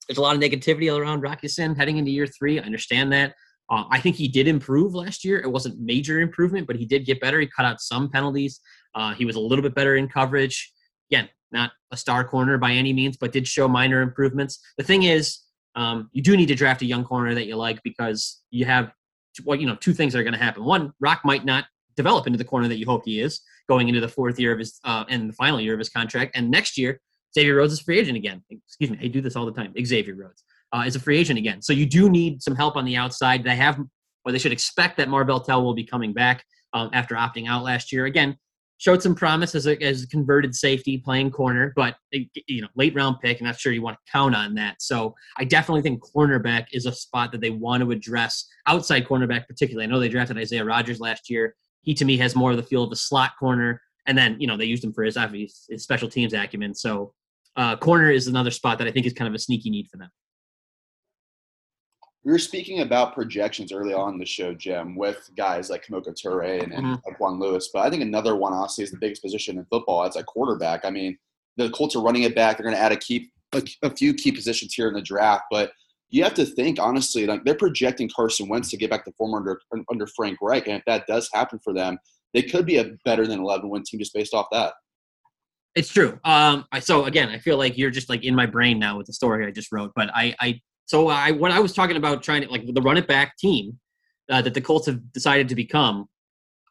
there's 0.07 0.17
a 0.17 0.21
lot 0.21 0.35
of 0.35 0.41
negativity 0.41 0.93
around 0.93 1.21
Rock 1.21 1.41
Ya-Sin 1.41 1.73
heading 1.75 1.97
into 1.97 2.11
year 2.11 2.27
three. 2.27 2.59
I 2.59 2.63
understand 2.63 3.11
that. 3.13 3.33
Uh, 3.69 3.85
I 3.89 3.99
think 3.99 4.15
he 4.15 4.27
did 4.27 4.47
improve 4.47 4.93
last 4.93 5.23
year. 5.23 5.39
It 5.39 5.47
wasn't 5.49 5.79
major 5.79 6.19
improvement, 6.19 6.67
but 6.67 6.75
he 6.75 6.85
did 6.85 7.05
get 7.05 7.19
better. 7.19 7.39
He 7.39 7.47
cut 7.47 7.65
out 7.65 7.81
some 7.81 8.09
penalties. 8.09 8.59
Uh, 8.93 9.13
he 9.13 9.25
was 9.25 9.35
a 9.35 9.39
little 9.39 9.63
bit 9.63 9.73
better 9.73 9.95
in 9.95 10.07
coverage. 10.07 10.71
Again, 11.09 11.29
not 11.51 11.71
a 11.91 11.97
star 11.97 12.23
corner 12.23 12.57
by 12.57 12.71
any 12.71 12.93
means, 12.93 13.17
but 13.17 13.31
did 13.31 13.47
show 13.47 13.67
minor 13.67 14.01
improvements. 14.01 14.59
The 14.77 14.83
thing 14.83 15.03
is, 15.03 15.39
um, 15.75 16.09
you 16.13 16.21
do 16.21 16.37
need 16.37 16.47
to 16.47 16.55
draft 16.55 16.81
a 16.81 16.85
young 16.85 17.03
corner 17.03 17.33
that 17.35 17.47
you 17.47 17.55
like 17.55 17.81
because 17.83 18.41
you 18.49 18.65
have, 18.65 18.91
well, 19.43 19.59
you 19.59 19.67
know, 19.67 19.75
two 19.75 19.93
things 19.93 20.13
that 20.13 20.19
are 20.19 20.23
going 20.23 20.33
to 20.33 20.39
happen. 20.39 20.63
One, 20.63 20.93
Rock 20.99 21.21
might 21.23 21.45
not 21.45 21.65
develop 21.95 22.27
into 22.27 22.37
the 22.37 22.43
corner 22.45 22.67
that 22.67 22.77
you 22.77 22.85
hope 22.85 23.03
he 23.05 23.19
is 23.19 23.41
going 23.67 23.87
into 23.87 24.01
the 24.01 24.07
fourth 24.07 24.39
year 24.39 24.51
of 24.51 24.59
his 24.59 24.79
uh, 24.83 25.05
and 25.09 25.29
the 25.29 25.33
final 25.33 25.59
year 25.59 25.73
of 25.73 25.79
his 25.79 25.89
contract, 25.89 26.35
and 26.35 26.49
next 26.49 26.77
year 26.77 26.99
Xavier 27.33 27.55
Rhodes 27.55 27.73
is 27.73 27.81
free 27.81 27.99
agent 27.99 28.17
again. 28.17 28.43
Excuse 28.49 28.91
me, 28.91 28.97
I 29.01 29.07
do 29.07 29.21
this 29.21 29.35
all 29.35 29.45
the 29.45 29.51
time. 29.51 29.73
Xavier 29.83 30.15
Rhodes 30.15 30.43
uh, 30.71 30.83
is 30.85 30.95
a 30.95 30.99
free 30.99 31.17
agent 31.17 31.39
again, 31.39 31.61
so 31.61 31.73
you 31.73 31.85
do 31.85 32.09
need 32.09 32.41
some 32.43 32.55
help 32.55 32.75
on 32.75 32.85
the 32.85 32.95
outside. 32.95 33.43
They 33.43 33.55
have, 33.55 33.79
or 34.23 34.31
they 34.31 34.37
should 34.37 34.51
expect 34.51 34.97
that 34.97 35.09
Marvell 35.09 35.41
Tell 35.41 35.63
will 35.63 35.73
be 35.73 35.83
coming 35.83 36.13
back 36.13 36.43
um, 36.73 36.89
after 36.93 37.15
opting 37.15 37.47
out 37.47 37.63
last 37.63 37.91
year. 37.91 38.05
Again, 38.05 38.37
showed 38.77 39.01
some 39.01 39.15
promise 39.15 39.55
as 39.55 39.67
a, 39.67 39.81
as 39.81 40.03
a 40.03 40.07
converted 40.07 40.53
safety 40.53 40.97
playing 40.97 41.31
corner, 41.31 41.73
but 41.75 41.95
you 42.11 42.61
know, 42.61 42.67
late 42.75 42.93
round 42.95 43.17
pick. 43.21 43.39
I'm 43.39 43.47
not 43.47 43.59
sure 43.59 43.71
you 43.71 43.81
want 43.81 43.97
to 43.97 44.11
count 44.11 44.35
on 44.35 44.53
that. 44.55 44.81
So 44.81 45.15
I 45.37 45.45
definitely 45.45 45.81
think 45.81 46.03
cornerback 46.03 46.67
is 46.73 46.85
a 46.85 46.91
spot 46.91 47.31
that 47.31 47.41
they 47.41 47.51
want 47.51 47.83
to 47.83 47.91
address. 47.91 48.47
Outside 48.67 49.05
cornerback, 49.05 49.47
particularly. 49.47 49.85
I 49.85 49.87
know 49.87 49.99
they 49.99 50.09
drafted 50.09 50.37
Isaiah 50.37 50.65
Rodgers 50.65 50.99
last 50.99 51.29
year. 51.29 51.55
He 51.81 51.93
to 51.93 52.05
me 52.05 52.17
has 52.17 52.35
more 52.35 52.51
of 52.51 52.57
the 52.57 52.63
feel 52.63 52.83
of 52.83 52.91
a 52.91 52.95
slot 52.95 53.31
corner, 53.39 53.81
and 54.07 54.17
then 54.17 54.37
you 54.39 54.47
know 54.47 54.57
they 54.57 54.65
used 54.65 54.83
him 54.83 54.91
for 54.91 55.03
his 55.03 55.17
obvious 55.17 55.65
his 55.69 55.83
special 55.83 56.09
teams 56.09 56.33
acumen. 56.33 56.73
So 56.73 57.13
uh, 57.55 57.77
corner 57.77 58.11
is 58.11 58.27
another 58.27 58.51
spot 58.51 58.77
that 58.79 58.87
I 58.87 58.91
think 58.91 59.05
is 59.05 59.13
kind 59.13 59.27
of 59.27 59.33
a 59.35 59.39
sneaky 59.39 59.69
need 59.69 59.87
for 59.87 59.97
them. 59.97 60.09
We 62.25 62.31
were 62.31 62.39
speaking 62.39 62.81
about 62.81 63.13
projections 63.13 63.71
early 63.71 63.93
on 63.93 64.13
in 64.13 64.19
the 64.19 64.25
show, 64.25 64.51
Jim, 64.55 64.95
with 64.95 65.29
guys 65.37 65.69
like 65.69 65.85
Kemoko 65.85 66.09
Turay 66.09 66.63
and, 66.63 66.73
and 66.73 66.83
mm-hmm. 66.83 67.13
Juan 67.19 67.39
Lewis. 67.39 67.69
But 67.71 67.85
I 67.85 67.89
think 67.91 68.01
another 68.01 68.35
one, 68.35 68.51
honestly, 68.51 68.83
is 68.83 68.89
the 68.89 68.97
biggest 68.97 69.21
position 69.21 69.59
in 69.59 69.65
football. 69.65 70.03
It's 70.05 70.15
like 70.15 70.25
quarterback. 70.25 70.85
I 70.85 70.89
mean, 70.89 71.19
the 71.57 71.69
Colts 71.69 71.95
are 71.95 72.01
running 72.01 72.23
it 72.23 72.33
back. 72.33 72.57
They're 72.57 72.65
going 72.65 72.75
to 72.75 72.81
add 72.81 72.91
a 72.91 72.97
key, 72.97 73.29
a, 73.53 73.61
a, 73.83 73.95
few 73.95 74.15
key 74.15 74.31
positions 74.31 74.73
here 74.73 74.87
in 74.87 74.95
the 74.95 75.03
draft. 75.03 75.43
But 75.51 75.71
you 76.09 76.23
have 76.23 76.33
to 76.33 76.45
think 76.45 76.79
honestly, 76.79 77.27
like 77.27 77.43
they're 77.45 77.53
projecting 77.53 78.09
Carson 78.09 78.49
Wentz 78.49 78.71
to 78.71 78.77
get 78.77 78.89
back 78.89 79.05
to 79.05 79.11
form 79.19 79.35
under 79.35 79.61
under 79.91 80.07
Frank 80.07 80.39
Reich, 80.41 80.67
and 80.67 80.77
if 80.77 80.83
that 80.85 81.05
does 81.07 81.29
happen 81.31 81.59
for 81.63 81.73
them, 81.73 81.99
they 82.33 82.41
could 82.41 82.65
be 82.65 82.77
a 82.77 82.91
better 83.05 83.27
than 83.27 83.39
11 83.39 83.69
win 83.69 83.83
team 83.83 83.99
just 83.99 84.13
based 84.13 84.33
off 84.33 84.47
that. 84.51 84.73
It's 85.75 85.91
true. 85.91 86.19
Um, 86.23 86.65
I, 86.71 86.79
so 86.79 87.05
again, 87.05 87.29
I 87.29 87.37
feel 87.37 87.57
like 87.57 87.77
you're 87.77 87.91
just 87.91 88.09
like 88.09 88.23
in 88.23 88.33
my 88.33 88.45
brain 88.45 88.79
now 88.79 88.97
with 88.97 89.07
the 89.07 89.13
story 89.13 89.45
I 89.45 89.51
just 89.51 89.71
wrote. 89.71 89.91
But 89.95 90.09
I, 90.15 90.33
I 90.39 90.61
so 90.85 91.07
I 91.07 91.31
what 91.31 91.51
I 91.51 91.59
was 91.59 91.73
talking 91.73 91.97
about 91.97 92.23
trying 92.23 92.43
to 92.43 92.49
like 92.49 92.65
the 92.65 92.81
run 92.81 92.97
it 92.97 93.07
back 93.07 93.37
team 93.37 93.79
uh, 94.29 94.41
that 94.41 94.53
the 94.53 94.61
Colts 94.61 94.85
have 94.87 95.11
decided 95.11 95.49
to 95.49 95.55
become. 95.55 96.07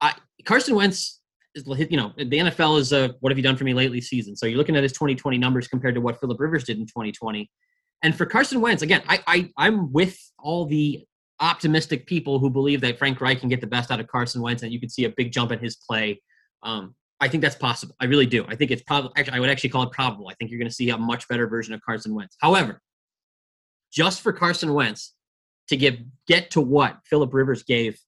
I, 0.00 0.14
Carson 0.44 0.74
Wentz 0.74 1.20
is, 1.54 1.64
you 1.90 1.96
know, 1.96 2.12
the 2.16 2.24
NFL 2.24 2.78
is 2.78 2.92
a 2.92 3.14
what 3.20 3.30
have 3.30 3.38
you 3.38 3.44
done 3.44 3.56
for 3.56 3.64
me 3.64 3.74
lately 3.74 4.00
season. 4.00 4.36
So 4.36 4.46
you're 4.46 4.58
looking 4.58 4.76
at 4.76 4.82
his 4.82 4.92
2020 4.92 5.38
numbers 5.38 5.68
compared 5.68 5.94
to 5.94 6.00
what 6.00 6.20
Philip 6.20 6.38
Rivers 6.38 6.64
did 6.64 6.78
in 6.78 6.86
2020. 6.86 7.50
And 8.02 8.16
for 8.16 8.26
Carson 8.26 8.60
Wentz, 8.60 8.82
again, 8.82 9.02
I, 9.08 9.20
I 9.26 9.50
I'm 9.56 9.92
with 9.92 10.18
all 10.38 10.66
the 10.66 11.04
optimistic 11.40 12.06
people 12.06 12.38
who 12.38 12.50
believe 12.50 12.80
that 12.82 12.98
Frank 12.98 13.20
Reich 13.20 13.40
can 13.40 13.48
get 13.48 13.60
the 13.60 13.66
best 13.66 13.90
out 13.90 13.98
of 13.98 14.06
Carson 14.06 14.40
Wentz 14.40 14.62
and 14.62 14.72
you 14.72 14.78
can 14.78 14.88
see 14.88 15.04
a 15.04 15.10
big 15.10 15.32
jump 15.32 15.52
in 15.52 15.58
his 15.58 15.76
play. 15.76 16.20
Um, 16.62 16.94
I 17.20 17.28
think 17.28 17.42
that's 17.42 17.56
possible. 17.56 17.94
I 18.00 18.06
really 18.06 18.26
do. 18.26 18.44
I 18.48 18.54
think 18.54 18.70
it's 18.70 18.82
probably 18.82 19.10
actually 19.16 19.36
I 19.36 19.40
would 19.40 19.50
actually 19.50 19.70
call 19.70 19.84
it 19.84 19.92
probable. 19.92 20.28
I 20.28 20.34
think 20.34 20.50
you're 20.50 20.58
going 20.58 20.68
to 20.68 20.74
see 20.74 20.90
a 20.90 20.98
much 20.98 21.26
better 21.28 21.46
version 21.46 21.72
of 21.72 21.80
Carson 21.82 22.14
Wentz. 22.14 22.36
However, 22.40 22.80
just 23.94 24.20
for 24.20 24.32
Carson 24.32 24.74
Wentz 24.74 25.14
to 25.68 25.76
give 25.76 25.98
get 26.26 26.50
to 26.50 26.60
what 26.60 26.98
Philip 27.04 27.32
Rivers 27.32 27.62
gave 27.62 27.98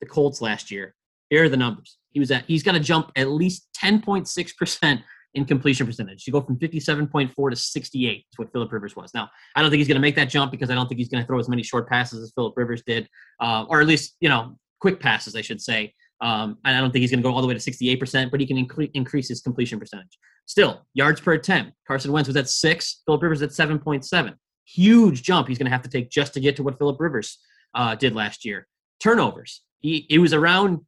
the 0.00 0.06
Colts 0.06 0.40
last 0.40 0.70
year, 0.70 0.94
here 1.30 1.44
are 1.44 1.48
the 1.48 1.56
numbers. 1.56 1.98
He 2.10 2.20
was 2.20 2.30
at 2.30 2.44
he's 2.46 2.62
got 2.62 2.72
to 2.72 2.80
jump 2.80 3.12
at 3.16 3.28
least 3.28 3.68
10.6 3.80 4.56
percent 4.56 5.00
in 5.34 5.44
completion 5.44 5.86
percentage. 5.86 6.24
To 6.24 6.30
go 6.30 6.40
from 6.40 6.58
57.4 6.58 7.50
to 7.50 7.56
68 7.56 8.16
is 8.16 8.24
what 8.36 8.52
Philip 8.52 8.72
Rivers 8.72 8.94
was. 8.94 9.12
Now, 9.14 9.28
I 9.56 9.62
don't 9.62 9.70
think 9.70 9.78
he's 9.78 9.88
going 9.88 9.96
to 9.96 10.00
make 10.00 10.14
that 10.14 10.28
jump 10.28 10.52
because 10.52 10.70
I 10.70 10.74
don't 10.74 10.88
think 10.88 10.98
he's 10.98 11.08
going 11.08 11.22
to 11.22 11.26
throw 11.26 11.38
as 11.38 11.48
many 11.48 11.62
short 11.62 11.88
passes 11.88 12.22
as 12.22 12.32
Philip 12.34 12.54
Rivers 12.56 12.82
did, 12.86 13.08
uh, 13.40 13.64
or 13.68 13.80
at 13.80 13.86
least 13.86 14.16
you 14.20 14.28
know 14.28 14.56
quick 14.80 15.00
passes, 15.00 15.36
I 15.36 15.40
should 15.40 15.60
say. 15.60 15.92
Um, 16.20 16.58
and 16.64 16.76
I 16.76 16.80
don't 16.80 16.90
think 16.90 17.00
he's 17.00 17.10
going 17.10 17.22
to 17.22 17.28
go 17.28 17.34
all 17.34 17.42
the 17.42 17.48
way 17.48 17.54
to 17.54 17.60
68%, 17.60 18.30
but 18.30 18.40
he 18.40 18.46
can 18.46 18.56
incre- 18.56 18.90
increase 18.94 19.28
his 19.28 19.42
completion 19.42 19.78
percentage. 19.78 20.16
Still, 20.46 20.86
yards 20.94 21.20
per 21.20 21.32
attempt. 21.32 21.72
Carson 21.86 22.12
Wentz 22.12 22.28
was 22.28 22.36
at 22.36 22.48
six. 22.48 23.02
Philip 23.04 23.22
Rivers 23.22 23.42
at 23.42 23.50
7.7. 23.50 24.34
Huge 24.64 25.22
jump 25.22 25.48
he's 25.48 25.58
going 25.58 25.66
to 25.66 25.72
have 25.72 25.82
to 25.82 25.90
take 25.90 26.10
just 26.10 26.34
to 26.34 26.40
get 26.40 26.56
to 26.56 26.62
what 26.62 26.78
Philip 26.78 27.00
Rivers 27.00 27.38
uh, 27.74 27.94
did 27.94 28.14
last 28.14 28.44
year. 28.44 28.66
Turnovers. 29.00 29.62
He, 29.80 30.06
he 30.08 30.18
was 30.18 30.32
around 30.32 30.80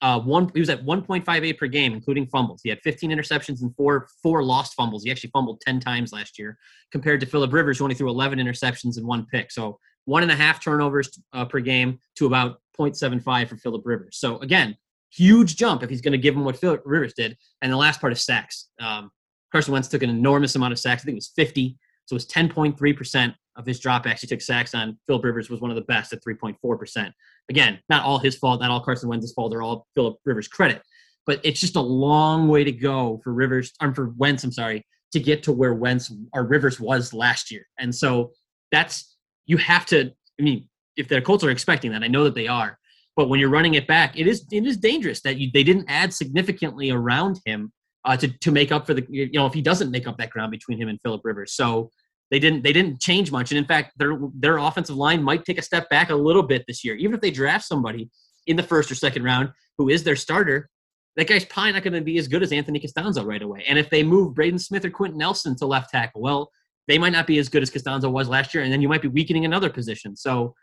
uh, 0.00 0.20
one. 0.20 0.50
He 0.54 0.60
was 0.60 0.68
at 0.68 0.84
1.58 0.84 1.58
per 1.58 1.66
game, 1.66 1.94
including 1.94 2.26
fumbles. 2.26 2.60
He 2.62 2.68
had 2.68 2.78
15 2.82 3.10
interceptions 3.10 3.62
and 3.62 3.74
four 3.74 4.06
four 4.22 4.44
lost 4.44 4.74
fumbles. 4.74 5.04
He 5.04 5.10
actually 5.10 5.30
fumbled 5.30 5.60
10 5.62 5.80
times 5.80 6.12
last 6.12 6.38
year, 6.38 6.58
compared 6.92 7.20
to 7.20 7.26
Philip 7.26 7.52
Rivers, 7.52 7.78
who 7.78 7.84
only 7.84 7.94
threw 7.94 8.10
11 8.10 8.38
interceptions 8.38 8.96
and 8.96 9.06
one 9.06 9.26
pick. 9.26 9.50
So 9.50 9.78
one 10.04 10.22
and 10.22 10.30
a 10.30 10.36
half 10.36 10.62
turnovers 10.62 11.18
uh, 11.32 11.44
per 11.46 11.60
game 11.60 11.98
to 12.16 12.26
about 12.26 12.60
0.75 12.78 13.48
for 13.48 13.56
Philip 13.56 13.82
Rivers. 13.84 14.18
So 14.18 14.38
again, 14.40 14.76
huge 15.10 15.56
jump 15.56 15.82
if 15.82 15.90
he's 15.90 16.00
going 16.00 16.12
to 16.12 16.18
give 16.18 16.34
him 16.34 16.44
what 16.44 16.56
Philip 16.56 16.82
Rivers 16.84 17.14
did. 17.16 17.36
And 17.62 17.72
the 17.72 17.76
last 17.76 18.00
part 18.00 18.12
is 18.12 18.22
sacks. 18.22 18.68
Um, 18.80 19.10
Carson 19.52 19.72
Wentz 19.72 19.88
took 19.88 20.02
an 20.02 20.10
enormous 20.10 20.54
amount 20.54 20.72
of 20.72 20.78
sacks. 20.78 21.02
I 21.02 21.04
think 21.06 21.14
it 21.14 21.16
was 21.16 21.32
50. 21.34 21.78
So 22.06 22.14
it 22.14 22.16
was 22.16 22.26
10.3% 22.26 23.34
of 23.56 23.66
his 23.66 23.80
dropbacks 23.80 24.20
he 24.20 24.26
took 24.26 24.40
sacks 24.40 24.74
on. 24.74 24.98
Philip 25.06 25.24
Rivers 25.24 25.50
was 25.50 25.60
one 25.60 25.70
of 25.70 25.76
the 25.76 25.82
best 25.82 26.12
at 26.12 26.22
3.4%. 26.24 27.12
Again, 27.48 27.78
not 27.88 28.04
all 28.04 28.18
his 28.18 28.36
fault, 28.36 28.60
not 28.60 28.70
all 28.70 28.80
Carson 28.80 29.08
Wentz's 29.08 29.32
fault. 29.32 29.50
They're 29.50 29.62
all 29.62 29.86
Philip 29.94 30.18
Rivers' 30.24 30.48
credit. 30.48 30.82
But 31.26 31.40
it's 31.42 31.60
just 31.60 31.76
a 31.76 31.80
long 31.80 32.48
way 32.48 32.64
to 32.64 32.72
go 32.72 33.20
for 33.24 33.32
Rivers, 33.32 33.72
or 33.80 33.94
for 33.94 34.12
Wentz, 34.16 34.44
I'm 34.44 34.52
sorry, 34.52 34.84
to 35.12 35.20
get 35.20 35.42
to 35.44 35.52
where 35.52 35.74
Wentz 35.74 36.12
or 36.32 36.44
Rivers 36.44 36.80
was 36.80 37.14
last 37.14 37.50
year. 37.50 37.66
And 37.78 37.94
so 37.94 38.32
that's, 38.72 39.16
you 39.46 39.56
have 39.58 39.86
to, 39.86 40.10
I 40.38 40.42
mean, 40.42 40.68
if 40.96 41.08
the 41.08 41.20
Colts 41.22 41.44
are 41.44 41.50
expecting 41.50 41.92
that, 41.92 42.02
I 42.02 42.08
know 42.08 42.24
that 42.24 42.34
they 42.34 42.48
are. 42.48 42.78
But 43.16 43.28
when 43.28 43.38
you're 43.40 43.50
running 43.50 43.74
it 43.74 43.86
back, 43.86 44.18
it 44.18 44.26
is 44.26 44.44
it 44.50 44.66
is 44.66 44.76
dangerous 44.76 45.20
that 45.22 45.36
you, 45.38 45.50
they 45.54 45.62
didn't 45.62 45.86
add 45.88 46.12
significantly 46.12 46.90
around 46.90 47.40
him 47.44 47.72
uh, 48.04 48.16
to 48.16 48.28
to 48.28 48.50
make 48.50 48.72
up 48.72 48.86
for 48.86 48.94
the 48.94 49.06
you 49.08 49.30
know 49.32 49.46
if 49.46 49.54
he 49.54 49.62
doesn't 49.62 49.90
make 49.90 50.06
up 50.06 50.18
that 50.18 50.30
ground 50.30 50.50
between 50.50 50.78
him 50.78 50.88
and 50.88 51.00
Philip 51.02 51.22
Rivers. 51.24 51.54
So 51.54 51.90
they 52.30 52.38
didn't 52.38 52.62
they 52.62 52.72
didn't 52.72 53.00
change 53.00 53.30
much, 53.30 53.50
and 53.50 53.58
in 53.58 53.64
fact, 53.64 53.92
their 53.98 54.18
their 54.34 54.58
offensive 54.58 54.96
line 54.96 55.22
might 55.22 55.44
take 55.44 55.58
a 55.58 55.62
step 55.62 55.88
back 55.90 56.10
a 56.10 56.14
little 56.14 56.42
bit 56.42 56.64
this 56.66 56.84
year, 56.84 56.94
even 56.96 57.14
if 57.14 57.20
they 57.20 57.30
draft 57.30 57.64
somebody 57.64 58.10
in 58.46 58.56
the 58.56 58.62
first 58.62 58.90
or 58.90 58.94
second 58.94 59.22
round 59.22 59.50
who 59.78 59.88
is 59.88 60.04
their 60.04 60.16
starter. 60.16 60.68
That 61.16 61.28
guy's 61.28 61.44
probably 61.44 61.70
not 61.72 61.84
going 61.84 61.94
to 61.94 62.00
be 62.00 62.18
as 62.18 62.26
good 62.26 62.42
as 62.42 62.50
Anthony 62.50 62.80
Castonzo 62.80 63.24
right 63.24 63.40
away. 63.40 63.64
And 63.68 63.78
if 63.78 63.88
they 63.88 64.02
move 64.02 64.34
Braden 64.34 64.58
Smith 64.58 64.84
or 64.84 64.90
Quenton 64.90 65.16
Nelson 65.16 65.54
to 65.58 65.66
left 65.66 65.90
tackle, 65.90 66.20
well, 66.20 66.50
they 66.88 66.98
might 66.98 67.12
not 67.12 67.28
be 67.28 67.38
as 67.38 67.48
good 67.48 67.62
as 67.62 67.70
Castonzo 67.70 68.10
was 68.10 68.28
last 68.28 68.52
year, 68.52 68.64
and 68.64 68.72
then 68.72 68.82
you 68.82 68.88
might 68.88 69.00
be 69.00 69.06
weakening 69.06 69.44
another 69.44 69.70
position. 69.70 70.16
So 70.16 70.56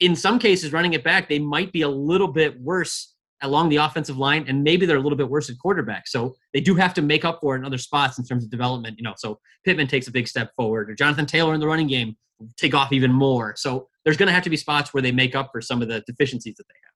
in 0.00 0.16
some 0.16 0.40
cases, 0.40 0.72
running 0.72 0.94
it 0.94 1.04
back, 1.04 1.28
they 1.28 1.38
might 1.38 1.72
be 1.72 1.82
a 1.82 1.88
little 1.88 2.26
bit 2.26 2.60
worse 2.60 3.13
along 3.44 3.68
the 3.68 3.76
offensive 3.76 4.16
line, 4.16 4.44
and 4.48 4.62
maybe 4.62 4.86
they're 4.86 4.96
a 4.96 5.00
little 5.00 5.16
bit 5.18 5.28
worse 5.28 5.48
at 5.50 5.58
quarterback. 5.58 6.06
So 6.08 6.34
they 6.52 6.60
do 6.60 6.74
have 6.74 6.94
to 6.94 7.02
make 7.02 7.24
up 7.24 7.38
for 7.40 7.54
it 7.54 7.60
in 7.60 7.64
other 7.64 7.78
spots 7.78 8.18
in 8.18 8.24
terms 8.24 8.44
of 8.44 8.50
development. 8.50 8.96
You 8.98 9.04
know, 9.04 9.14
so 9.16 9.38
Pittman 9.64 9.86
takes 9.86 10.08
a 10.08 10.12
big 10.12 10.28
step 10.28 10.52
forward, 10.56 10.90
or 10.90 10.94
Jonathan 10.94 11.26
Taylor 11.26 11.54
in 11.54 11.60
the 11.60 11.66
running 11.66 11.86
game 11.86 12.16
take 12.56 12.74
off 12.74 12.92
even 12.92 13.12
more. 13.12 13.54
So 13.56 13.88
there's 14.04 14.16
going 14.16 14.26
to 14.26 14.32
have 14.32 14.42
to 14.42 14.50
be 14.50 14.56
spots 14.56 14.92
where 14.92 15.02
they 15.02 15.12
make 15.12 15.34
up 15.34 15.50
for 15.52 15.60
some 15.60 15.82
of 15.82 15.88
the 15.88 16.02
deficiencies 16.06 16.56
that 16.56 16.64
they 16.68 16.74
have. 16.84 16.92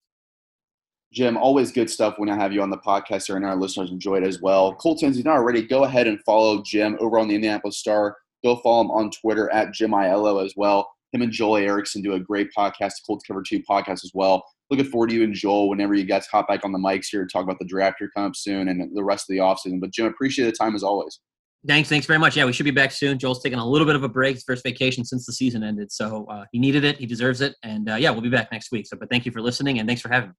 Jim, 1.11 1.37
always 1.39 1.73
good 1.73 1.89
stuff 1.89 2.15
when 2.19 2.29
I 2.29 2.37
have 2.37 2.53
you 2.53 2.61
on 2.61 2.71
the 2.71 2.79
podcast 2.79 3.27
here, 3.27 3.37
and 3.37 3.45
our 3.45 3.57
listeners 3.57 3.91
enjoy 3.91 4.17
it 4.17 4.25
as 4.25 4.43
well. 4.43 4.75
Colts 4.75 5.01
fans, 5.01 5.17
if 5.17 5.25
you're 5.25 5.33
not 5.33 5.39
already, 5.39 5.63
go 5.63 5.85
ahead 5.85 6.07
and 6.07 6.21
follow 6.27 6.63
Jim 6.63 6.99
over 7.01 7.19
on 7.19 7.29
the 7.29 7.35
Indianapolis 7.35 7.79
Star. 7.79 8.17
Go 8.45 8.57
follow 8.57 8.83
him 8.83 8.91
on 8.91 9.11
Twitter 9.11 9.51
at 9.51 9.73
Jim 9.73 9.93
Ayello 9.93 10.45
as 10.45 10.53
well 10.57 10.89
him 11.13 11.23
and 11.23 11.33
Joel 11.33 11.57
Erickson 11.57 12.03
do 12.03 12.15
a 12.15 12.21
great 12.21 12.49
podcast, 12.57 12.95
Colts 13.07 13.25
Cover 13.27 13.43
2 13.43 13.63
podcast 13.63 14.05
as 14.05 14.13
well. 14.15 14.45
Looking 14.71 14.87
forward 14.87 15.11
to 15.11 15.17
you 15.17 15.25
and 15.25 15.35
Joel 15.35 15.71
whenever 15.71 15.95
you 15.95 16.05
guys 16.05 16.27
hop 16.27 16.49
back 16.49 16.65
on 16.65 16.73
the 16.73 16.79
mics 16.79 17.07
here 17.11 17.25
to 17.25 17.33
talk 17.33 17.43
about 17.43 17.59
the 17.59 17.65
draft 17.65 17.97
here 17.99 18.11
coming 18.15 18.29
up 18.29 18.37
soon 18.37 18.69
and 18.69 18.95
the 18.95 19.05
rest 19.05 19.25
of 19.29 19.35
the 19.35 19.39
offseason. 19.39 19.81
But 19.81 19.93
Jim, 19.93 20.07
appreciate 20.07 20.45
the 20.45 20.53
time 20.53 20.75
as 20.75 20.83
always. 20.83 21.21
Thanks, 21.67 21.89
thanks 21.89 22.07
very 22.07 22.19
much. 22.19 22.37
Yeah, 22.37 22.45
we 22.45 22.53
should 22.53 22.65
be 22.65 22.71
back 22.71 22.93
soon. 22.93 23.19
Joel's 23.19 23.43
taking 23.43 23.59
a 23.59 23.67
little 23.67 23.87
bit 23.87 23.97
of 23.97 24.05
a 24.05 24.09
break, 24.09 24.37
his 24.37 24.45
first 24.45 24.63
vacation 24.63 25.05
since 25.05 25.27
the 25.27 25.33
season 25.33 25.65
ended, 25.65 25.91
so 25.91 26.25
uh, 26.31 26.45
he 26.53 26.59
needed 26.59 26.85
it, 26.85 26.99
he 26.99 27.07
deserves 27.07 27.41
it, 27.41 27.57
and 27.65 27.91
uh, 27.91 27.97
yeah, 27.97 28.11
we'll 28.11 28.21
be 28.21 28.29
back 28.29 28.53
next 28.53 28.71
week. 28.71 28.87
So, 28.87 28.97
but 28.97 29.11
thank 29.11 29.27
you 29.27 29.33
for 29.33 29.43
listening, 29.43 29.81
and 29.81 29.89
thanks 29.89 30.01
for 30.01 30.09
having 30.09 30.31
me. 30.31 30.35